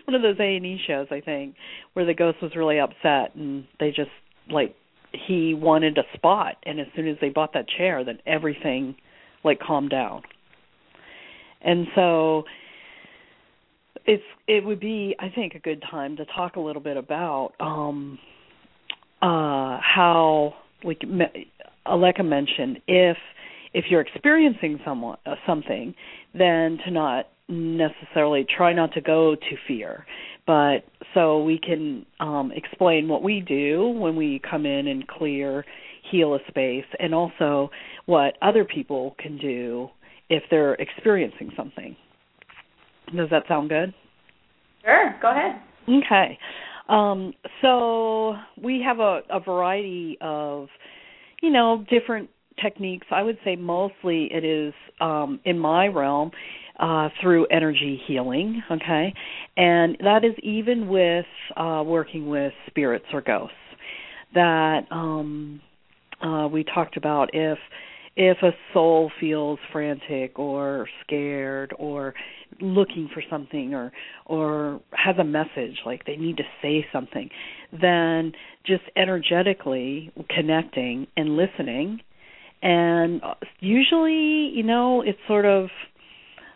one 0.05 0.15
of 0.15 0.23
those 0.23 0.37
A 0.41 0.57
and 0.57 0.67
E 0.67 0.79
shows, 0.87 1.07
I 1.11 1.21
think, 1.21 1.55
where 1.93 2.05
the 2.05 2.15
ghost 2.15 2.39
was 2.43 2.53
really 2.57 2.79
upset, 2.79 3.35
and 3.35 3.67
they 3.79 3.91
just 3.91 4.11
like 4.51 4.75
he 5.13 5.55
wanted 5.55 5.99
a 5.99 6.05
spot, 6.15 6.57
and 6.65 6.81
as 6.81 6.87
soon 6.95 7.09
as 7.09 7.17
they 7.21 7.29
bought 7.29 7.53
that 7.55 7.67
chair, 7.69 8.05
then 8.05 8.19
everything 8.27 8.97
like 9.45 9.61
calmed 9.61 9.91
down, 9.91 10.23
and 11.63 11.87
so 11.95 12.45
it's 14.07 14.23
it 14.47 14.65
would 14.65 14.81
be 14.81 15.15
I 15.19 15.29
think 15.29 15.55
a 15.55 15.59
good 15.59 15.83
time 15.91 16.17
to 16.17 16.25
talk 16.25 16.57
a 16.57 16.61
little 16.61 16.83
bit 16.83 16.97
about 16.97 17.53
um 17.61 18.19
uh 19.23 19.79
how 19.81 20.55
like 20.85 21.03
Aleka 21.89 22.25
mentioned 22.25 22.81
if 22.87 23.17
if 23.75 23.87
you're 23.91 24.01
experiencing 24.01 24.81
someone 24.85 25.19
uh, 25.27 25.35
something 25.47 25.95
then 26.33 26.79
to 26.85 26.91
not 26.91 27.27
necessarily 27.49 28.45
try 28.57 28.73
not 28.73 28.93
to 28.93 29.01
go 29.01 29.35
to 29.35 29.57
fear. 29.69 30.05
But 30.47 30.85
so 31.15 31.43
we 31.43 31.59
can 31.59 32.07
um 32.21 32.53
explain 32.55 33.09
what 33.09 33.23
we 33.23 33.41
do 33.41 33.89
when 33.89 34.17
we 34.17 34.41
come 34.49 34.67
in 34.67 34.89
and 34.89 35.07
clear 35.07 35.65
heal 36.11 36.35
a 36.35 36.39
space 36.49 36.85
and 36.99 37.15
also 37.15 37.71
what 38.07 38.35
other 38.43 38.65
people 38.65 39.17
can 39.19 39.39
do 39.39 39.89
if 40.29 40.43
they're 40.51 40.75
experiencing 40.75 41.53
something. 41.57 41.97
Does 43.15 43.31
that 43.31 43.45
sound 43.49 43.69
good? 43.69 43.95
Sure. 44.85 45.15
Go 45.21 45.31
ahead. 45.31 45.61
Okay. 45.89 46.39
Um, 46.89 47.33
so 47.63 48.35
we 48.63 48.83
have 48.87 49.01
a, 49.01 49.21
a 49.31 49.41
variety 49.41 50.17
of, 50.21 50.69
you 51.47 51.53
know, 51.53 51.85
different 51.89 52.29
techniques. 52.61 53.07
I 53.13 53.23
would 53.23 53.39
say 53.45 53.55
mostly 53.55 54.29
it 54.33 54.45
is 54.45 54.75
um, 55.01 55.39
in 55.45 55.57
my 55.57 55.87
realm 55.87 56.33
uh, 56.81 57.09
through 57.23 57.47
energy 57.47 58.01
healing, 58.05 58.61
okay, 58.69 59.15
and 59.57 59.97
that 60.01 60.25
is 60.25 60.33
even 60.43 60.89
with 60.89 61.25
uh, 61.57 61.85
working 61.87 62.29
with 62.29 62.53
spirits 62.67 63.05
or 63.13 63.21
ghosts. 63.21 63.55
That 64.35 64.81
um, 64.91 65.61
uh, 66.21 66.49
we 66.49 66.65
talked 66.65 66.97
about 66.97 67.31
if 67.33 67.59
if 68.17 68.39
a 68.43 68.51
soul 68.73 69.11
feels 69.21 69.59
frantic 69.71 70.39
or 70.39 70.89
scared 71.05 71.75
or 71.79 72.15
looking 72.61 73.09
for 73.13 73.23
something 73.29 73.75
or 73.75 73.93
or 74.25 74.81
has 74.93 75.17
a 75.19 75.25
message 75.25 75.79
like 75.85 76.05
they 76.07 76.17
need 76.17 76.39
to 76.39 76.43
say 76.63 76.87
something 76.93 77.29
then 77.73 78.33
just 78.65 78.83
energetically 78.97 80.11
connecting 80.31 81.07
and 81.17 81.37
listening. 81.37 82.01
And 82.63 83.21
usually 83.61 84.51
you 84.55 84.63
know 84.63 85.03
it's 85.03 85.19
sort 85.29 85.45
of 85.45 85.69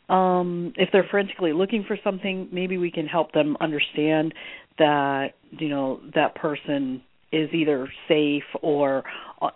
um 0.08 0.72
if 0.76 0.88
they're 0.92 1.06
frantically 1.10 1.52
looking 1.52 1.84
for 1.86 1.98
something 2.02 2.48
maybe 2.50 2.78
we 2.78 2.90
can 2.90 3.06
help 3.06 3.32
them 3.32 3.56
understand 3.60 4.32
that 4.78 5.34
you 5.50 5.68
know 5.68 6.00
that 6.14 6.34
person 6.34 7.02
is 7.32 7.50
either 7.52 7.88
safe 8.08 8.42
or 8.62 9.04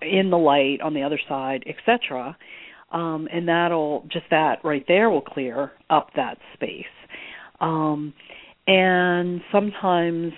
in 0.03 0.31
the 0.31 0.39
light 0.39 0.81
on 0.81 0.95
the 0.95 1.03
other 1.03 1.21
side 1.29 1.65
etc 1.67 2.37
um, 2.95 3.29
and 3.31 3.49
that'll 3.49 4.07
just 4.11 4.27
that 4.31 4.65
right 4.65 4.85
there 4.87 5.11
will 5.11 5.21
clear 5.21 5.73
up 5.91 6.11
that 6.15 6.39
space. 6.55 6.85
Um, 7.61 8.15
and 8.67 9.41
sometimes 9.53 10.33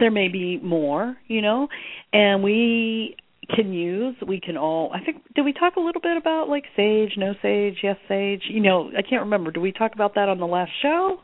there 0.00 0.10
may 0.10 0.28
be 0.28 0.58
more, 0.62 1.16
you 1.28 1.40
know, 1.40 1.68
and 2.12 2.42
we 2.42 3.16
can 3.56 3.72
use 3.72 4.14
we 4.26 4.40
can 4.40 4.56
all 4.56 4.92
i 4.94 5.04
think 5.04 5.20
did 5.34 5.44
we 5.44 5.52
talk 5.52 5.74
a 5.74 5.80
little 5.80 6.00
bit 6.00 6.16
about 6.16 6.48
like 6.48 6.62
sage 6.76 7.14
no 7.16 7.34
sage 7.42 7.74
yes 7.82 7.96
sage? 8.08 8.42
You 8.48 8.60
know 8.60 8.90
i 8.96 9.02
can't 9.02 9.22
remember. 9.22 9.50
Did 9.50 9.60
we 9.60 9.72
talk 9.72 9.94
about 9.94 10.14
that 10.14 10.28
on 10.28 10.38
the 10.38 10.46
last 10.46 10.70
show? 10.80 11.18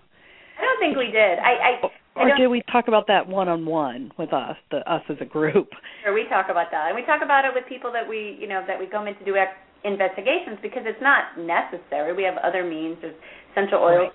I 0.58 0.62
don't 0.62 0.80
think 0.80 0.96
we 0.96 1.06
did. 1.06 1.38
I 1.38 1.78
i 1.84 1.88
or 2.18 2.36
did 2.36 2.48
we 2.48 2.62
talk 2.70 2.88
about 2.88 3.06
that 3.06 3.26
one 3.26 3.48
on 3.48 3.64
one 3.64 4.10
with 4.18 4.32
us 4.32 4.56
the 4.70 4.78
us 4.90 5.02
as 5.08 5.16
a 5.20 5.24
group 5.24 5.68
sure 6.04 6.14
we 6.14 6.24
talk 6.28 6.46
about 6.50 6.66
that 6.70 6.88
and 6.88 6.96
we 6.96 7.04
talk 7.04 7.22
about 7.22 7.44
it 7.44 7.52
with 7.54 7.64
people 7.68 7.92
that 7.92 8.06
we 8.06 8.36
you 8.40 8.48
know 8.48 8.62
that 8.66 8.78
we 8.78 8.86
come 8.86 9.06
in 9.06 9.14
to 9.16 9.24
do 9.24 9.36
ex- 9.36 9.52
investigations 9.84 10.58
because 10.62 10.82
it's 10.84 11.00
not 11.02 11.38
necessary. 11.38 12.14
We 12.14 12.24
have 12.24 12.36
other 12.38 12.64
means. 12.68 12.98
There's 13.00 13.14
essential 13.52 13.78
oil, 13.78 13.98
right. 13.98 14.12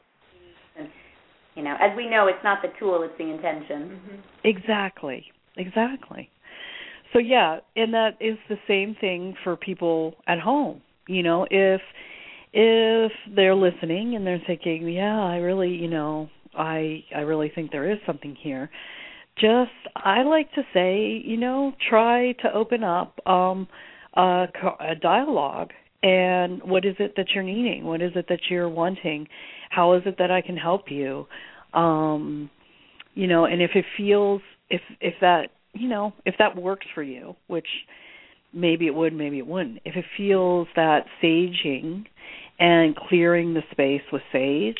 and 0.78 0.88
you 1.56 1.64
know, 1.64 1.76
as 1.80 1.96
we 1.96 2.10
know, 2.10 2.28
it's 2.28 2.44
not 2.44 2.62
the 2.62 2.70
tool; 2.80 3.04
it's 3.04 3.18
the 3.18 3.30
intention. 3.30 4.00
Mm-hmm. 4.00 4.16
Exactly. 4.44 5.26
Exactly. 5.58 6.30
So 7.14 7.20
yeah, 7.20 7.60
and 7.76 7.94
that 7.94 8.18
is 8.20 8.38
the 8.50 8.58
same 8.68 8.96
thing 9.00 9.36
for 9.44 9.56
people 9.56 10.16
at 10.28 10.40
home. 10.40 10.82
You 11.08 11.24
know, 11.24 11.46
if 11.50 11.82
if 12.54 13.12
they're 13.36 13.56
listening 13.56 14.16
and 14.16 14.26
they're 14.26 14.42
thinking, 14.46 14.88
"Yeah, 14.90 15.22
I 15.22 15.38
really, 15.38 15.70
you 15.70 15.90
know, 15.90 16.30
I 16.58 17.04
I 17.16 17.22
really 17.22 17.52
think 17.54 17.72
there 17.72 17.90
is 17.92 18.00
something 18.06 18.36
here." 18.36 18.70
Just 19.36 19.72
I 19.96 20.22
like 20.24 20.52
to 20.54 20.62
say, 20.74 21.22
you 21.26 21.38
know, 21.38 21.74
try 21.90 22.34
to 22.44 22.54
open 22.54 22.84
up 22.84 23.20
um 23.28 23.68
a, 24.16 24.48
a 24.80 24.96
dialogue. 24.96 25.72
And 26.04 26.62
what 26.64 26.84
is 26.86 26.96
it 27.00 27.14
that 27.16 27.28
you're 27.34 27.44
needing? 27.46 27.86
What 27.86 28.02
is 28.02 28.12
it 28.16 28.26
that 28.28 28.42
you're 28.50 28.68
wanting? 28.70 29.28
How 29.70 29.94
is 29.94 30.04
it 30.06 30.18
that 30.18 30.32
i 30.32 30.42
can 30.42 30.58
help 30.58 30.92
you? 30.92 31.26
Um 31.74 32.50
you 33.16 33.28
know 33.28 33.46
and 33.46 33.62
if 33.62 33.72
it 33.76 33.86
feels 33.98 34.42
if 34.70 34.82
if 35.02 35.14
that 35.22 35.50
you 35.74 35.88
know 35.88 36.14
if 36.26 36.36
that 36.40 36.56
works 36.56 36.86
for 36.94 37.04
you 37.04 37.36
which 37.48 37.68
maybe 38.54 38.88
it 38.88 38.94
would 38.94 39.14
maybe 39.14 39.38
it 39.40 39.48
wouldn't 39.48 39.80
if 39.86 39.96
it 39.96 40.06
feels 40.18 40.68
that 40.76 41.06
saging 41.22 42.06
and 42.60 42.96
clearing 42.96 43.54
the 43.54 43.64
space 43.72 44.02
with 44.12 44.22
sage 44.32 44.80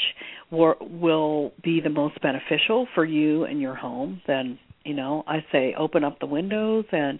will, 0.52 0.76
will 0.80 1.52
be 1.64 1.82
the 1.82 1.90
most 1.90 2.20
beneficial 2.22 2.88
for 2.94 3.06
you 3.06 3.44
and 3.46 3.60
your 3.60 3.76
home 3.76 4.22
then 4.28 4.60
you 4.86 4.94
know 4.94 5.24
i 5.28 5.44
say 5.52 5.74
open 5.78 6.04
up 6.04 6.20
the 6.20 6.26
windows 6.26 6.86
and 6.92 7.20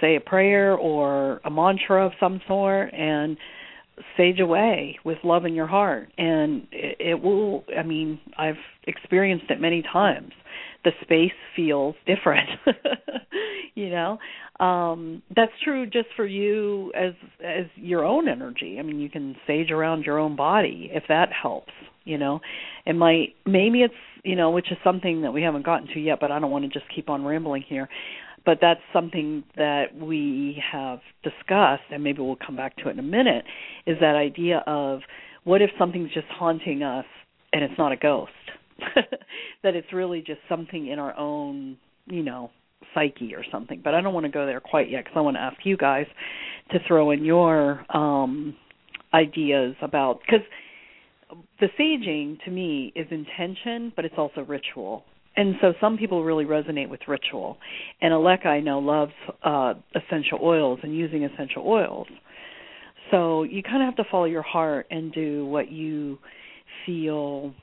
say 0.00 0.16
a 0.16 0.20
prayer 0.20 0.74
or 0.74 1.40
a 1.44 1.50
mantra 1.50 2.06
of 2.06 2.12
some 2.20 2.40
sort 2.46 2.92
and 2.94 3.36
sage 4.16 4.40
away 4.40 4.98
with 5.04 5.18
love 5.24 5.44
in 5.44 5.54
your 5.54 5.66
heart. 5.66 6.08
And 6.18 6.66
it, 6.72 6.96
it 7.00 7.22
will 7.22 7.64
i 7.76 7.82
mean 7.82 8.20
i've 8.36 8.56
experienced 8.86 9.46
it 9.50 9.60
many 9.60 9.82
times 9.82 10.32
the 10.84 10.92
space 11.02 11.32
feels 11.56 11.94
different. 12.06 12.48
you 13.74 13.90
know, 13.90 14.18
um, 14.64 15.22
that's 15.34 15.52
true 15.64 15.86
just 15.86 16.08
for 16.16 16.26
you 16.26 16.92
as 16.94 17.12
as 17.44 17.66
your 17.76 18.04
own 18.04 18.28
energy. 18.28 18.76
I 18.78 18.82
mean, 18.82 19.00
you 19.00 19.10
can 19.10 19.36
sage 19.46 19.70
around 19.70 20.04
your 20.04 20.18
own 20.18 20.36
body 20.36 20.90
if 20.92 21.04
that 21.08 21.28
helps. 21.32 21.72
You 22.04 22.18
know, 22.18 22.40
it 22.86 22.94
might 22.94 23.34
maybe 23.46 23.82
it's 23.82 23.94
you 24.24 24.36
know 24.36 24.50
which 24.50 24.70
is 24.70 24.78
something 24.82 25.22
that 25.22 25.32
we 25.32 25.42
haven't 25.42 25.64
gotten 25.64 25.88
to 25.94 26.00
yet, 26.00 26.18
but 26.20 26.30
I 26.30 26.38
don't 26.38 26.50
want 26.50 26.64
to 26.64 26.70
just 26.70 26.86
keep 26.94 27.08
on 27.08 27.24
rambling 27.24 27.64
here 27.68 27.88
but 28.48 28.58
that's 28.62 28.80
something 28.94 29.44
that 29.56 29.94
we 29.94 30.62
have 30.72 31.00
discussed 31.22 31.82
and 31.90 32.02
maybe 32.02 32.22
we'll 32.22 32.34
come 32.36 32.56
back 32.56 32.74
to 32.78 32.88
it 32.88 32.92
in 32.92 32.98
a 32.98 33.02
minute 33.02 33.44
is 33.86 33.98
that 34.00 34.14
idea 34.14 34.62
of 34.66 35.00
what 35.44 35.60
if 35.60 35.68
something's 35.78 36.10
just 36.14 36.26
haunting 36.28 36.82
us 36.82 37.04
and 37.52 37.62
it's 37.62 37.76
not 37.76 37.92
a 37.92 37.96
ghost 37.96 38.32
that 39.62 39.74
it's 39.74 39.92
really 39.92 40.20
just 40.20 40.40
something 40.48 40.88
in 40.88 40.98
our 40.98 41.16
own 41.16 41.76
you 42.06 42.22
know 42.22 42.50
psyche 42.94 43.34
or 43.34 43.44
something 43.50 43.80
but 43.82 43.94
i 43.94 44.00
don't 44.00 44.14
want 44.14 44.24
to 44.24 44.32
go 44.32 44.46
there 44.46 44.60
quite 44.60 44.90
yet 44.90 45.04
because 45.04 45.16
i 45.16 45.20
want 45.20 45.36
to 45.36 45.40
ask 45.40 45.56
you 45.64 45.76
guys 45.76 46.06
to 46.70 46.78
throw 46.86 47.10
in 47.10 47.24
your 47.24 47.84
um 47.94 48.54
ideas 49.14 49.74
about 49.82 50.20
because 50.24 50.46
the 51.60 51.68
saging 51.78 52.42
to 52.44 52.50
me 52.50 52.92
is 52.94 53.06
intention 53.10 53.92
but 53.96 54.04
it's 54.04 54.14
also 54.16 54.42
ritual 54.42 55.04
and 55.38 55.54
so 55.60 55.72
some 55.80 55.96
people 55.96 56.24
really 56.24 56.44
resonate 56.44 56.88
with 56.88 56.98
ritual. 57.06 57.58
And 58.02 58.12
Aleka, 58.12 58.46
I 58.46 58.58
know, 58.58 58.80
loves 58.80 59.12
uh, 59.44 59.74
essential 59.94 60.40
oils 60.42 60.80
and 60.82 60.92
using 60.96 61.22
essential 61.22 61.62
oils. 61.64 62.08
So 63.12 63.44
you 63.44 63.62
kind 63.62 63.80
of 63.80 63.86
have 63.86 63.96
to 64.04 64.10
follow 64.10 64.24
your 64.24 64.42
heart 64.42 64.88
and 64.90 65.12
do 65.12 65.46
what 65.46 65.70
you 65.70 66.18
feel 66.84 67.54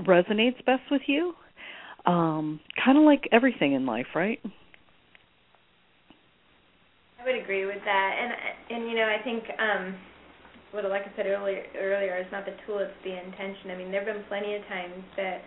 resonates 0.00 0.64
best 0.64 0.82
with 0.90 1.02
you. 1.06 1.34
Um, 2.06 2.60
kind 2.82 2.96
of 2.96 3.04
like 3.04 3.28
everything 3.32 3.72
in 3.74 3.84
life, 3.84 4.06
right? 4.14 4.40
I 7.20 7.24
would 7.24 7.34
agree 7.34 7.66
with 7.66 7.82
that, 7.84 8.12
and 8.18 8.32
and 8.70 8.90
you 8.90 8.96
know 8.96 9.04
I 9.04 9.22
think 9.22 9.44
um, 9.58 9.94
what 10.70 10.84
like 10.84 11.02
I 11.02 11.12
said 11.16 11.26
earlier 11.26 11.64
earlier 11.76 12.16
is 12.16 12.26
not 12.32 12.46
the 12.46 12.54
tool, 12.66 12.78
it's 12.78 12.92
the 13.04 13.12
intention. 13.12 13.70
I 13.70 13.76
mean 13.76 13.90
there 13.90 14.04
have 14.04 14.14
been 14.14 14.24
plenty 14.28 14.54
of 14.54 14.62
times 14.68 15.04
that 15.16 15.42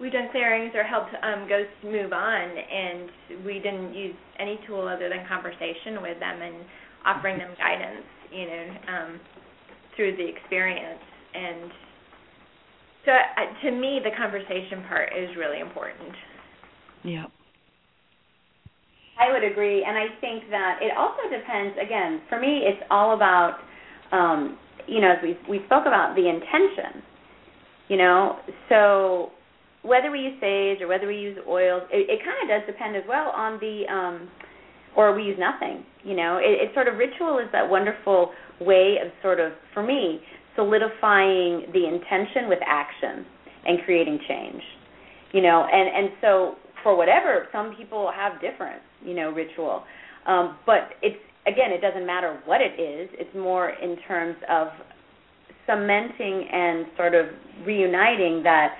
we've 0.00 0.12
done 0.12 0.28
clearings 0.30 0.72
or 0.74 0.84
helped 0.84 1.10
um, 1.22 1.48
ghosts 1.48 1.74
move 1.82 2.12
on, 2.12 2.44
and 2.44 3.44
we 3.44 3.58
didn't 3.58 3.94
use 3.94 4.14
any 4.38 4.60
tool 4.66 4.86
other 4.86 5.08
than 5.08 5.26
conversation 5.26 6.02
with 6.02 6.18
them 6.20 6.42
and 6.42 6.56
offering 7.04 7.38
them 7.38 7.54
guidance, 7.58 8.06
you 8.32 8.46
know, 8.46 8.66
um, 8.88 9.20
through 9.96 10.16
the 10.16 10.26
experience. 10.26 11.02
And 11.34 11.70
so, 13.04 13.12
uh, 13.12 13.64
to 13.64 13.70
me, 13.70 14.00
the 14.02 14.10
conversation 14.16 14.84
part 14.88 15.10
is 15.16 15.36
really 15.36 15.60
important. 15.60 16.14
Yeah. 17.02 17.26
I 19.20 19.32
would 19.32 19.44
agree, 19.44 19.84
and 19.84 19.96
I 19.96 20.06
think 20.20 20.50
that 20.50 20.80
it 20.82 20.96
also 20.96 21.22
depends. 21.30 21.76
Again, 21.80 22.22
for 22.28 22.40
me, 22.40 22.62
it's 22.64 22.82
all 22.90 23.14
about, 23.14 23.58
um, 24.10 24.58
you 24.88 25.00
know, 25.00 25.12
as 25.12 25.18
we 25.22 25.38
we 25.48 25.64
spoke 25.66 25.86
about 25.86 26.16
the 26.16 26.28
intention. 26.28 27.02
You 27.88 27.98
know, 27.98 28.38
so 28.68 29.30
whether 29.82 30.10
we 30.10 30.20
use 30.20 30.40
sage 30.40 30.80
or 30.80 30.88
whether 30.88 31.06
we 31.06 31.16
use 31.16 31.38
oils, 31.46 31.82
it, 31.92 32.08
it 32.08 32.20
kind 32.24 32.40
of 32.42 32.48
does 32.48 32.66
depend 32.66 32.96
as 32.96 33.02
well 33.06 33.30
on 33.30 33.60
the, 33.60 33.84
um, 33.92 34.28
or 34.96 35.14
we 35.14 35.22
use 35.22 35.38
nothing. 35.38 35.84
You 36.02 36.16
know, 36.16 36.38
it, 36.38 36.68
it 36.68 36.74
sort 36.74 36.88
of 36.88 36.96
ritual 36.96 37.38
is 37.38 37.46
that 37.52 37.68
wonderful 37.68 38.30
way 38.60 38.96
of 39.04 39.12
sort 39.22 39.38
of, 39.38 39.52
for 39.74 39.82
me, 39.82 40.20
solidifying 40.56 41.66
the 41.72 41.86
intention 41.86 42.48
with 42.48 42.60
action 42.66 43.26
and 43.66 43.78
creating 43.84 44.18
change. 44.28 44.62
You 45.32 45.42
know, 45.42 45.66
and 45.70 45.88
and 45.88 46.16
so 46.20 46.54
for 46.82 46.96
whatever, 46.96 47.48
some 47.50 47.74
people 47.76 48.10
have 48.14 48.40
different, 48.40 48.80
you 49.04 49.14
know, 49.14 49.30
ritual, 49.30 49.82
um, 50.26 50.58
but 50.64 50.90
it's 51.02 51.18
again, 51.46 51.72
it 51.72 51.80
doesn't 51.80 52.06
matter 52.06 52.40
what 52.44 52.60
it 52.60 52.80
is. 52.80 53.10
It's 53.14 53.34
more 53.34 53.70
in 53.70 53.96
terms 54.08 54.36
of 54.48 54.68
cementing 55.66 56.48
and 56.52 56.86
sort 56.96 57.14
of 57.14 57.26
reuniting 57.64 58.42
that 58.42 58.76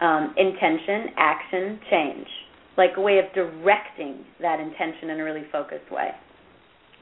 um, 0.00 0.34
intention, 0.36 1.14
action, 1.16 1.78
change, 1.90 2.26
like 2.76 2.90
a 2.96 3.00
way 3.00 3.18
of 3.18 3.32
directing 3.34 4.24
that 4.40 4.60
intention 4.60 5.10
in 5.10 5.20
a 5.20 5.24
really 5.24 5.44
focused 5.52 5.90
way. 5.90 6.10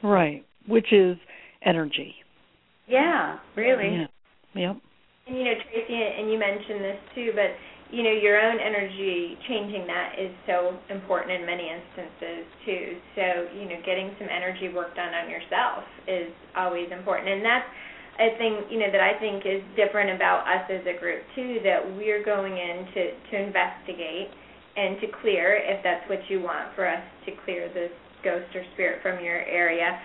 Right, 0.03 0.45
which 0.67 0.91
is 0.91 1.17
energy. 1.65 2.15
Yeah, 2.87 3.37
really. 3.55 3.95
Yeah. 3.95 4.07
Yep. 4.55 4.77
And 5.27 5.37
you 5.37 5.43
know, 5.45 5.55
Tracy, 5.71 5.93
and 5.93 6.31
you 6.31 6.37
mentioned 6.37 6.83
this 6.83 6.99
too, 7.15 7.31
but 7.33 7.55
you 7.93 8.01
know, 8.01 8.11
your 8.11 8.41
own 8.41 8.57
energy 8.57 9.37
changing 9.47 9.85
that 9.85 10.17
is 10.17 10.33
so 10.47 10.73
important 10.89 11.31
in 11.31 11.45
many 11.45 11.69
instances 11.69 12.41
too. 12.65 12.97
So, 13.13 13.53
you 13.53 13.69
know, 13.69 13.77
getting 13.85 14.09
some 14.17 14.27
energy 14.33 14.73
work 14.73 14.95
done 14.95 15.13
on 15.13 15.29
yourself 15.29 15.85
is 16.07 16.33
always 16.57 16.89
important. 16.89 17.29
And 17.29 17.45
that's 17.45 17.69
a 18.19 18.37
thing 18.37 18.65
you 18.69 18.77
know 18.77 18.91
that 18.91 19.01
I 19.01 19.17
think 19.17 19.45
is 19.45 19.61
different 19.75 20.13
about 20.13 20.45
us 20.45 20.69
as 20.69 20.85
a 20.85 20.97
group 20.99 21.25
too 21.33 21.57
that 21.63 21.81
we're 21.97 22.23
going 22.23 22.53
in 22.53 22.85
to 22.93 23.01
to 23.31 23.35
investigate 23.41 24.29
and 24.77 25.01
to 25.01 25.07
clear 25.21 25.57
if 25.57 25.81
that's 25.81 26.07
what 26.09 26.21
you 26.29 26.41
want 26.41 26.73
for 26.75 26.85
us 26.85 27.01
to 27.25 27.31
clear 27.45 27.69
this 27.73 27.89
ghost 28.23 28.53
or 28.53 28.61
spirit 28.73 29.01
from 29.01 29.23
your 29.23 29.41
area 29.49 29.97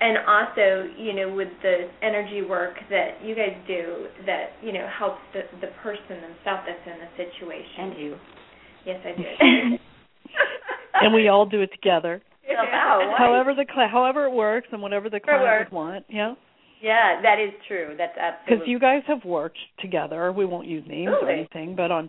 and 0.00 0.18
also 0.26 0.88
you 0.96 1.14
know 1.14 1.32
with 1.34 1.48
the 1.62 1.88
energy 2.02 2.42
work 2.42 2.74
that 2.90 3.18
you 3.22 3.34
guys 3.34 3.56
do 3.66 4.06
that 4.26 4.50
you 4.62 4.72
know 4.72 4.88
helps 4.96 5.20
the 5.32 5.42
the 5.60 5.72
person 5.82 6.20
themselves 6.20 6.62
that's 6.66 6.86
in 6.86 6.98
the 6.98 7.10
situation 7.16 7.80
and 7.80 7.98
you 7.98 8.16
yes 8.86 9.00
I 9.04 9.16
do 9.16 9.78
and 11.02 11.14
we 11.14 11.28
all 11.28 11.46
do 11.46 11.62
it 11.62 11.70
together 11.72 12.22
oh, 12.50 13.12
however 13.18 13.54
the 13.54 13.66
cl- 13.72 13.88
however 13.88 14.26
it 14.26 14.32
works 14.32 14.68
and 14.72 14.82
whatever 14.82 15.10
the 15.10 15.20
client 15.20 15.70
would 15.70 15.76
want 15.76 16.04
yeah 16.08 16.34
yeah, 16.80 17.20
that 17.22 17.40
is 17.40 17.50
true. 17.66 17.94
That's 17.98 18.16
absolutely 18.16 18.56
because 18.56 18.68
you 18.68 18.78
guys 18.78 19.02
have 19.08 19.24
worked 19.24 19.58
together. 19.80 20.32
We 20.32 20.44
won't 20.44 20.68
use 20.68 20.84
names 20.86 21.10
really? 21.20 21.24
or 21.24 21.30
anything, 21.30 21.74
but 21.74 21.90
on 21.90 22.08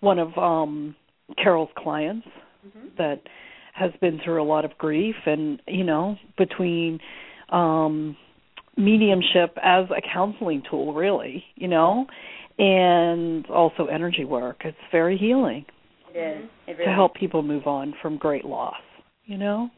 one 0.00 0.18
of 0.18 0.36
um 0.36 0.94
Carol's 1.42 1.70
clients 1.76 2.26
mm-hmm. 2.66 2.88
that 2.98 3.22
has 3.72 3.90
been 4.00 4.20
through 4.24 4.42
a 4.42 4.44
lot 4.44 4.64
of 4.64 4.76
grief, 4.78 5.16
and 5.26 5.60
you 5.66 5.84
know, 5.84 6.16
between 6.38 6.98
um 7.50 8.16
mediumship 8.76 9.56
as 9.62 9.84
a 9.90 10.00
counseling 10.12 10.62
tool, 10.70 10.94
really, 10.94 11.44
you 11.56 11.68
know, 11.68 12.06
and 12.58 13.46
also 13.46 13.86
energy 13.86 14.24
work. 14.24 14.62
It's 14.64 14.76
very 14.90 15.18
healing. 15.18 15.64
It 16.14 16.18
is. 16.18 16.48
It 16.66 16.72
really 16.72 16.84
to 16.86 16.92
help 16.92 17.14
people 17.14 17.42
move 17.42 17.66
on 17.66 17.94
from 18.00 18.16
great 18.16 18.44
loss, 18.44 18.80
you 19.26 19.36
know. 19.38 19.68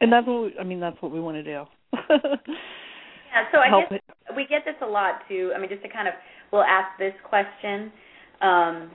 And 0.00 0.12
that's 0.12 0.26
what 0.26 0.42
we, 0.42 0.58
I 0.58 0.64
mean. 0.64 0.80
That's 0.80 1.00
what 1.00 1.12
we 1.12 1.20
want 1.20 1.36
to 1.36 1.42
do. 1.42 1.64
yeah, 2.10 3.44
so 3.52 3.58
I 3.58 3.68
Help 3.68 3.90
guess 3.90 4.00
it. 4.08 4.36
we 4.36 4.46
get 4.46 4.62
this 4.64 4.76
a 4.82 4.86
lot 4.86 5.20
too. 5.28 5.52
I 5.54 5.60
mean, 5.60 5.68
just 5.68 5.82
to 5.82 5.88
kind 5.88 6.08
of, 6.08 6.14
we'll 6.52 6.62
ask 6.62 6.98
this 6.98 7.12
question, 7.28 7.92
um, 8.40 8.90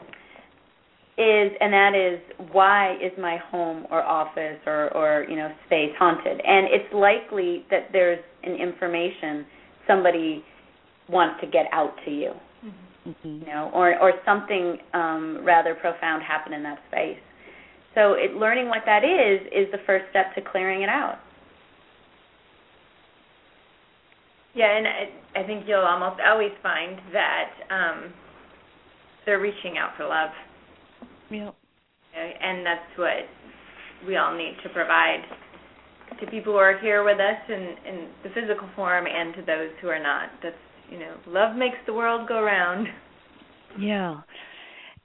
is 1.18 1.52
and 1.62 1.72
that 1.72 1.96
is 1.96 2.20
why 2.52 2.96
is 2.96 3.12
my 3.18 3.38
home 3.50 3.88
or 3.90 4.04
office 4.04 4.60
or 4.66 4.94
or 4.94 5.26
you 5.30 5.38
know 5.38 5.50
space 5.66 5.92
haunted? 5.98 6.42
And 6.46 6.68
it's 6.68 6.94
likely 6.94 7.66
that 7.72 7.88
there's 7.94 8.24
an 8.44 8.56
information 8.56 9.46
somebody 9.88 10.44
wants 11.08 11.40
to 11.42 11.48
get 11.48 11.68
out 11.72 11.94
to 12.04 12.12
you, 12.12 12.32
mm-hmm. 13.08 13.28
you 13.28 13.46
know, 13.46 13.72
or 13.74 13.98
or 13.98 14.14
something 14.26 14.78
um, 14.94 15.40
rather 15.44 15.74
profound 15.76 16.22
happened 16.22 16.56
in 16.56 16.64
that 16.64 16.80
space. 16.90 17.20
So 17.94 18.14
it, 18.14 18.36
learning 18.36 18.68
what 18.68 18.84
that 18.86 19.06
is 19.06 19.48
is 19.48 19.72
the 19.72 19.80
first 19.86 20.06
step 20.10 20.36
to 20.36 20.42
clearing 20.42 20.82
it 20.82 20.90
out. 20.90 21.20
Yeah, 24.54 24.78
and 24.78 24.88
I, 24.88 25.42
I 25.42 25.48
think 25.48 25.66
you'll 25.68 25.80
almost 25.80 26.20
always 26.26 26.52
find 26.62 27.00
that 27.12 27.50
um, 27.70 28.14
they're 29.26 29.40
reaching 29.40 29.78
out 29.78 29.92
for 29.98 30.08
love. 30.08 30.30
Yeah. 31.30 31.52
And 32.16 32.66
that's 32.66 32.98
what 32.98 33.28
we 34.08 34.16
all 34.18 34.36
need 34.38 34.56
to 34.64 34.70
provide 34.70 35.24
to 36.20 36.28
people 36.28 36.54
who 36.54 36.60
are 36.60 36.80
here 36.80 37.04
with 37.04 37.20
us 37.20 37.42
in, 37.50 37.76
in 37.86 38.08
the 38.24 38.30
physical 38.30 38.70
form 38.76 39.06
and 39.08 39.34
to 39.36 39.42
those 39.42 39.72
who 39.82 39.88
are 39.90 40.02
not. 40.02 40.30
That's, 40.42 40.56
you 40.90 41.00
know, 41.00 41.16
love 41.28 41.56
makes 41.56 41.78
the 41.86 41.94
world 41.94 42.28
go 42.28 42.42
round. 42.42 42.88
Yeah. 43.78 44.22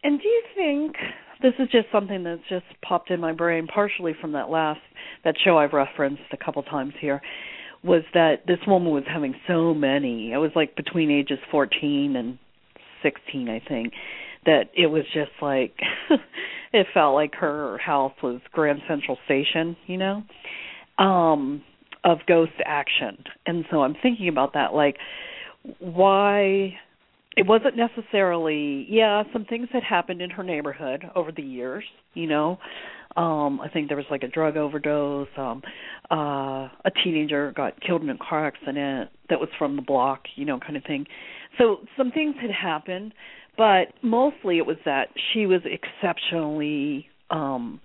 And 0.05 0.21
do 0.21 0.29
you 0.29 0.43
think 0.55 0.97
this 1.43 1.55
is 1.59 1.69
just 1.73 1.87
something 1.91 2.23
that's 2.23 2.43
just 2.49 2.67
popped 2.87 3.11
in 3.11 3.21
my 3.21 3.33
brain 3.33 3.67
partially 3.67 4.15
from 4.21 4.33
that 4.33 4.51
last 4.51 4.81
that 5.25 5.35
show 5.45 5.59
I've 5.59 5.73
referenced 5.73 6.23
a 6.33 6.37
couple 6.37 6.63
times 6.63 6.93
here 7.01 7.21
was 7.83 8.03
that 8.13 8.47
this 8.47 8.59
woman 8.67 8.93
was 8.93 9.05
having 9.13 9.35
so 9.49 9.73
many. 9.73 10.33
It 10.33 10.37
was 10.37 10.51
like 10.55 10.77
between 10.77 11.11
ages 11.11 11.39
14 11.51 12.15
and 12.15 12.39
16, 13.03 13.49
I 13.49 13.61
think, 13.67 13.93
that 14.47 14.71
it 14.75 14.87
was 14.87 15.05
just 15.13 15.33
like 15.43 15.75
it 16.73 16.87
felt 16.95 17.15
like 17.15 17.35
her 17.35 17.79
house 17.79 18.15
was 18.23 18.41
Grand 18.53 18.81
Central 18.89 19.19
Station, 19.25 19.77
you 19.87 19.97
know, 19.97 20.23
um, 20.99 21.63
of 22.05 22.19
ghost 22.27 22.53
action. 22.65 23.25
And 23.47 23.65
so 23.71 23.83
I'm 23.83 23.95
thinking 24.03 24.29
about 24.29 24.55
that, 24.55 24.73
like 24.75 24.97
why 25.79 26.75
it 27.37 27.47
wasn't 27.47 27.77
necessarily 27.77 28.87
yeah 28.89 29.23
some 29.33 29.45
things 29.45 29.69
had 29.73 29.83
happened 29.83 30.21
in 30.21 30.31
her 30.31 30.43
neighborhood 30.43 31.05
over 31.15 31.31
the 31.33 31.43
years 31.43 31.85
you 32.15 32.27
know 32.27 32.59
um 33.17 33.61
i 33.61 33.69
think 33.73 33.89
there 33.89 33.97
was 33.97 34.07
like 34.11 34.23
a 34.23 34.29
drug 34.29 34.57
overdose 34.57 35.29
um 35.37 35.63
uh 36.11 36.69
a 36.85 36.91
teenager 37.05 37.53
got 37.53 37.81
killed 37.81 38.03
in 38.03 38.11
a 38.11 38.19
car 38.19 38.47
accident 38.47 39.11
that 39.29 39.39
was 39.39 39.49
from 39.59 39.77
the 39.77 39.83
block 39.83 40.23
you 40.37 40.45
know 40.45 40.59
kind 40.59 40.77
of 40.77 40.83
thing 40.85 41.07
so 41.59 41.79
some 41.97 42.11
things 42.11 42.35
had 42.41 42.51
happened 42.51 43.13
but 43.61 43.93
mostly 44.03 44.57
it 44.57 44.65
was 44.65 44.79
that 44.87 45.09
she 45.33 45.45
was 45.45 45.61
exceptionally 45.67 47.07
um 47.29 47.79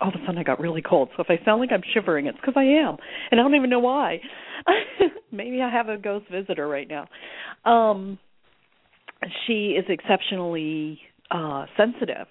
all 0.00 0.08
of 0.08 0.14
a 0.14 0.18
sudden 0.26 0.38
I 0.38 0.42
got 0.42 0.58
really 0.58 0.82
cold. 0.82 1.10
So 1.14 1.22
if 1.22 1.28
I 1.30 1.44
sound 1.44 1.60
like 1.60 1.70
I'm 1.72 1.82
shivering, 1.94 2.26
it's 2.26 2.36
because 2.38 2.54
I 2.56 2.64
am, 2.64 2.96
and 3.30 3.38
I 3.38 3.42
don't 3.44 3.54
even 3.54 3.70
know 3.70 3.78
why. 3.80 4.18
Maybe 5.30 5.60
I 5.62 5.70
have 5.70 5.88
a 5.88 5.98
ghost 5.98 6.24
visitor 6.32 6.66
right 6.66 6.88
now. 6.88 7.06
Um, 7.70 8.18
she 9.46 9.76
is 9.78 9.84
exceptionally 9.88 10.98
uh 11.30 11.66
sensitive. 11.76 12.26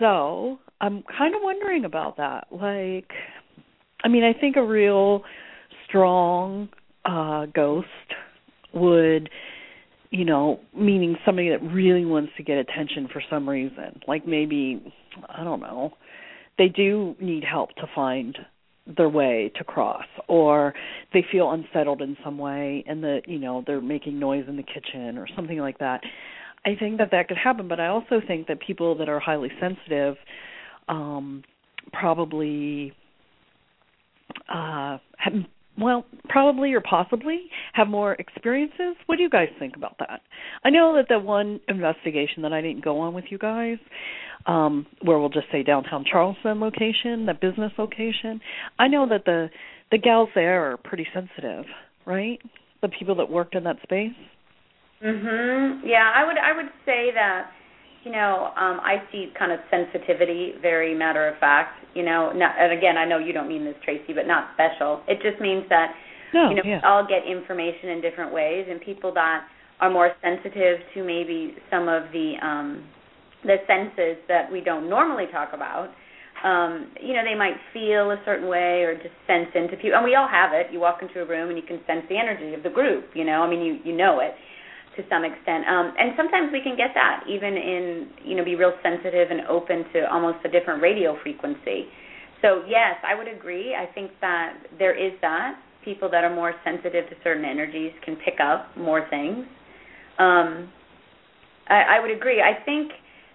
So 0.00 0.58
I'm 0.80 1.04
kind 1.16 1.36
of 1.36 1.42
wondering 1.44 1.84
about 1.84 2.16
that. 2.16 2.48
Like, 2.50 3.10
I 4.02 4.08
mean, 4.08 4.24
I 4.24 4.32
think 4.32 4.56
a 4.56 4.64
real 4.66 5.22
strong 5.86 6.70
uh 7.04 7.46
ghost 7.54 7.86
would 8.74 9.30
you 10.10 10.24
know, 10.24 10.60
meaning 10.76 11.16
somebody 11.24 11.50
that 11.50 11.62
really 11.62 12.04
wants 12.04 12.32
to 12.36 12.42
get 12.42 12.58
attention 12.58 13.08
for 13.12 13.22
some 13.30 13.48
reason. 13.48 14.00
Like 14.08 14.26
maybe, 14.26 14.82
I 15.28 15.44
don't 15.44 15.60
know, 15.60 15.92
they 16.58 16.68
do 16.68 17.16
need 17.20 17.44
help 17.44 17.74
to 17.76 17.86
find 17.94 18.36
their 18.96 19.08
way 19.08 19.52
to 19.56 19.64
cross 19.64 20.06
or 20.28 20.74
they 21.12 21.24
feel 21.30 21.50
unsettled 21.52 22.02
in 22.02 22.16
some 22.24 22.38
way 22.38 22.82
and 22.86 23.02
that 23.02 23.22
you 23.26 23.38
know 23.38 23.62
they're 23.66 23.80
making 23.80 24.18
noise 24.18 24.44
in 24.48 24.56
the 24.56 24.62
kitchen 24.62 25.16
or 25.16 25.28
something 25.36 25.58
like 25.58 25.78
that 25.78 26.00
i 26.64 26.74
think 26.74 26.98
that 26.98 27.10
that 27.12 27.28
could 27.28 27.36
happen 27.36 27.68
but 27.68 27.78
i 27.78 27.86
also 27.86 28.20
think 28.26 28.48
that 28.48 28.58
people 28.60 28.96
that 28.96 29.08
are 29.08 29.20
highly 29.20 29.50
sensitive 29.60 30.16
um 30.88 31.44
probably 31.92 32.92
uh 34.48 34.98
have 35.18 35.34
well 35.80 36.04
probably 36.28 36.72
or 36.72 36.80
possibly 36.80 37.42
have 37.72 37.88
more 37.88 38.14
experiences. 38.14 38.96
What 39.06 39.16
do 39.16 39.22
you 39.22 39.30
guys 39.30 39.48
think 39.58 39.76
about 39.76 39.96
that? 39.98 40.20
I 40.64 40.70
know 40.70 40.94
that 40.96 41.06
the 41.08 41.18
one 41.18 41.60
investigation 41.68 42.42
that 42.42 42.52
i 42.52 42.60
didn't 42.60 42.84
go 42.84 43.00
on 43.00 43.14
with 43.14 43.24
you 43.30 43.38
guys 43.38 43.78
um 44.46 44.86
where 45.02 45.18
we'll 45.18 45.28
just 45.28 45.46
say 45.52 45.62
downtown 45.62 46.04
charleston 46.10 46.60
location 46.60 47.26
the 47.26 47.34
business 47.40 47.72
location 47.78 48.40
i 48.78 48.88
know 48.88 49.06
that 49.08 49.24
the 49.24 49.48
the 49.90 49.98
gals 49.98 50.28
there 50.34 50.72
are 50.72 50.76
pretty 50.76 51.06
sensitive 51.12 51.64
right? 52.06 52.40
The 52.82 52.88
people 52.88 53.14
that 53.16 53.30
worked 53.30 53.54
in 53.54 53.64
that 53.64 53.76
space? 53.82 54.16
Mhm 55.04 55.80
yeah 55.84 56.12
i 56.14 56.24
would 56.24 56.38
i 56.38 56.56
would 56.56 56.70
say 56.84 57.10
that 57.14 57.50
you 58.04 58.10
know 58.10 58.52
um 58.56 58.80
i 58.80 58.96
see 59.12 59.32
kind 59.38 59.52
of 59.52 59.58
sensitivity 59.70 60.54
very 60.62 60.94
matter 60.94 61.28
of 61.28 61.38
fact 61.38 61.84
you 61.94 62.02
know 62.02 62.32
not, 62.32 62.54
and 62.58 62.72
again 62.72 62.96
i 62.96 63.04
know 63.04 63.18
you 63.18 63.32
don't 63.32 63.48
mean 63.48 63.64
this 63.64 63.76
tracy 63.84 64.12
but 64.14 64.26
not 64.26 64.50
special. 64.54 65.02
It 65.08 65.20
just 65.22 65.40
means 65.40 65.64
that 65.68 65.92
no, 66.32 66.50
you 66.50 66.56
know 66.56 66.62
yeah. 66.64 66.78
we 66.78 66.86
all 66.86 67.06
get 67.06 67.26
information 67.28 67.90
in 67.90 68.00
different 68.00 68.32
ways 68.32 68.66
and 68.70 68.80
people 68.80 69.12
that 69.14 69.46
are 69.80 69.90
more 69.90 70.12
sensitive 70.22 70.78
to 70.94 71.04
maybe 71.04 71.56
some 71.70 71.88
of 71.88 72.04
the 72.12 72.34
um 72.42 72.84
the 73.44 73.56
senses 73.66 74.20
that 74.28 74.50
we 74.52 74.60
don't 74.60 74.88
normally 74.88 75.24
talk 75.32 75.50
about 75.52 75.88
um 76.44 76.92
you 77.00 77.12
know 77.12 77.24
they 77.24 77.36
might 77.36 77.56
feel 77.72 78.10
a 78.12 78.20
certain 78.24 78.48
way 78.48 78.84
or 78.84 78.94
just 78.94 79.16
sense 79.26 79.48
into 79.54 79.76
people 79.76 79.96
and 79.96 80.04
we 80.04 80.14
all 80.14 80.28
have 80.28 80.52
it. 80.52 80.72
You 80.72 80.80
walk 80.80 81.02
into 81.02 81.20
a 81.20 81.26
room 81.26 81.48
and 81.50 81.58
you 81.58 81.64
can 81.66 81.80
sense 81.86 82.04
the 82.08 82.16
energy 82.16 82.54
of 82.54 82.62
the 82.62 82.70
group 82.70 83.10
you 83.14 83.24
know 83.24 83.42
i 83.42 83.50
mean 83.50 83.60
you 83.60 83.78
you 83.84 83.96
know 83.96 84.20
it 84.20 84.32
to 84.96 85.02
some 85.08 85.24
extent 85.24 85.64
um 85.68 85.94
and 85.98 86.12
sometimes 86.16 86.50
we 86.52 86.60
can 86.62 86.76
get 86.76 86.90
that 86.94 87.22
even 87.28 87.54
in 87.56 88.08
you 88.24 88.36
know 88.36 88.44
be 88.44 88.54
real 88.54 88.72
sensitive 88.82 89.30
and 89.30 89.42
open 89.48 89.84
to 89.92 90.10
almost 90.10 90.38
a 90.44 90.50
different 90.50 90.82
radio 90.82 91.16
frequency 91.22 91.86
so 92.42 92.62
yes 92.66 92.96
i 93.06 93.14
would 93.14 93.28
agree 93.28 93.74
i 93.74 93.86
think 93.94 94.10
that 94.20 94.58
there 94.78 94.94
is 94.96 95.12
that 95.20 95.58
people 95.84 96.10
that 96.10 96.24
are 96.24 96.34
more 96.34 96.54
sensitive 96.64 97.08
to 97.08 97.16
certain 97.24 97.44
energies 97.44 97.92
can 98.04 98.16
pick 98.16 98.40
up 98.42 98.66
more 98.76 99.06
things 99.10 99.46
um 100.18 100.68
i 101.68 101.96
i 101.96 102.00
would 102.00 102.10
agree 102.10 102.42
i 102.42 102.52
think 102.64 102.92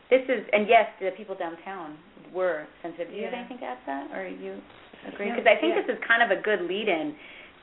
this 0.10 0.22
is, 0.30 0.46
and 0.54 0.68
yes, 0.70 0.86
the 1.02 1.10
people 1.18 1.34
downtown 1.34 1.98
were 2.34 2.68
sensitive. 2.82 3.10
Do 3.10 3.16
you 3.16 3.22
Yeah. 3.24 3.30
have 3.32 3.40
anything 3.40 3.58
to 3.60 3.66
add 3.66 3.80
to 3.80 3.86
that, 3.88 4.12
or 4.14 4.28
you 4.28 4.62
agree? 5.08 5.32
Because 5.32 5.48
I 5.48 5.56
think 5.56 5.74
yeah. 5.76 5.82
this 5.82 5.98
is 5.98 6.04
kind 6.04 6.22
of 6.22 6.30
a 6.30 6.42
good 6.42 6.62
lead-in 6.62 7.16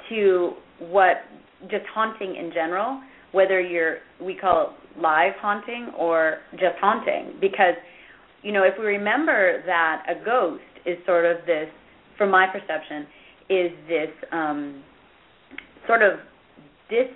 to 0.09 0.57
what 0.81 1.23
just 1.71 1.87
haunting 1.87 2.35
in 2.35 2.51
general, 2.53 3.01
whether 3.33 3.61
you're 3.61 3.99
we 4.21 4.35
call 4.35 4.63
it 4.63 5.01
live 5.01 5.33
haunting 5.41 5.91
or 5.99 6.39
just 6.53 6.77
haunting. 6.81 7.35
Because 7.41 7.75
you 8.43 8.53
know, 8.53 8.65
if 8.65 8.75
we 8.79 8.85
remember 8.85 9.63
that 9.67 10.05
a 10.09 10.25
ghost 10.25 10.63
is 10.85 10.99
sort 11.07 11.25
of 11.25 11.45
this, 11.47 11.69
from 12.19 12.31
my 12.31 12.47
perception, 12.47 13.07
is 13.49 13.71
this 13.89 14.11
um, 14.33 14.83
sort 15.87 16.03
of 16.03 16.19
dis 16.89 17.09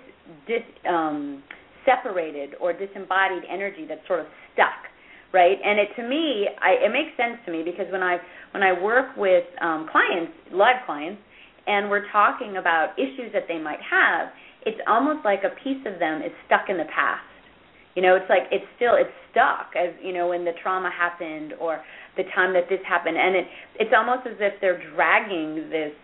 dis 0.47 0.61
um, 0.89 1.43
separated 1.85 2.55
or 2.59 2.73
disembodied 2.73 3.43
energy 3.49 3.85
that's 3.87 4.05
sort 4.07 4.19
of 4.19 4.25
stuck 4.53 4.75
right 5.33 5.57
and 5.63 5.79
it 5.79 5.87
to 5.95 6.07
me 6.07 6.47
I, 6.59 6.85
it 6.85 6.91
makes 6.91 7.15
sense 7.15 7.39
to 7.45 7.51
me 7.51 7.63
because 7.63 7.85
when 7.91 8.03
i 8.03 8.17
when 8.51 8.61
i 8.61 8.73
work 8.73 9.15
with 9.15 9.45
um, 9.61 9.87
clients 9.91 10.33
live 10.51 10.83
clients 10.85 11.21
and 11.65 11.89
we're 11.89 12.09
talking 12.11 12.57
about 12.57 12.91
issues 12.97 13.31
that 13.33 13.43
they 13.47 13.57
might 13.57 13.79
have 13.89 14.29
it's 14.67 14.83
almost 14.85 15.23
like 15.23 15.47
a 15.47 15.55
piece 15.63 15.79
of 15.87 15.97
them 15.97 16.19
is 16.19 16.35
stuck 16.45 16.67
in 16.67 16.75
the 16.75 16.89
past. 16.91 17.23
You 17.95 18.03
know 18.03 18.19
it's 18.19 18.29
like 18.29 18.51
it's 18.51 18.67
still 18.75 18.93
it's 18.99 19.15
stuck 19.31 19.71
as 19.79 19.95
you 20.03 20.11
know 20.13 20.27
when 20.29 20.43
the 20.43 20.51
trauma 20.61 20.91
happened 20.91 21.53
or 21.57 21.81
the 22.19 22.27
time 22.35 22.53
that 22.53 22.67
this 22.69 22.83
happened. 22.83 23.15
And 23.15 23.35
it 23.35 23.47
it's 23.79 23.95
almost 23.95 24.27
as 24.27 24.35
if 24.43 24.59
they're 24.59 24.83
dragging 24.93 25.71
this 25.71 25.95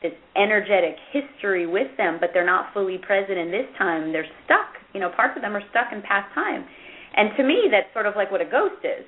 this 0.00 0.14
energetic 0.38 0.96
history 1.12 1.66
with 1.66 1.90
them 1.98 2.18
but 2.22 2.30
they're 2.32 2.46
not 2.46 2.72
fully 2.72 2.96
present. 2.96 3.36
In 3.36 3.50
this 3.50 3.66
time 3.76 4.12
they're 4.14 4.30
stuck 4.46 4.78
you 4.94 5.00
know 5.00 5.10
parts 5.10 5.34
of 5.36 5.42
them 5.42 5.56
are 5.58 5.66
stuck 5.74 5.90
in 5.92 6.00
past 6.00 6.32
time. 6.32 6.64
And 7.18 7.36
to 7.36 7.42
me 7.42 7.68
that's 7.70 7.92
sort 7.92 8.06
of 8.06 8.14
like 8.14 8.30
what 8.30 8.40
a 8.40 8.48
ghost 8.48 8.80
is 8.86 9.04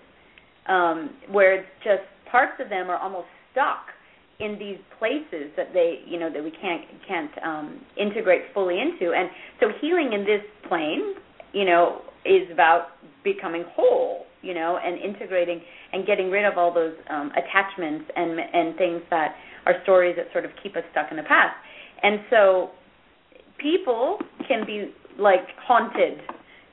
um 0.66 1.16
where 1.30 1.62
it's 1.62 1.74
just 1.86 2.04
parts 2.30 2.58
of 2.58 2.68
them 2.68 2.90
are 2.90 2.98
almost 2.98 3.30
stuck 3.52 3.94
in 4.40 4.58
these 4.58 4.78
places 4.98 5.50
that 5.56 5.72
they 5.72 6.00
you 6.06 6.18
know 6.18 6.32
that 6.32 6.42
we 6.42 6.50
can't 6.50 6.82
can't 7.06 7.30
um 7.44 7.80
integrate 7.96 8.42
fully 8.52 8.80
into. 8.80 9.12
And 9.12 9.28
so 9.60 9.68
healing 9.80 10.12
in 10.12 10.24
this 10.24 10.42
plane 10.68 11.14
you 11.52 11.64
know 11.64 12.02
is 12.24 12.50
about 12.52 12.88
becoming 13.22 13.64
whole 13.74 14.26
you 14.42 14.54
know 14.54 14.78
and 14.84 14.98
integrating 14.98 15.60
and 15.92 16.06
getting 16.06 16.30
rid 16.30 16.44
of 16.44 16.58
all 16.58 16.72
those 16.72 16.94
um 17.10 17.30
attachments 17.32 18.10
and 18.16 18.40
and 18.40 18.76
things 18.76 19.02
that 19.10 19.36
are 19.66 19.74
stories 19.82 20.16
that 20.16 20.26
sort 20.32 20.44
of 20.44 20.50
keep 20.62 20.76
us 20.76 20.82
stuck 20.90 21.06
in 21.10 21.16
the 21.16 21.22
past. 21.22 21.56
And 22.02 22.20
so 22.28 22.70
people 23.58 24.18
can 24.48 24.66
be 24.66 24.92
like 25.18 25.46
haunted 25.64 26.18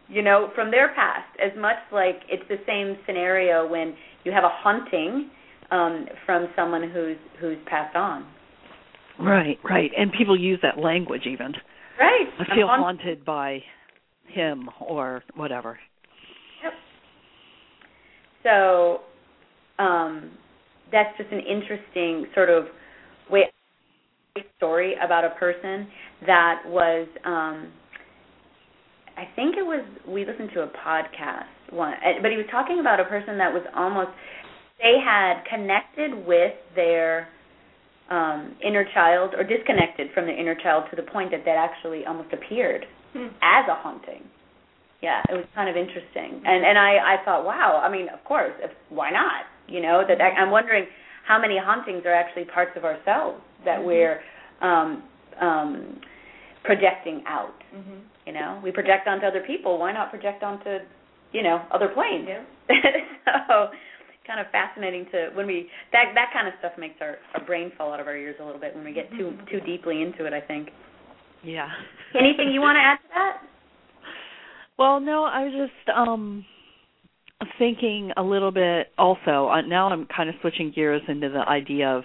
you 0.09 0.21
know 0.21 0.49
from 0.55 0.71
their 0.71 0.93
past 0.95 1.29
as 1.39 1.51
much 1.59 1.77
like 1.91 2.21
it's 2.27 2.43
the 2.49 2.57
same 2.65 2.97
scenario 3.05 3.67
when 3.69 3.95
you 4.23 4.31
have 4.31 4.43
a 4.43 4.49
haunting 4.49 5.29
um 5.71 6.05
from 6.25 6.47
someone 6.55 6.89
who's 6.91 7.17
who's 7.39 7.57
passed 7.65 7.95
on. 7.95 8.25
Right 9.19 9.57
right. 9.63 9.91
And 9.97 10.11
people 10.11 10.39
use 10.39 10.59
that 10.61 10.77
language 10.77 11.23
even. 11.25 11.53
Right. 11.99 12.27
I 12.39 12.55
feel 12.55 12.67
haunt- 12.67 12.81
haunted 13.01 13.25
by 13.25 13.59
him 14.27 14.69
or 14.79 15.23
whatever. 15.35 15.79
Yep. 16.63 16.73
so 18.43 18.99
um 19.83 20.31
that's 20.91 21.17
just 21.17 21.31
an 21.31 21.39
interesting 21.39 22.25
sort 22.33 22.49
of 22.49 22.65
way 23.29 23.43
story 24.57 24.95
about 25.03 25.25
a 25.25 25.31
person 25.31 25.87
that 26.25 26.61
was 26.65 27.07
um 27.25 27.71
I 29.17 29.25
think 29.35 29.55
it 29.57 29.63
was 29.63 29.85
we 30.07 30.25
listened 30.25 30.51
to 30.53 30.61
a 30.61 30.67
podcast 30.67 31.71
one 31.71 31.93
uh, 31.93 32.21
but 32.21 32.31
he 32.31 32.37
was 32.37 32.45
talking 32.49 32.79
about 32.79 32.99
a 32.99 33.05
person 33.05 33.37
that 33.37 33.51
was 33.51 33.63
almost 33.75 34.11
they 34.81 34.97
had 35.03 35.43
connected 35.49 36.25
with 36.25 36.53
their 36.75 37.27
um 38.09 38.55
inner 38.63 38.85
child 38.93 39.33
or 39.37 39.43
disconnected 39.43 40.07
from 40.13 40.25
the 40.25 40.33
inner 40.33 40.55
child 40.55 40.83
to 40.89 40.95
the 40.95 41.03
point 41.11 41.31
that 41.31 41.45
that 41.45 41.55
actually 41.57 42.05
almost 42.05 42.33
appeared 42.33 42.85
Hmm. 43.13 43.27
as 43.41 43.67
a 43.67 43.75
haunting. 43.75 44.23
Yeah, 45.01 45.21
it 45.29 45.33
was 45.33 45.45
kind 45.55 45.67
of 45.69 45.75
interesting, 45.75 46.41
and 46.45 46.63
and 46.65 46.77
I 46.77 47.13
I 47.13 47.25
thought, 47.25 47.43
wow. 47.45 47.81
I 47.83 47.89
mean, 47.89 48.07
of 48.09 48.23
course, 48.23 48.53
if, 48.61 48.71
why 48.89 49.09
not? 49.11 49.45
You 49.67 49.81
know, 49.81 50.03
that 50.07 50.21
I'm 50.21 50.51
wondering 50.51 50.85
how 51.25 51.39
many 51.39 51.57
hauntings 51.57 52.03
are 52.05 52.13
actually 52.13 52.45
parts 52.45 52.71
of 52.77 52.85
ourselves 52.85 53.41
that 53.65 53.79
Mhm. 53.79 53.85
we're 53.85 54.21
um 54.61 55.03
um 55.39 55.99
projecting 56.63 57.23
out. 57.25 57.55
Mhm. 57.75 58.01
You 58.27 58.33
know, 58.33 58.59
we 58.63 58.71
project 58.71 59.07
onto 59.07 59.25
other 59.25 59.41
people. 59.41 59.77
Why 59.79 59.91
not 59.91 60.09
project 60.11 60.43
onto 60.43 60.79
you 61.31 61.41
know 61.43 61.61
other 61.71 61.87
planes? 61.89 62.27
Yeah. 62.29 62.43
so 63.47 63.71
kind 64.25 64.39
of 64.39 64.47
fascinating 64.51 65.05
to 65.11 65.29
when 65.33 65.47
we 65.47 65.67
that 65.91 66.13
that 66.15 66.31
kind 66.33 66.47
of 66.47 66.53
stuff 66.59 66.73
makes 66.77 66.95
our 67.01 67.17
our 67.33 67.45
brain 67.45 67.71
fall 67.77 67.93
out 67.93 67.99
of 67.99 68.07
our 68.07 68.17
ears 68.17 68.35
a 68.41 68.45
little 68.45 68.59
bit 68.59 68.75
when 68.75 68.83
we 68.83 68.93
get 68.93 69.09
too 69.11 69.33
too 69.49 69.59
deeply 69.61 70.01
into 70.01 70.25
it. 70.25 70.33
I 70.33 70.41
think. 70.41 70.69
yeah 71.43 71.67
Anything 72.19 72.51
you 72.51 72.61
want 72.61 72.75
to 72.75 72.81
add 72.81 72.97
to 72.97 73.09
that? 73.15 73.37
Well, 74.77 74.99
no, 74.99 75.23
I 75.23 75.43
was 75.45 75.53
just 75.53 75.97
um 75.97 76.45
thinking 77.57 78.11
a 78.17 78.23
little 78.23 78.51
bit 78.51 78.87
also. 78.97 79.49
Uh, 79.49 79.61
now 79.61 79.89
I'm 79.89 80.05
kind 80.05 80.29
of 80.29 80.35
switching 80.41 80.71
gears 80.73 81.01
into 81.07 81.29
the 81.29 81.47
idea 81.47 81.89
of 81.89 82.03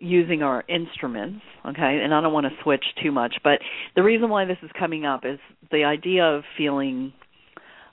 using 0.00 0.42
our 0.42 0.64
instruments, 0.68 1.42
okay? 1.66 2.00
And 2.02 2.14
I 2.14 2.20
don't 2.20 2.32
want 2.32 2.46
to 2.46 2.62
switch 2.62 2.84
too 3.02 3.12
much, 3.12 3.34
but 3.44 3.58
the 3.96 4.02
reason 4.02 4.30
why 4.30 4.46
this 4.46 4.56
is 4.62 4.70
coming 4.78 5.04
up 5.04 5.24
is 5.24 5.38
the 5.70 5.84
idea 5.84 6.24
of 6.24 6.42
feeling 6.56 7.12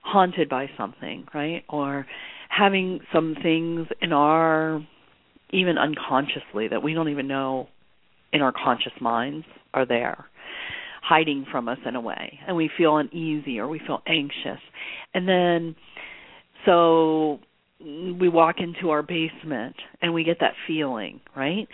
haunted 0.04 0.48
by 0.48 0.70
something, 0.78 1.28
right? 1.34 1.64
Or 1.68 2.06
having 2.50 3.00
some 3.14 3.36
things 3.42 3.88
in 4.02 4.14
our 4.14 4.86
even 5.52 5.78
unconsciously 5.78 6.68
that 6.70 6.84
we 6.84 6.94
don't 6.94 7.10
even 7.10 7.28
know 7.28 7.68
in 8.34 8.42
our 8.42 8.52
conscious 8.52 8.92
minds 9.00 9.46
are 9.74 9.86
there 9.86 10.26
hiding 11.02 11.46
from 11.50 11.70
us 11.70 11.78
in 11.86 11.96
a 11.96 12.02
way. 12.02 12.40
And 12.48 12.58
we 12.58 12.70
feel 12.78 12.98
uneasy 12.98 13.60
or 13.60 13.68
we 13.68 13.80
feel 13.80 14.02
anxious. 14.06 14.62
And 15.14 15.28
then 15.28 15.76
so 16.66 17.40
we 17.80 18.28
walk 18.28 18.56
into 18.60 18.90
our 18.90 19.04
basement 19.04 19.76
and 20.02 20.14
we 20.14 20.24
get 20.24 20.38
that 20.42 20.54
feeling 20.66 21.22
right? 21.36 21.68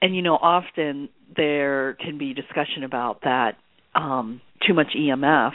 And 0.00 0.14
you 0.14 0.22
know 0.22 0.36
often 0.36 1.08
there 1.36 1.94
can 1.94 2.16
be 2.16 2.32
discussion 2.32 2.84
about 2.84 3.22
that 3.22 3.56
um 3.94 4.40
too 4.66 4.72
much 4.72 4.88
emf 4.96 5.52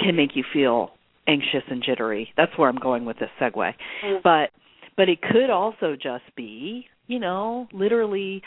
can 0.00 0.16
make 0.16 0.30
you 0.34 0.44
feel 0.52 0.90
anxious 1.26 1.62
and 1.70 1.82
jittery. 1.82 2.32
That's 2.36 2.56
where 2.56 2.68
i'm 2.68 2.76
going 2.76 3.04
with 3.04 3.18
this 3.18 3.30
segue. 3.40 3.52
Mm-hmm. 3.54 4.18
but 4.22 4.50
but 4.96 5.08
it 5.08 5.20
could 5.20 5.50
also 5.50 5.94
just 5.94 6.24
be 6.36 6.86
you 7.06 7.18
know 7.18 7.68
literally 7.72 8.42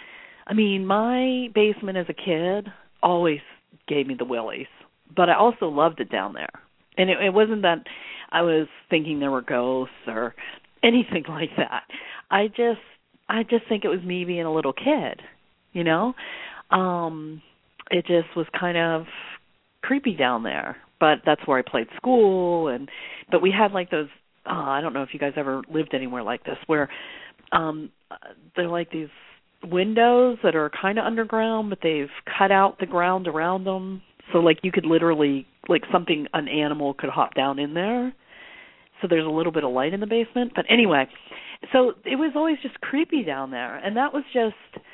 i 0.47 0.53
mean 0.53 0.85
my 0.85 1.47
basement 1.53 1.97
as 1.97 2.07
a 2.09 2.13
kid 2.13 2.67
always 3.01 3.39
gave 3.87 4.07
me 4.07 4.15
the 4.17 4.25
willies 4.25 4.67
but 5.15 5.29
i 5.29 5.35
also 5.35 5.67
loved 5.67 5.99
it 5.99 6.11
down 6.11 6.33
there. 6.33 6.49
And 6.97 7.09
it, 7.09 7.17
it 7.21 7.33
wasn't 7.33 7.63
that 7.63 7.83
i 8.31 8.41
was 8.41 8.67
thinking 8.89 9.19
there 9.19 9.31
were 9.31 9.41
ghosts 9.41 9.93
or 10.07 10.35
anything 10.83 11.23
like 11.29 11.49
that. 11.57 11.83
I 12.31 12.47
just 12.47 12.81
i 13.27 13.43
just 13.43 13.67
think 13.67 13.83
it 13.83 13.89
was 13.89 14.03
me 14.03 14.25
being 14.25 14.45
a 14.45 14.53
little 14.53 14.73
kid 14.73 15.21
you 15.71 15.83
know? 15.83 16.13
Um 16.71 17.41
it 17.91 18.05
just 18.05 18.35
was 18.35 18.45
kind 18.59 18.77
of 18.77 19.05
creepy 19.81 20.15
down 20.15 20.43
there 20.43 20.77
but 20.99 21.19
that's 21.25 21.41
where 21.45 21.57
i 21.57 21.61
played 21.61 21.87
school 21.95 22.67
and 22.67 22.89
but 23.31 23.41
we 23.41 23.51
had 23.51 23.71
like 23.71 23.89
those 23.89 24.07
uh, 24.45 24.53
i 24.53 24.81
don't 24.81 24.93
know 24.93 25.03
if 25.03 25.09
you 25.13 25.19
guys 25.19 25.33
ever 25.35 25.61
lived 25.73 25.93
anywhere 25.93 26.23
like 26.23 26.43
this 26.43 26.57
where 26.67 26.89
um 27.51 27.89
they're 28.55 28.67
like 28.67 28.91
these 28.91 29.09
windows 29.63 30.37
that 30.43 30.55
are 30.55 30.71
kind 30.81 30.97
of 30.97 31.05
underground 31.05 31.69
but 31.69 31.79
they've 31.83 32.09
cut 32.37 32.51
out 32.51 32.79
the 32.79 32.85
ground 32.85 33.27
around 33.27 33.63
them. 33.63 34.01
So 34.31 34.39
like 34.39 34.59
you 34.63 34.71
could 34.71 34.85
literally 34.85 35.45
like 35.67 35.83
something 35.91 36.27
an 36.33 36.47
animal 36.47 36.93
could 36.93 37.09
hop 37.09 37.35
down 37.35 37.59
in 37.59 37.73
there. 37.73 38.13
So 39.01 39.07
there's 39.09 39.25
a 39.25 39.29
little 39.29 39.51
bit 39.51 39.63
of 39.63 39.71
light 39.71 39.93
in 39.93 39.99
the 39.99 40.07
basement. 40.07 40.53
But 40.55 40.65
anyway 40.69 41.07
so 41.73 41.93
it 42.05 42.15
was 42.15 42.31
always 42.35 42.55
just 42.63 42.79
creepy 42.79 43.23
down 43.23 43.51
there. 43.51 43.75
And 43.75 43.97
that 43.97 44.13
was 44.13 44.23
just 44.33 44.85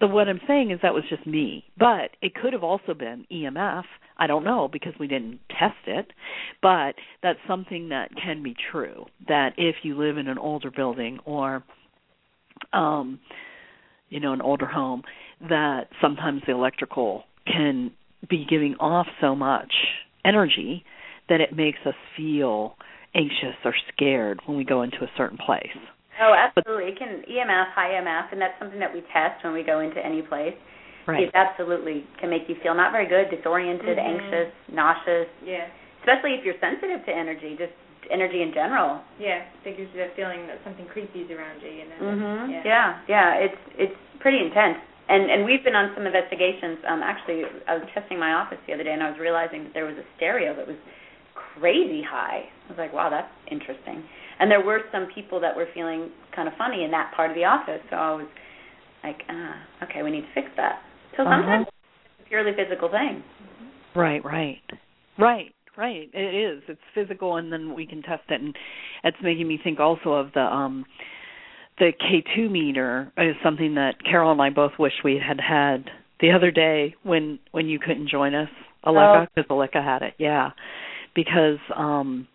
the 0.00 0.06
what 0.06 0.28
i'm 0.28 0.40
saying 0.46 0.70
is 0.70 0.80
that 0.82 0.94
was 0.94 1.04
just 1.08 1.26
me. 1.26 1.64
But 1.78 2.10
it 2.22 2.34
could 2.34 2.52
have 2.52 2.64
also 2.64 2.94
been 2.94 3.26
emf 3.32 3.84
i 4.18 4.26
don't 4.26 4.44
know 4.44 4.68
because 4.72 4.94
we 4.98 5.06
didn't 5.06 5.40
test 5.50 5.76
it. 5.86 6.12
But 6.62 6.94
that's 7.22 7.38
something 7.46 7.90
that 7.90 8.10
can 8.22 8.42
be 8.42 8.54
true 8.70 9.06
that 9.28 9.50
if 9.56 9.76
you 9.82 9.96
live 9.96 10.18
in 10.18 10.28
an 10.28 10.38
older 10.38 10.70
building 10.70 11.18
or 11.24 11.64
um 12.72 13.20
you 14.08 14.20
know 14.20 14.32
an 14.32 14.40
older 14.40 14.66
home 14.66 15.02
that 15.48 15.88
sometimes 16.00 16.42
the 16.46 16.52
electrical 16.52 17.24
can 17.46 17.92
be 18.28 18.46
giving 18.48 18.74
off 18.80 19.06
so 19.20 19.34
much 19.34 19.72
energy 20.24 20.84
that 21.28 21.40
it 21.40 21.54
makes 21.54 21.78
us 21.84 21.94
feel 22.16 22.76
anxious 23.14 23.56
or 23.64 23.74
scared 23.92 24.40
when 24.46 24.56
we 24.56 24.64
go 24.64 24.82
into 24.82 24.98
a 24.98 25.10
certain 25.16 25.38
place. 25.38 25.66
Oh, 26.20 26.32
absolutely. 26.32 26.92
It 26.92 26.98
can 26.98 27.22
EMF, 27.28 27.72
high 27.72 27.96
EMF, 28.00 28.32
and 28.32 28.40
that's 28.40 28.56
something 28.58 28.80
that 28.80 28.92
we 28.92 29.00
test 29.12 29.44
when 29.44 29.52
we 29.52 29.62
go 29.62 29.80
into 29.80 30.00
any 30.04 30.22
place. 30.22 30.56
Right. 31.06 31.24
It 31.24 31.30
absolutely 31.34 32.04
can 32.18 32.30
make 32.30 32.48
you 32.48 32.56
feel 32.62 32.74
not 32.74 32.90
very 32.90 33.06
good, 33.06 33.30
disoriented, 33.30 33.96
mm-hmm. 33.96 34.10
anxious, 34.10 34.50
nauseous. 34.72 35.30
Yeah. 35.44 35.70
Especially 36.02 36.34
if 36.34 36.44
you're 36.44 36.58
sensitive 36.58 37.04
to 37.06 37.12
energy, 37.12 37.54
just 37.58 37.74
energy 38.10 38.42
in 38.42 38.54
general. 38.54 39.02
Yeah, 39.18 39.46
it 39.64 39.76
gives 39.76 39.90
you 39.94 39.98
that 40.02 40.14
feeling 40.14 40.46
that 40.46 40.58
something 40.64 40.86
creepy 40.86 41.26
is 41.26 41.30
around 41.30 41.62
you. 41.62 41.70
You 41.70 41.86
know. 41.90 41.98
Mhm. 42.00 42.50
Yeah. 42.50 42.62
yeah, 42.64 42.88
yeah. 43.08 43.46
It's 43.46 43.62
it's 43.78 43.98
pretty 44.20 44.38
intense. 44.38 44.78
And 45.08 45.30
and 45.30 45.44
we've 45.44 45.62
been 45.62 45.74
on 45.74 45.94
some 45.94 46.06
investigations. 46.06 46.78
Um, 46.86 47.02
actually, 47.02 47.42
I 47.66 47.78
was 47.78 47.86
testing 47.94 48.18
my 48.18 48.34
office 48.34 48.58
the 48.66 48.74
other 48.74 48.82
day, 48.82 48.92
and 48.92 49.02
I 49.02 49.10
was 49.10 49.18
realizing 49.18 49.64
that 49.64 49.74
there 49.74 49.86
was 49.86 49.96
a 49.96 50.06
stereo 50.16 50.54
that 50.54 50.66
was 50.66 50.78
crazy 51.34 52.02
high. 52.02 52.46
I 52.46 52.68
was 52.68 52.78
like, 52.78 52.92
wow, 52.92 53.10
that's 53.10 53.30
interesting. 53.50 54.02
And 54.38 54.50
there 54.50 54.64
were 54.64 54.80
some 54.92 55.08
people 55.14 55.40
that 55.40 55.56
were 55.56 55.66
feeling 55.72 56.10
kind 56.34 56.48
of 56.48 56.54
funny 56.58 56.84
in 56.84 56.90
that 56.90 57.12
part 57.14 57.30
of 57.30 57.36
the 57.36 57.44
office, 57.44 57.80
so 57.90 57.96
I 57.96 58.14
was 58.16 58.26
like, 59.02 59.22
ah, 59.28 59.54
okay, 59.84 60.02
we 60.02 60.10
need 60.10 60.22
to 60.22 60.32
fix 60.34 60.48
that. 60.56 60.80
So 61.16 61.22
uh-huh. 61.22 61.40
sometimes 61.40 61.66
it's 61.68 62.26
a 62.26 62.28
purely 62.28 62.52
physical 62.52 62.90
thing. 62.90 63.22
Right, 63.94 64.24
right, 64.24 64.62
right. 65.18 65.52
Right, 65.78 66.08
it 66.14 66.34
is. 66.34 66.62
It's 66.68 66.80
physical, 66.94 67.36
and 67.36 67.52
then 67.52 67.74
we 67.74 67.86
can 67.86 68.00
test 68.00 68.22
it, 68.30 68.40
and 68.40 68.56
it's 69.04 69.18
making 69.22 69.46
me 69.46 69.60
think 69.62 69.78
also 69.78 70.14
of 70.14 70.32
the 70.32 70.40
um 70.40 70.86
the 71.78 71.92
K2 72.00 72.50
meter 72.50 73.12
is 73.18 73.34
something 73.44 73.74
that 73.74 74.02
Carol 74.02 74.32
and 74.32 74.40
I 74.40 74.48
both 74.48 74.72
wish 74.78 74.94
we 75.04 75.20
had 75.22 75.38
had 75.38 75.90
the 76.20 76.30
other 76.30 76.50
day 76.50 76.94
when 77.02 77.38
when 77.52 77.66
you 77.66 77.78
couldn't 77.78 78.08
join 78.08 78.34
us, 78.34 78.48
Aleka, 78.86 79.28
because 79.34 79.46
oh. 79.50 79.54
Aleka 79.54 79.84
had 79.84 80.02
it. 80.02 80.14
Yeah, 80.18 80.52
because 81.14 81.58
um 81.74 82.26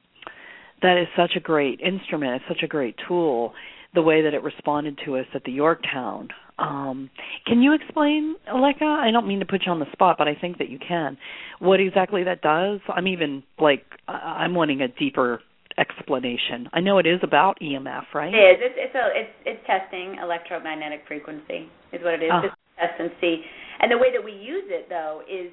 that 0.81 0.97
is 0.97 1.07
such 1.15 1.31
a 1.35 1.39
great 1.39 1.79
instrument. 1.81 2.41
It's 2.41 2.45
such 2.47 2.63
a 2.63 2.67
great 2.67 2.95
tool. 3.07 3.53
The 3.93 4.01
way 4.01 4.23
that 4.23 4.33
it 4.33 4.41
responded 4.41 4.99
to 5.05 5.17
us 5.17 5.25
at 5.35 5.43
the 5.43 5.51
Yorktown. 5.51 6.29
Um, 6.57 7.09
can 7.45 7.61
you 7.61 7.73
explain, 7.73 8.35
Aleka? 8.47 8.83
I 8.83 9.11
don't 9.11 9.27
mean 9.27 9.39
to 9.39 9.45
put 9.45 9.63
you 9.65 9.71
on 9.71 9.79
the 9.79 9.91
spot, 9.91 10.15
but 10.17 10.27
I 10.27 10.35
think 10.35 10.59
that 10.59 10.69
you 10.69 10.79
can. 10.79 11.17
What 11.59 11.79
exactly 11.79 12.23
that 12.23 12.41
does? 12.41 12.79
I'm 12.87 13.07
even 13.07 13.43
like 13.59 13.83
I'm 14.07 14.53
wanting 14.53 14.81
a 14.81 14.87
deeper 14.87 15.41
explanation. 15.77 16.69
I 16.73 16.79
know 16.81 16.99
it 16.99 17.07
is 17.07 17.19
about 17.23 17.59
EMF, 17.61 18.13
right? 18.13 18.33
It 18.33 18.37
is. 18.37 18.57
It's 18.61 18.75
it's 18.77 18.95
a, 18.95 19.05
it's, 19.15 19.33
it's 19.45 19.67
testing 19.67 20.17
electromagnetic 20.21 21.03
frequency 21.07 21.69
is 21.91 22.01
what 22.03 22.13
it 22.13 22.23
is. 22.23 22.31
Oh. 22.31 22.41
Just 22.43 22.55
test 22.77 22.99
and 22.99 23.11
see. 23.19 23.41
And 23.79 23.91
the 23.91 23.97
way 23.97 24.11
that 24.13 24.23
we 24.23 24.31
use 24.31 24.65
it 24.67 24.87
though 24.89 25.21
is 25.29 25.51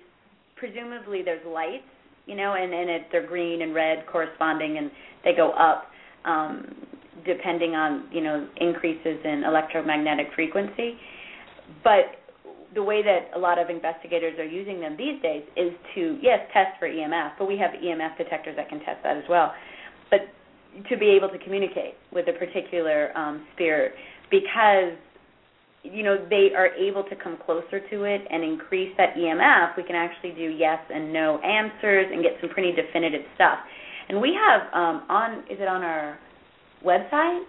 presumably 0.57 1.23
there's 1.25 1.45
lights, 1.47 1.89
you 2.29 2.37
know, 2.37 2.55
and 2.55 2.73
and 2.73 2.91
it, 2.91 3.03
they're 3.11 3.27
green 3.27 3.63
and 3.63 3.75
red 3.75 4.07
corresponding, 4.07 4.79
and 4.79 4.91
they 5.25 5.33
go 5.35 5.51
up 5.53 5.87
um, 6.25 6.67
depending 7.27 7.75
on 7.75 8.07
you 8.13 8.23
know 8.23 8.47
increases 8.59 9.19
in 9.25 9.43
electromagnetic 9.45 10.29
frequency. 10.35 10.97
But 11.83 12.23
the 12.75 12.83
way 12.83 13.03
that 13.03 13.31
a 13.35 13.39
lot 13.39 13.59
of 13.59 13.71
investigators 13.71 14.39
are 14.39 14.45
using 14.45 14.79
them 14.79 14.95
these 14.97 15.21
days 15.23 15.43
is 15.57 15.73
to 15.95 16.19
yes 16.23 16.39
test 16.53 16.79
for 16.79 16.89
EMF, 16.89 17.33
but 17.39 17.49
we 17.49 17.59
have 17.59 17.71
EMF 17.73 18.17
detectors 18.19 18.55
that 18.57 18.69
can 18.69 18.79
test 18.81 19.03
that 19.03 19.17
as 19.17 19.25
well 19.29 19.53
but 20.11 20.21
to 20.89 20.97
be 20.97 21.09
able 21.11 21.29
to 21.29 21.39
communicate 21.39 21.95
with 22.13 22.27
a 22.29 22.33
particular 22.33 23.17
um, 23.17 23.47
spirit 23.55 23.93
because 24.31 24.93
you 25.93 26.03
know 26.03 26.17
they 26.29 26.51
are 26.57 26.69
able 26.75 27.05
to 27.05 27.15
come 27.17 27.37
closer 27.45 27.81
to 27.91 28.05
it 28.05 28.23
and 28.31 28.43
increase 28.45 28.95
that 28.97 29.15
EMF, 29.15 29.77
we 29.77 29.83
can 29.83 29.97
actually 29.97 30.31
do 30.33 30.49
yes 30.51 30.79
and 30.93 31.13
no 31.13 31.39
answers 31.41 32.07
and 32.13 32.23
get 32.23 32.33
some 32.41 32.51
pretty 32.51 32.73
definitive 32.73 33.23
stuff. 33.35 33.59
And 34.09 34.21
we 34.21 34.35
have 34.35 34.63
um, 34.73 35.03
on 35.09 35.41
is 35.51 35.61
it 35.61 35.69
on 35.69 35.83
our 35.83 36.19
website? 36.85 37.43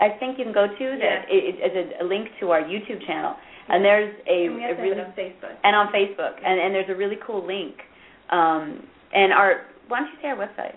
I 0.00 0.08
think 0.18 0.38
you 0.38 0.44
can 0.44 0.54
go 0.54 0.66
to 0.66 0.84
yeah. 0.84 0.98
that 0.98 1.24
it, 1.28 1.56
it, 1.60 1.96
a, 2.00 2.02
a 2.02 2.04
link 2.06 2.28
to 2.40 2.50
our 2.50 2.62
YouTube 2.62 3.06
channel, 3.06 3.36
and 3.68 3.84
there's 3.84 4.14
a, 4.26 4.46
and 4.46 4.78
a 4.78 4.82
really 4.82 5.00
on 5.00 5.12
Facebook 5.12 5.54
and 5.62 5.76
on 5.76 5.92
Facebook, 5.92 6.34
and 6.44 6.58
and 6.60 6.74
there's 6.74 6.90
a 6.90 6.96
really 6.96 7.18
cool 7.26 7.46
link. 7.46 7.76
Um, 8.30 8.82
and 9.14 9.32
our 9.32 9.66
why 9.88 10.00
don't 10.00 10.08
you 10.08 10.14
say 10.22 10.28
our 10.28 10.36
website? 10.36 10.76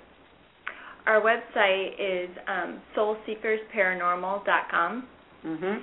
Our 1.07 1.21
website 1.21 1.93
is 1.99 2.29
um, 2.47 2.81
soulseekersparanormal.com. 2.97 5.07
Mhm. 5.45 5.81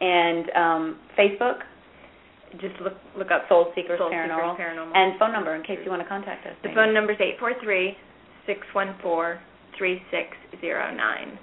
And 0.00 0.50
um, 0.54 0.98
Facebook. 1.18 1.60
Just 2.60 2.80
look 2.80 2.94
look 3.16 3.30
up 3.30 3.44
Soul 3.48 3.72
Seekers, 3.74 3.98
Soul 3.98 4.10
Paranormal. 4.10 4.56
Seekers 4.56 4.72
Paranormal. 4.72 4.96
And 4.96 5.18
phone 5.18 5.32
number 5.32 5.54
in 5.54 5.62
case 5.62 5.78
you 5.84 5.90
want 5.90 6.00
to 6.00 6.08
contact 6.08 6.46
us. 6.46 6.54
The 6.62 6.70
phone 6.74 6.94
number 6.94 7.12
is 7.12 7.18
eight 7.20 7.36
four 7.38 7.52
three 7.62 7.94
six 8.46 8.60
one 8.72 8.96
four 9.02 9.38
three 9.76 10.00
six 10.10 10.32
zero 10.60 10.94
nine. 10.94 11.38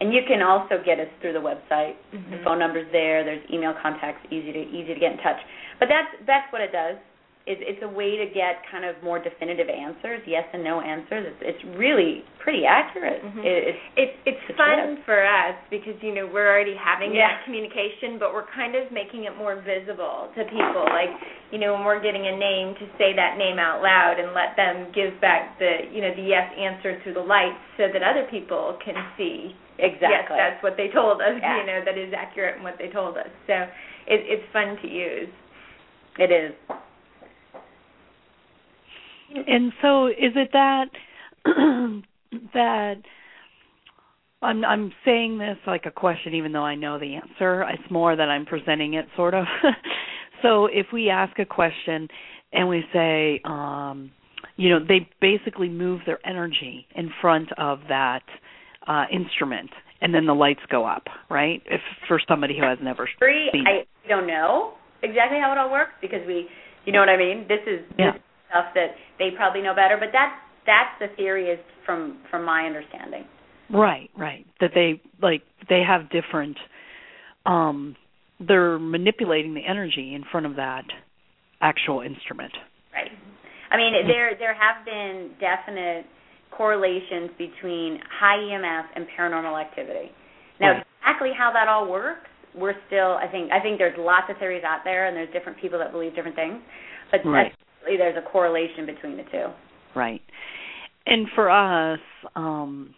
And 0.00 0.12
you 0.12 0.20
can 0.28 0.42
also 0.42 0.82
get 0.84 1.00
us 1.00 1.08
through 1.22 1.32
the 1.32 1.40
website. 1.40 1.96
Mm-hmm. 2.12 2.30
The 2.30 2.38
phone 2.44 2.58
number's 2.58 2.90
there. 2.92 3.24
There's 3.24 3.40
email 3.50 3.72
contacts, 3.80 4.20
easy 4.30 4.52
to 4.52 4.60
easy 4.68 4.92
to 4.92 5.00
get 5.00 5.12
in 5.12 5.18
touch. 5.18 5.40
But 5.80 5.88
that's 5.88 6.12
that's 6.26 6.52
what 6.52 6.60
it 6.60 6.72
does. 6.72 6.96
It's, 7.44 7.60
it's 7.60 7.84
a 7.84 7.92
way 7.92 8.16
to 8.16 8.24
get 8.32 8.64
kind 8.72 8.88
of 8.88 8.96
more 9.04 9.20
definitive 9.20 9.68
answers, 9.68 10.24
yes 10.24 10.48
and 10.56 10.64
no 10.64 10.80
answers. 10.80 11.28
It's, 11.28 11.42
it's 11.60 11.62
really 11.76 12.24
pretty 12.40 12.64
accurate. 12.64 13.20
Mhm. 13.20 13.44
It, 13.44 13.60
it's 13.68 14.16
it's 14.24 14.40
it's 14.40 14.56
fun 14.56 14.96
good. 14.96 15.04
for 15.04 15.20
us 15.20 15.52
because 15.68 15.92
you 16.00 16.16
know 16.16 16.24
we're 16.24 16.48
already 16.48 16.72
having 16.72 17.12
Yeah. 17.12 17.28
that 17.28 17.44
communication, 17.44 18.16
but 18.16 18.32
we're 18.32 18.48
kind 18.48 18.72
of 18.80 18.88
making 18.96 19.28
it 19.28 19.36
more 19.36 19.60
visible 19.60 20.32
to 20.32 20.40
people. 20.48 20.88
Like 20.88 21.12
you 21.52 21.60
know 21.60 21.76
when 21.76 21.84
we're 21.84 22.00
getting 22.00 22.24
a 22.24 22.32
name 22.32 22.80
to 22.80 22.88
say 22.96 23.12
that 23.12 23.36
name 23.36 23.60
out 23.60 23.84
loud 23.84 24.16
and 24.16 24.32
let 24.32 24.56
them 24.56 24.88
give 24.96 25.12
back 25.20 25.60
the 25.60 25.84
you 25.92 26.00
know 26.00 26.16
the 26.16 26.24
yes 26.24 26.48
answer 26.56 26.96
through 27.04 27.20
the 27.20 27.28
lights 27.28 27.60
so 27.76 27.92
that 27.92 28.00
other 28.00 28.24
people 28.32 28.80
can 28.80 28.96
see 29.20 29.52
yes 29.76 29.92
exactly. 30.00 30.40
that's 30.40 30.62
what 30.64 30.80
they 30.80 30.88
told 30.88 31.20
us. 31.20 31.36
Yeah. 31.44 31.60
You 31.60 31.66
know 31.68 31.84
that 31.84 32.00
is 32.00 32.08
accurate 32.16 32.56
in 32.56 32.62
what 32.64 32.80
they 32.80 32.88
told 32.88 33.20
us. 33.20 33.28
So 33.44 33.68
it, 34.08 34.24
it's 34.32 34.48
fun 34.48 34.80
to 34.80 34.88
use. 34.88 35.28
it 36.16 36.32
is. 36.32 36.56
And 39.46 39.72
so 39.82 40.06
is 40.06 40.32
it 40.36 40.50
that 40.52 40.86
that 42.54 42.94
I'm 44.42 44.64
I'm 44.64 44.92
saying 45.04 45.38
this 45.38 45.56
like 45.66 45.86
a 45.86 45.90
question 45.90 46.34
even 46.34 46.52
though 46.52 46.64
I 46.64 46.74
know 46.74 46.98
the 46.98 47.14
answer. 47.16 47.62
It's 47.62 47.90
more 47.90 48.14
that 48.16 48.28
I'm 48.28 48.46
presenting 48.46 48.94
it 48.94 49.06
sort 49.16 49.34
of. 49.34 49.44
so 50.42 50.66
if 50.66 50.86
we 50.92 51.10
ask 51.10 51.38
a 51.38 51.46
question 51.46 52.08
and 52.52 52.68
we 52.68 52.84
say 52.92 53.40
um 53.44 54.10
you 54.56 54.70
know 54.70 54.78
they 54.86 55.08
basically 55.20 55.68
move 55.68 56.00
their 56.06 56.24
energy 56.26 56.86
in 56.94 57.10
front 57.20 57.48
of 57.58 57.80
that 57.88 58.22
uh 58.86 59.04
instrument 59.12 59.70
and 60.00 60.12
then 60.14 60.26
the 60.26 60.34
lights 60.34 60.60
go 60.70 60.84
up, 60.84 61.04
right? 61.30 61.62
If 61.64 61.80
for 62.06 62.20
somebody 62.28 62.58
who 62.58 62.64
has 62.64 62.78
never 62.82 63.08
Free, 63.18 63.48
seen 63.52 63.64
I 63.66 64.08
don't 64.08 64.26
know 64.26 64.74
exactly 65.02 65.38
how 65.40 65.52
it 65.52 65.58
all 65.58 65.70
works 65.70 65.92
because 66.02 66.20
we, 66.26 66.46
you 66.84 66.92
know 66.92 67.00
what 67.00 67.08
I 67.08 67.16
mean. 67.16 67.46
This 67.48 67.60
is 67.66 67.80
Yeah. 67.98 68.12
this 68.12 68.16
is 68.16 68.22
stuff 68.54 68.66
that 68.74 68.94
they 69.18 69.30
probably 69.36 69.62
know 69.62 69.74
better, 69.74 69.96
but 69.98 70.10
that's 70.12 70.38
that's 70.66 70.94
the 71.00 71.14
theory 71.16 71.50
is 71.50 71.58
from 71.84 72.18
from 72.30 72.44
my 72.44 72.62
understanding. 72.66 73.24
Right, 73.72 74.10
right. 74.16 74.46
That 74.60 74.70
they 74.74 75.02
like 75.20 75.42
they 75.68 75.82
have 75.86 76.10
different 76.10 76.56
um 77.46 77.96
they're 78.40 78.78
manipulating 78.78 79.54
the 79.54 79.62
energy 79.68 80.14
in 80.14 80.24
front 80.30 80.46
of 80.46 80.56
that 80.56 80.84
actual 81.60 82.00
instrument. 82.00 82.52
Right. 82.92 83.10
I 83.70 83.76
mean, 83.76 83.92
there 84.06 84.36
there 84.38 84.54
have 84.54 84.84
been 84.84 85.32
definite 85.40 86.06
correlations 86.50 87.30
between 87.36 87.98
high 88.20 88.38
EMF 88.38 88.84
and 88.94 89.06
paranormal 89.18 89.60
activity. 89.60 90.12
Now, 90.60 90.72
Right. 90.72 90.86
exactly 91.00 91.32
how 91.36 91.50
that 91.52 91.66
all 91.66 91.90
works, 91.90 92.30
we're 92.54 92.76
still. 92.86 93.18
I 93.18 93.26
think 93.26 93.50
I 93.50 93.60
think 93.60 93.78
there's 93.78 93.98
lots 93.98 94.30
of 94.30 94.38
theories 94.38 94.62
out 94.62 94.84
there, 94.84 95.06
and 95.06 95.16
there's 95.16 95.32
different 95.32 95.58
people 95.58 95.78
that 95.80 95.90
believe 95.90 96.14
different 96.14 96.36
things. 96.36 96.62
But 97.10 97.24
Right. 97.24 97.52
There's 97.86 98.16
a 98.16 98.30
correlation 98.30 98.86
between 98.86 99.16
the 99.16 99.24
two. 99.24 99.46
Right. 99.94 100.20
And 101.06 101.26
for 101.34 101.50
us, 101.50 102.00
um 102.34 102.94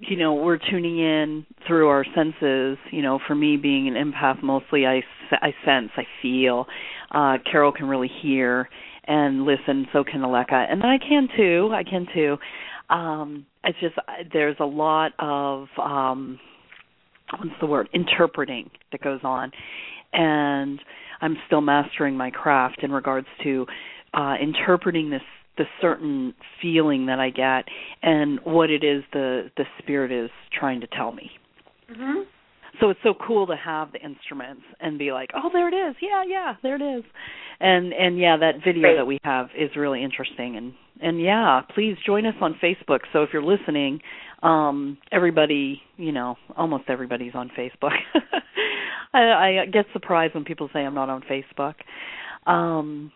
you 0.00 0.16
know, 0.16 0.34
we're 0.34 0.58
tuning 0.70 1.00
in 1.00 1.44
through 1.66 1.88
our 1.88 2.04
senses, 2.14 2.78
you 2.92 3.02
know, 3.02 3.18
for 3.26 3.34
me 3.34 3.56
being 3.56 3.88
an 3.88 3.94
empath 3.94 4.42
mostly 4.42 4.86
I 4.86 5.02
I 5.32 5.54
sense, 5.64 5.90
I 5.96 6.04
feel. 6.22 6.66
Uh 7.10 7.38
Carol 7.50 7.72
can 7.72 7.88
really 7.88 8.10
hear 8.22 8.68
and 9.04 9.44
listen, 9.44 9.86
so 9.92 10.04
can 10.04 10.20
Aleka. 10.20 10.70
And 10.70 10.82
I 10.84 10.98
can 10.98 11.28
too. 11.36 11.70
I 11.72 11.82
can 11.82 12.06
too. 12.14 12.36
Um 12.90 13.46
it's 13.64 13.78
just 13.80 13.96
there's 14.32 14.56
a 14.60 14.64
lot 14.64 15.12
of 15.18 15.66
um 15.78 16.38
what's 17.36 17.60
the 17.60 17.66
word 17.66 17.88
interpreting 17.92 18.70
that 18.92 19.02
goes 19.02 19.20
on 19.22 19.52
and 20.12 20.80
i'm 21.20 21.36
still 21.46 21.60
mastering 21.60 22.16
my 22.16 22.30
craft 22.30 22.82
in 22.82 22.90
regards 22.92 23.26
to 23.42 23.66
uh 24.14 24.34
interpreting 24.40 25.10
this 25.10 25.22
the 25.56 25.64
certain 25.80 26.34
feeling 26.62 27.06
that 27.06 27.18
i 27.18 27.30
get 27.30 27.64
and 28.02 28.38
what 28.44 28.70
it 28.70 28.84
is 28.84 29.02
the 29.12 29.50
the 29.56 29.64
spirit 29.80 30.12
is 30.12 30.30
trying 30.58 30.80
to 30.80 30.86
tell 30.86 31.12
me. 31.12 31.30
Mhm. 31.92 32.24
so 32.80 32.90
it's 32.90 33.00
so 33.02 33.12
cool 33.26 33.46
to 33.46 33.56
have 33.56 33.90
the 33.92 34.00
instruments 34.00 34.62
and 34.80 34.98
be 34.98 35.10
like 35.12 35.30
oh 35.34 35.50
there 35.52 35.68
it 35.68 35.74
is. 35.74 35.96
Yeah 36.00 36.22
yeah 36.26 36.54
there 36.62 36.76
it 36.76 36.82
is. 36.98 37.02
And 37.60 37.92
and 37.92 38.18
yeah 38.18 38.36
that 38.36 38.56
video 38.64 38.82
Great. 38.82 38.96
that 38.96 39.06
we 39.06 39.18
have 39.24 39.48
is 39.58 39.70
really 39.74 40.02
interesting. 40.04 40.56
And 40.56 40.74
and 41.00 41.20
yeah 41.20 41.62
please 41.74 41.96
join 42.06 42.24
us 42.26 42.34
on 42.40 42.54
facebook. 42.62 43.00
So 43.12 43.22
if 43.24 43.30
you're 43.32 43.42
listening 43.42 44.00
um 44.44 44.96
everybody 45.10 45.82
you 45.96 46.12
know 46.12 46.36
almost 46.56 46.84
everybody's 46.88 47.34
on 47.34 47.50
facebook 47.58 47.96
I, 49.14 49.62
I 49.62 49.66
get 49.72 49.86
surprised 49.92 50.34
when 50.34 50.44
people 50.44 50.68
say 50.72 50.80
i'm 50.80 50.94
not 50.94 51.08
on 51.08 51.22
facebook 51.22 51.74
um 52.46 53.12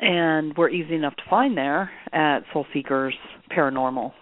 and 0.00 0.56
we're 0.56 0.70
easy 0.70 0.94
enough 0.94 1.14
to 1.16 1.22
find 1.28 1.56
there 1.56 1.90
at 2.12 2.40
soul 2.52 2.66
seekers 2.72 3.14
paranormal 3.54 4.12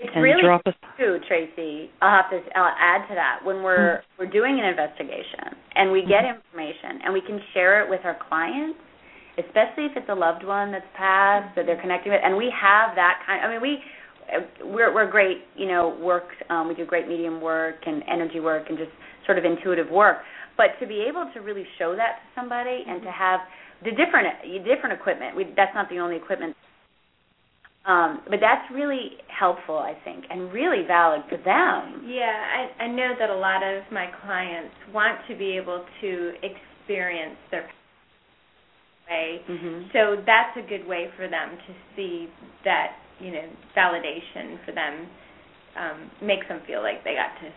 It's 0.00 0.12
and 0.14 0.22
really 0.22 0.42
drop 0.42 0.62
us 0.66 0.74
too, 0.96 1.18
Tracy. 1.26 1.90
I'll 2.00 2.22
have 2.22 2.30
to 2.30 2.38
I'll 2.54 2.74
add 2.78 3.08
to 3.08 3.14
that. 3.14 3.40
When 3.42 3.62
we're 3.62 4.02
we're 4.18 4.30
doing 4.30 4.60
an 4.60 4.66
investigation 4.66 5.58
and 5.74 5.90
we 5.90 6.02
get 6.02 6.22
information 6.24 7.02
and 7.04 7.12
we 7.12 7.20
can 7.20 7.40
share 7.54 7.82
it 7.82 7.90
with 7.90 8.00
our 8.04 8.16
clients, 8.28 8.78
especially 9.38 9.86
if 9.86 9.92
it's 9.96 10.08
a 10.08 10.14
loved 10.14 10.44
one 10.44 10.70
that's 10.70 10.86
passed 10.96 11.56
that 11.56 11.66
they're 11.66 11.80
connecting 11.80 12.12
with, 12.12 12.20
and 12.22 12.36
we 12.36 12.52
have 12.54 12.94
that 12.94 13.22
kind. 13.26 13.44
I 13.44 13.50
mean, 13.50 13.62
we 13.62 13.78
we're 14.62 14.94
we're 14.94 15.10
great. 15.10 15.38
You 15.56 15.66
know, 15.66 15.98
work. 16.00 16.28
Um, 16.50 16.68
we 16.68 16.74
do 16.74 16.86
great 16.86 17.08
medium 17.08 17.40
work 17.40 17.76
and 17.86 18.04
energy 18.06 18.38
work 18.38 18.66
and 18.68 18.78
just 18.78 18.92
sort 19.28 19.36
of 19.36 19.44
intuitive 19.44 19.92
work. 19.92 20.24
But 20.56 20.80
to 20.80 20.88
be 20.88 21.04
able 21.06 21.28
to 21.34 21.40
really 21.44 21.68
show 21.78 21.94
that 21.94 22.18
to 22.18 22.24
somebody 22.34 22.82
and 22.88 23.04
to 23.04 23.12
have 23.12 23.44
the 23.84 23.92
different 23.92 24.26
different 24.64 24.96
equipment, 24.98 25.36
we, 25.36 25.44
that's 25.54 25.76
not 25.76 25.88
the 25.92 26.00
only 26.00 26.16
equipment 26.16 26.56
um, 27.88 28.20
but 28.28 28.38
that's 28.40 28.70
really 28.70 29.16
helpful, 29.28 29.78
I 29.78 29.94
think, 30.04 30.24
and 30.28 30.52
really 30.52 30.86
valid 30.86 31.22
for 31.30 31.38
them. 31.38 32.04
Yeah, 32.04 32.68
I, 32.78 32.84
I 32.84 32.88
know 32.88 33.14
that 33.18 33.30
a 33.30 33.34
lot 33.34 33.62
of 33.62 33.82
my 33.90 34.08
clients 34.26 34.74
want 34.92 35.18
to 35.28 35.34
be 35.34 35.56
able 35.56 35.86
to 36.02 36.32
experience 36.42 37.36
their 37.50 37.66
way. 39.08 39.40
Mm-hmm. 39.48 39.88
So 39.94 40.22
that's 40.26 40.54
a 40.58 40.68
good 40.68 40.86
way 40.86 41.08
for 41.16 41.28
them 41.28 41.56
to 41.66 41.74
see 41.96 42.28
that, 42.64 42.92
you 43.20 43.32
know, 43.32 43.48
validation 43.74 44.62
for 44.66 44.72
them 44.72 45.08
um, 45.80 46.10
makes 46.20 46.46
them 46.46 46.60
feel 46.66 46.82
like 46.82 47.02
they 47.04 47.14
got 47.14 47.40
to. 47.40 47.50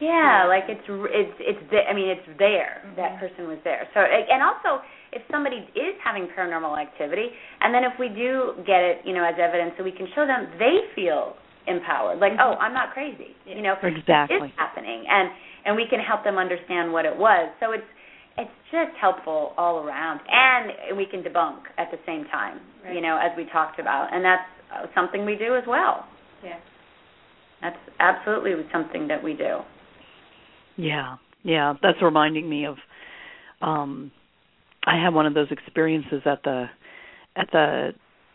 Yeah, 0.00 0.46
like 0.48 0.64
it's 0.68 0.82
it's 0.88 1.36
it's 1.38 1.62
the, 1.70 1.86
I 1.88 1.92
mean 1.94 2.08
it's 2.08 2.26
there. 2.38 2.82
Mhm. 2.86 2.96
That 2.96 3.20
person 3.20 3.46
was 3.46 3.58
there. 3.64 3.86
So 3.94 4.00
and 4.00 4.42
also 4.42 4.82
if 5.12 5.22
somebody 5.30 5.68
is 5.76 5.94
having 6.02 6.26
paranormal 6.36 6.80
activity, 6.80 7.30
and 7.60 7.72
then 7.74 7.84
if 7.84 7.92
we 7.98 8.08
do 8.08 8.54
get 8.66 8.80
it, 8.82 9.00
you 9.04 9.12
know, 9.12 9.22
as 9.22 9.34
evidence, 9.38 9.74
so 9.76 9.84
we 9.84 9.92
can 9.92 10.08
show 10.14 10.26
them 10.26 10.48
they 10.58 10.88
feel 10.94 11.36
empowered. 11.66 12.18
Like, 12.18 12.32
Mhm. 12.32 12.40
oh, 12.40 12.56
I'm 12.58 12.72
not 12.74 12.92
crazy. 12.92 13.36
Yeah. 13.46 13.54
You 13.56 13.62
know, 13.62 13.76
Exactly. 13.80 14.48
it's 14.48 14.56
happening, 14.58 15.06
and 15.08 15.30
and 15.64 15.76
we 15.76 15.86
can 15.86 16.00
help 16.00 16.24
them 16.24 16.38
understand 16.38 16.92
what 16.92 17.04
it 17.04 17.14
was. 17.16 17.50
So 17.60 17.72
it's 17.72 17.86
it's 18.38 18.50
just 18.72 18.96
helpful 18.96 19.52
all 19.58 19.84
around, 19.86 20.20
and 20.28 20.96
we 20.96 21.04
can 21.06 21.22
debunk 21.22 21.68
at 21.78 21.90
the 21.90 21.98
same 22.06 22.24
time. 22.26 22.58
Right. 22.82 22.94
You 22.94 23.00
know, 23.02 23.18
as 23.18 23.30
we 23.36 23.44
talked 23.44 23.78
about, 23.78 24.12
and 24.12 24.24
that's 24.24 24.48
uh, 24.72 24.86
something 24.94 25.24
we 25.26 25.36
do 25.36 25.54
as 25.54 25.66
well. 25.66 26.06
Yeah. 26.42 26.56
That's 27.60 27.78
absolutely 28.00 28.66
something 28.72 29.06
that 29.08 29.22
we 29.22 29.34
do. 29.34 29.60
Yeah, 30.76 31.16
yeah, 31.42 31.74
that's 31.82 31.98
reminding 32.02 32.48
me 32.48 32.66
of. 32.66 32.76
um 33.60 34.10
I 34.84 35.00
had 35.02 35.14
one 35.14 35.26
of 35.26 35.34
those 35.34 35.50
experiences 35.50 36.22
at 36.24 36.42
the 36.42 36.66
at 37.36 37.48
the 37.52 37.90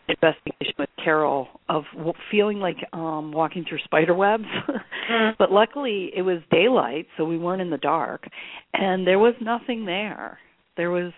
investigation 0.08 0.74
with 0.78 0.88
Carol 1.04 1.48
of 1.68 1.84
w- 1.94 2.14
feeling 2.30 2.58
like 2.58 2.76
um 2.92 3.32
walking 3.32 3.64
through 3.68 3.78
spider 3.84 4.14
webs. 4.14 4.44
but 5.38 5.52
luckily 5.52 6.10
it 6.16 6.22
was 6.22 6.38
daylight, 6.50 7.06
so 7.16 7.24
we 7.24 7.38
weren't 7.38 7.60
in 7.62 7.70
the 7.70 7.76
dark, 7.78 8.26
and 8.72 9.06
there 9.06 9.18
was 9.18 9.34
nothing 9.40 9.84
there. 9.84 10.38
There 10.76 10.90
was, 10.90 11.12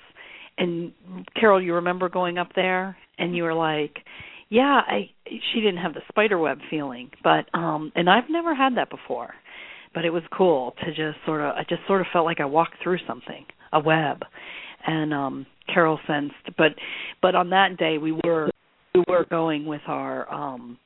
and 0.59 0.93
Carol, 1.39 1.63
you 1.63 1.75
remember 1.75 2.09
going 2.09 2.39
up 2.39 2.49
there, 2.57 2.97
and 3.19 3.37
you 3.37 3.43
were 3.45 3.55
like, 3.55 3.99
"Yeah, 4.49 4.81
I." 4.87 5.11
She 5.27 5.61
didn't 5.61 5.77
have 5.79 5.95
the 5.95 6.01
spider 6.09 6.39
web 6.39 6.59
feeling, 6.71 7.11
but 7.23 7.47
um, 7.55 7.93
and 7.95 8.11
I've 8.11 8.29
never 8.29 8.53
had 8.55 8.77
that 8.79 8.91
before 8.91 9.31
but 9.95 10.05
it 10.05 10.11
was 10.11 10.23
cool 10.37 10.75
to 10.85 10.87
just 10.91 11.19
sort 11.27 11.41
of 11.41 11.55
I 11.55 11.65
just 11.69 11.83
sort 11.87 12.01
of 12.01 12.07
felt 12.13 12.25
like 12.25 12.41
I 12.41 12.45
walked 12.45 12.75
through 12.83 12.99
something, 13.07 13.45
a 13.73 13.81
web. 13.81 14.23
And 14.87 15.13
um 15.13 15.47
Carol 15.73 15.99
sensed 16.07 16.57
but 16.57 16.73
but 17.23 17.35
on 17.35 17.51
that 17.51 17.77
day 17.77 17.99
we 17.99 18.13
were 18.13 18.51
we 18.95 19.05
were 19.09 19.27
going 19.29 19.67
with 19.67 19.83
our 19.87 20.33
um 20.33 20.79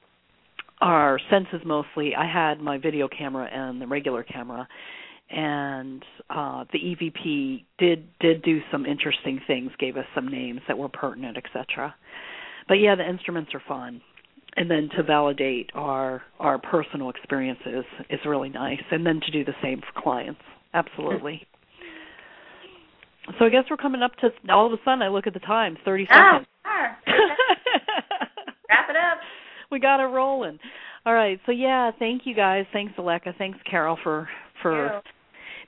our 0.80 1.18
senses 1.30 1.60
mostly. 1.64 2.14
I 2.14 2.30
had 2.30 2.60
my 2.60 2.78
video 2.78 3.08
camera 3.08 3.48
and 3.52 3.80
the 3.80 3.86
regular 3.86 4.22
camera 4.22 4.66
and 5.30 6.02
uh 6.30 6.64
the 6.72 6.78
EVP 6.78 7.64
did 7.78 8.06
did 8.20 8.42
do 8.42 8.60
some 8.72 8.86
interesting 8.86 9.40
things, 9.46 9.70
gave 9.78 9.96
us 9.96 10.06
some 10.14 10.28
names 10.28 10.60
that 10.68 10.76
were 10.76 10.88
pertinent, 10.88 11.36
etc. 11.36 11.94
But 12.66 12.74
yeah, 12.74 12.94
the 12.94 13.08
instruments 13.08 13.52
are 13.54 13.62
fun 13.68 14.00
and 14.56 14.70
then 14.70 14.88
to 14.96 15.02
validate 15.02 15.70
our 15.74 16.22
our 16.38 16.58
personal 16.58 17.10
experiences 17.10 17.84
is 18.10 18.20
really 18.26 18.48
nice 18.50 18.80
and 18.90 19.04
then 19.06 19.20
to 19.24 19.30
do 19.30 19.44
the 19.44 19.54
same 19.62 19.80
for 19.80 20.00
clients 20.00 20.40
absolutely 20.74 21.46
so 23.38 23.46
I 23.46 23.48
guess 23.48 23.64
we're 23.70 23.76
coming 23.78 24.02
up 24.02 24.12
to 24.16 24.28
all 24.52 24.66
of 24.66 24.72
a 24.72 24.76
sudden 24.84 25.02
I 25.02 25.08
look 25.08 25.26
at 25.26 25.32
the 25.32 25.40
time, 25.40 25.76
30 25.84 26.06
Oh, 26.10 26.14
seconds. 26.32 26.46
sure. 26.62 26.96
Wrap 28.68 28.90
it 28.90 28.96
up. 28.96 29.18
we 29.70 29.80
got 29.80 30.00
it 30.00 30.06
rolling. 30.08 30.58
All 31.06 31.14
right. 31.14 31.40
So 31.46 31.52
yeah, 31.52 31.90
thank 31.98 32.22
you 32.26 32.34
guys. 32.34 32.66
Thanks 32.72 32.92
Aleka. 32.98 33.36
Thanks 33.38 33.58
Carol 33.68 33.98
for 34.02 34.28
for 34.62 35.00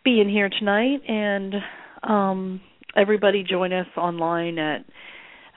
being 0.05 0.29
here 0.29 0.49
tonight 0.51 1.01
and 1.09 1.55
um 2.03 2.61
everybody 2.95 3.43
join 3.43 3.73
us 3.73 3.87
online 3.97 4.59
at 4.59 4.85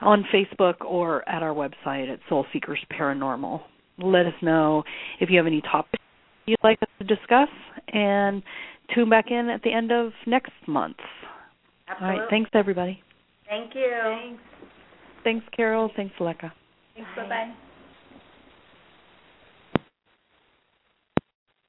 on 0.02 0.26
Facebook 0.34 0.76
or 0.86 1.28
at 1.28 1.44
our 1.44 1.54
website 1.54 2.12
at 2.12 2.20
Soul 2.30 2.46
Seekers 2.54 2.80
Paranormal. 2.92 3.62
Let 3.98 4.26
us 4.26 4.34
know 4.42 4.84
if 5.20 5.30
you 5.30 5.38
have 5.38 5.48
any 5.48 5.62
topics 5.62 6.02
you'd 6.46 6.58
like 6.64 6.82
us 6.82 6.88
to 7.00 7.06
discuss 7.06 7.50
and 7.94 8.42
tune 8.96 9.10
back 9.10 9.26
in 9.30 9.50
at 9.50 9.62
the 9.64 9.72
end 9.72 9.92
of 9.92 10.12
next 10.26 10.52
month. 10.68 10.98
Absolutely. 11.88 12.16
All 12.16 12.22
right, 12.22 12.30
thanks 12.30 12.50
everybody. 12.54 13.02
Thank 13.48 13.76
you. 13.76 13.92
Thanks. 14.04 14.42
Thanks 15.24 15.46
Carol, 15.56 15.92
thanks 15.96 16.16
Aleka. 16.20 16.52
Thanks. 16.96 17.10
Bye. 17.16 17.24
Bye 17.24 17.30
bye. 17.30 17.54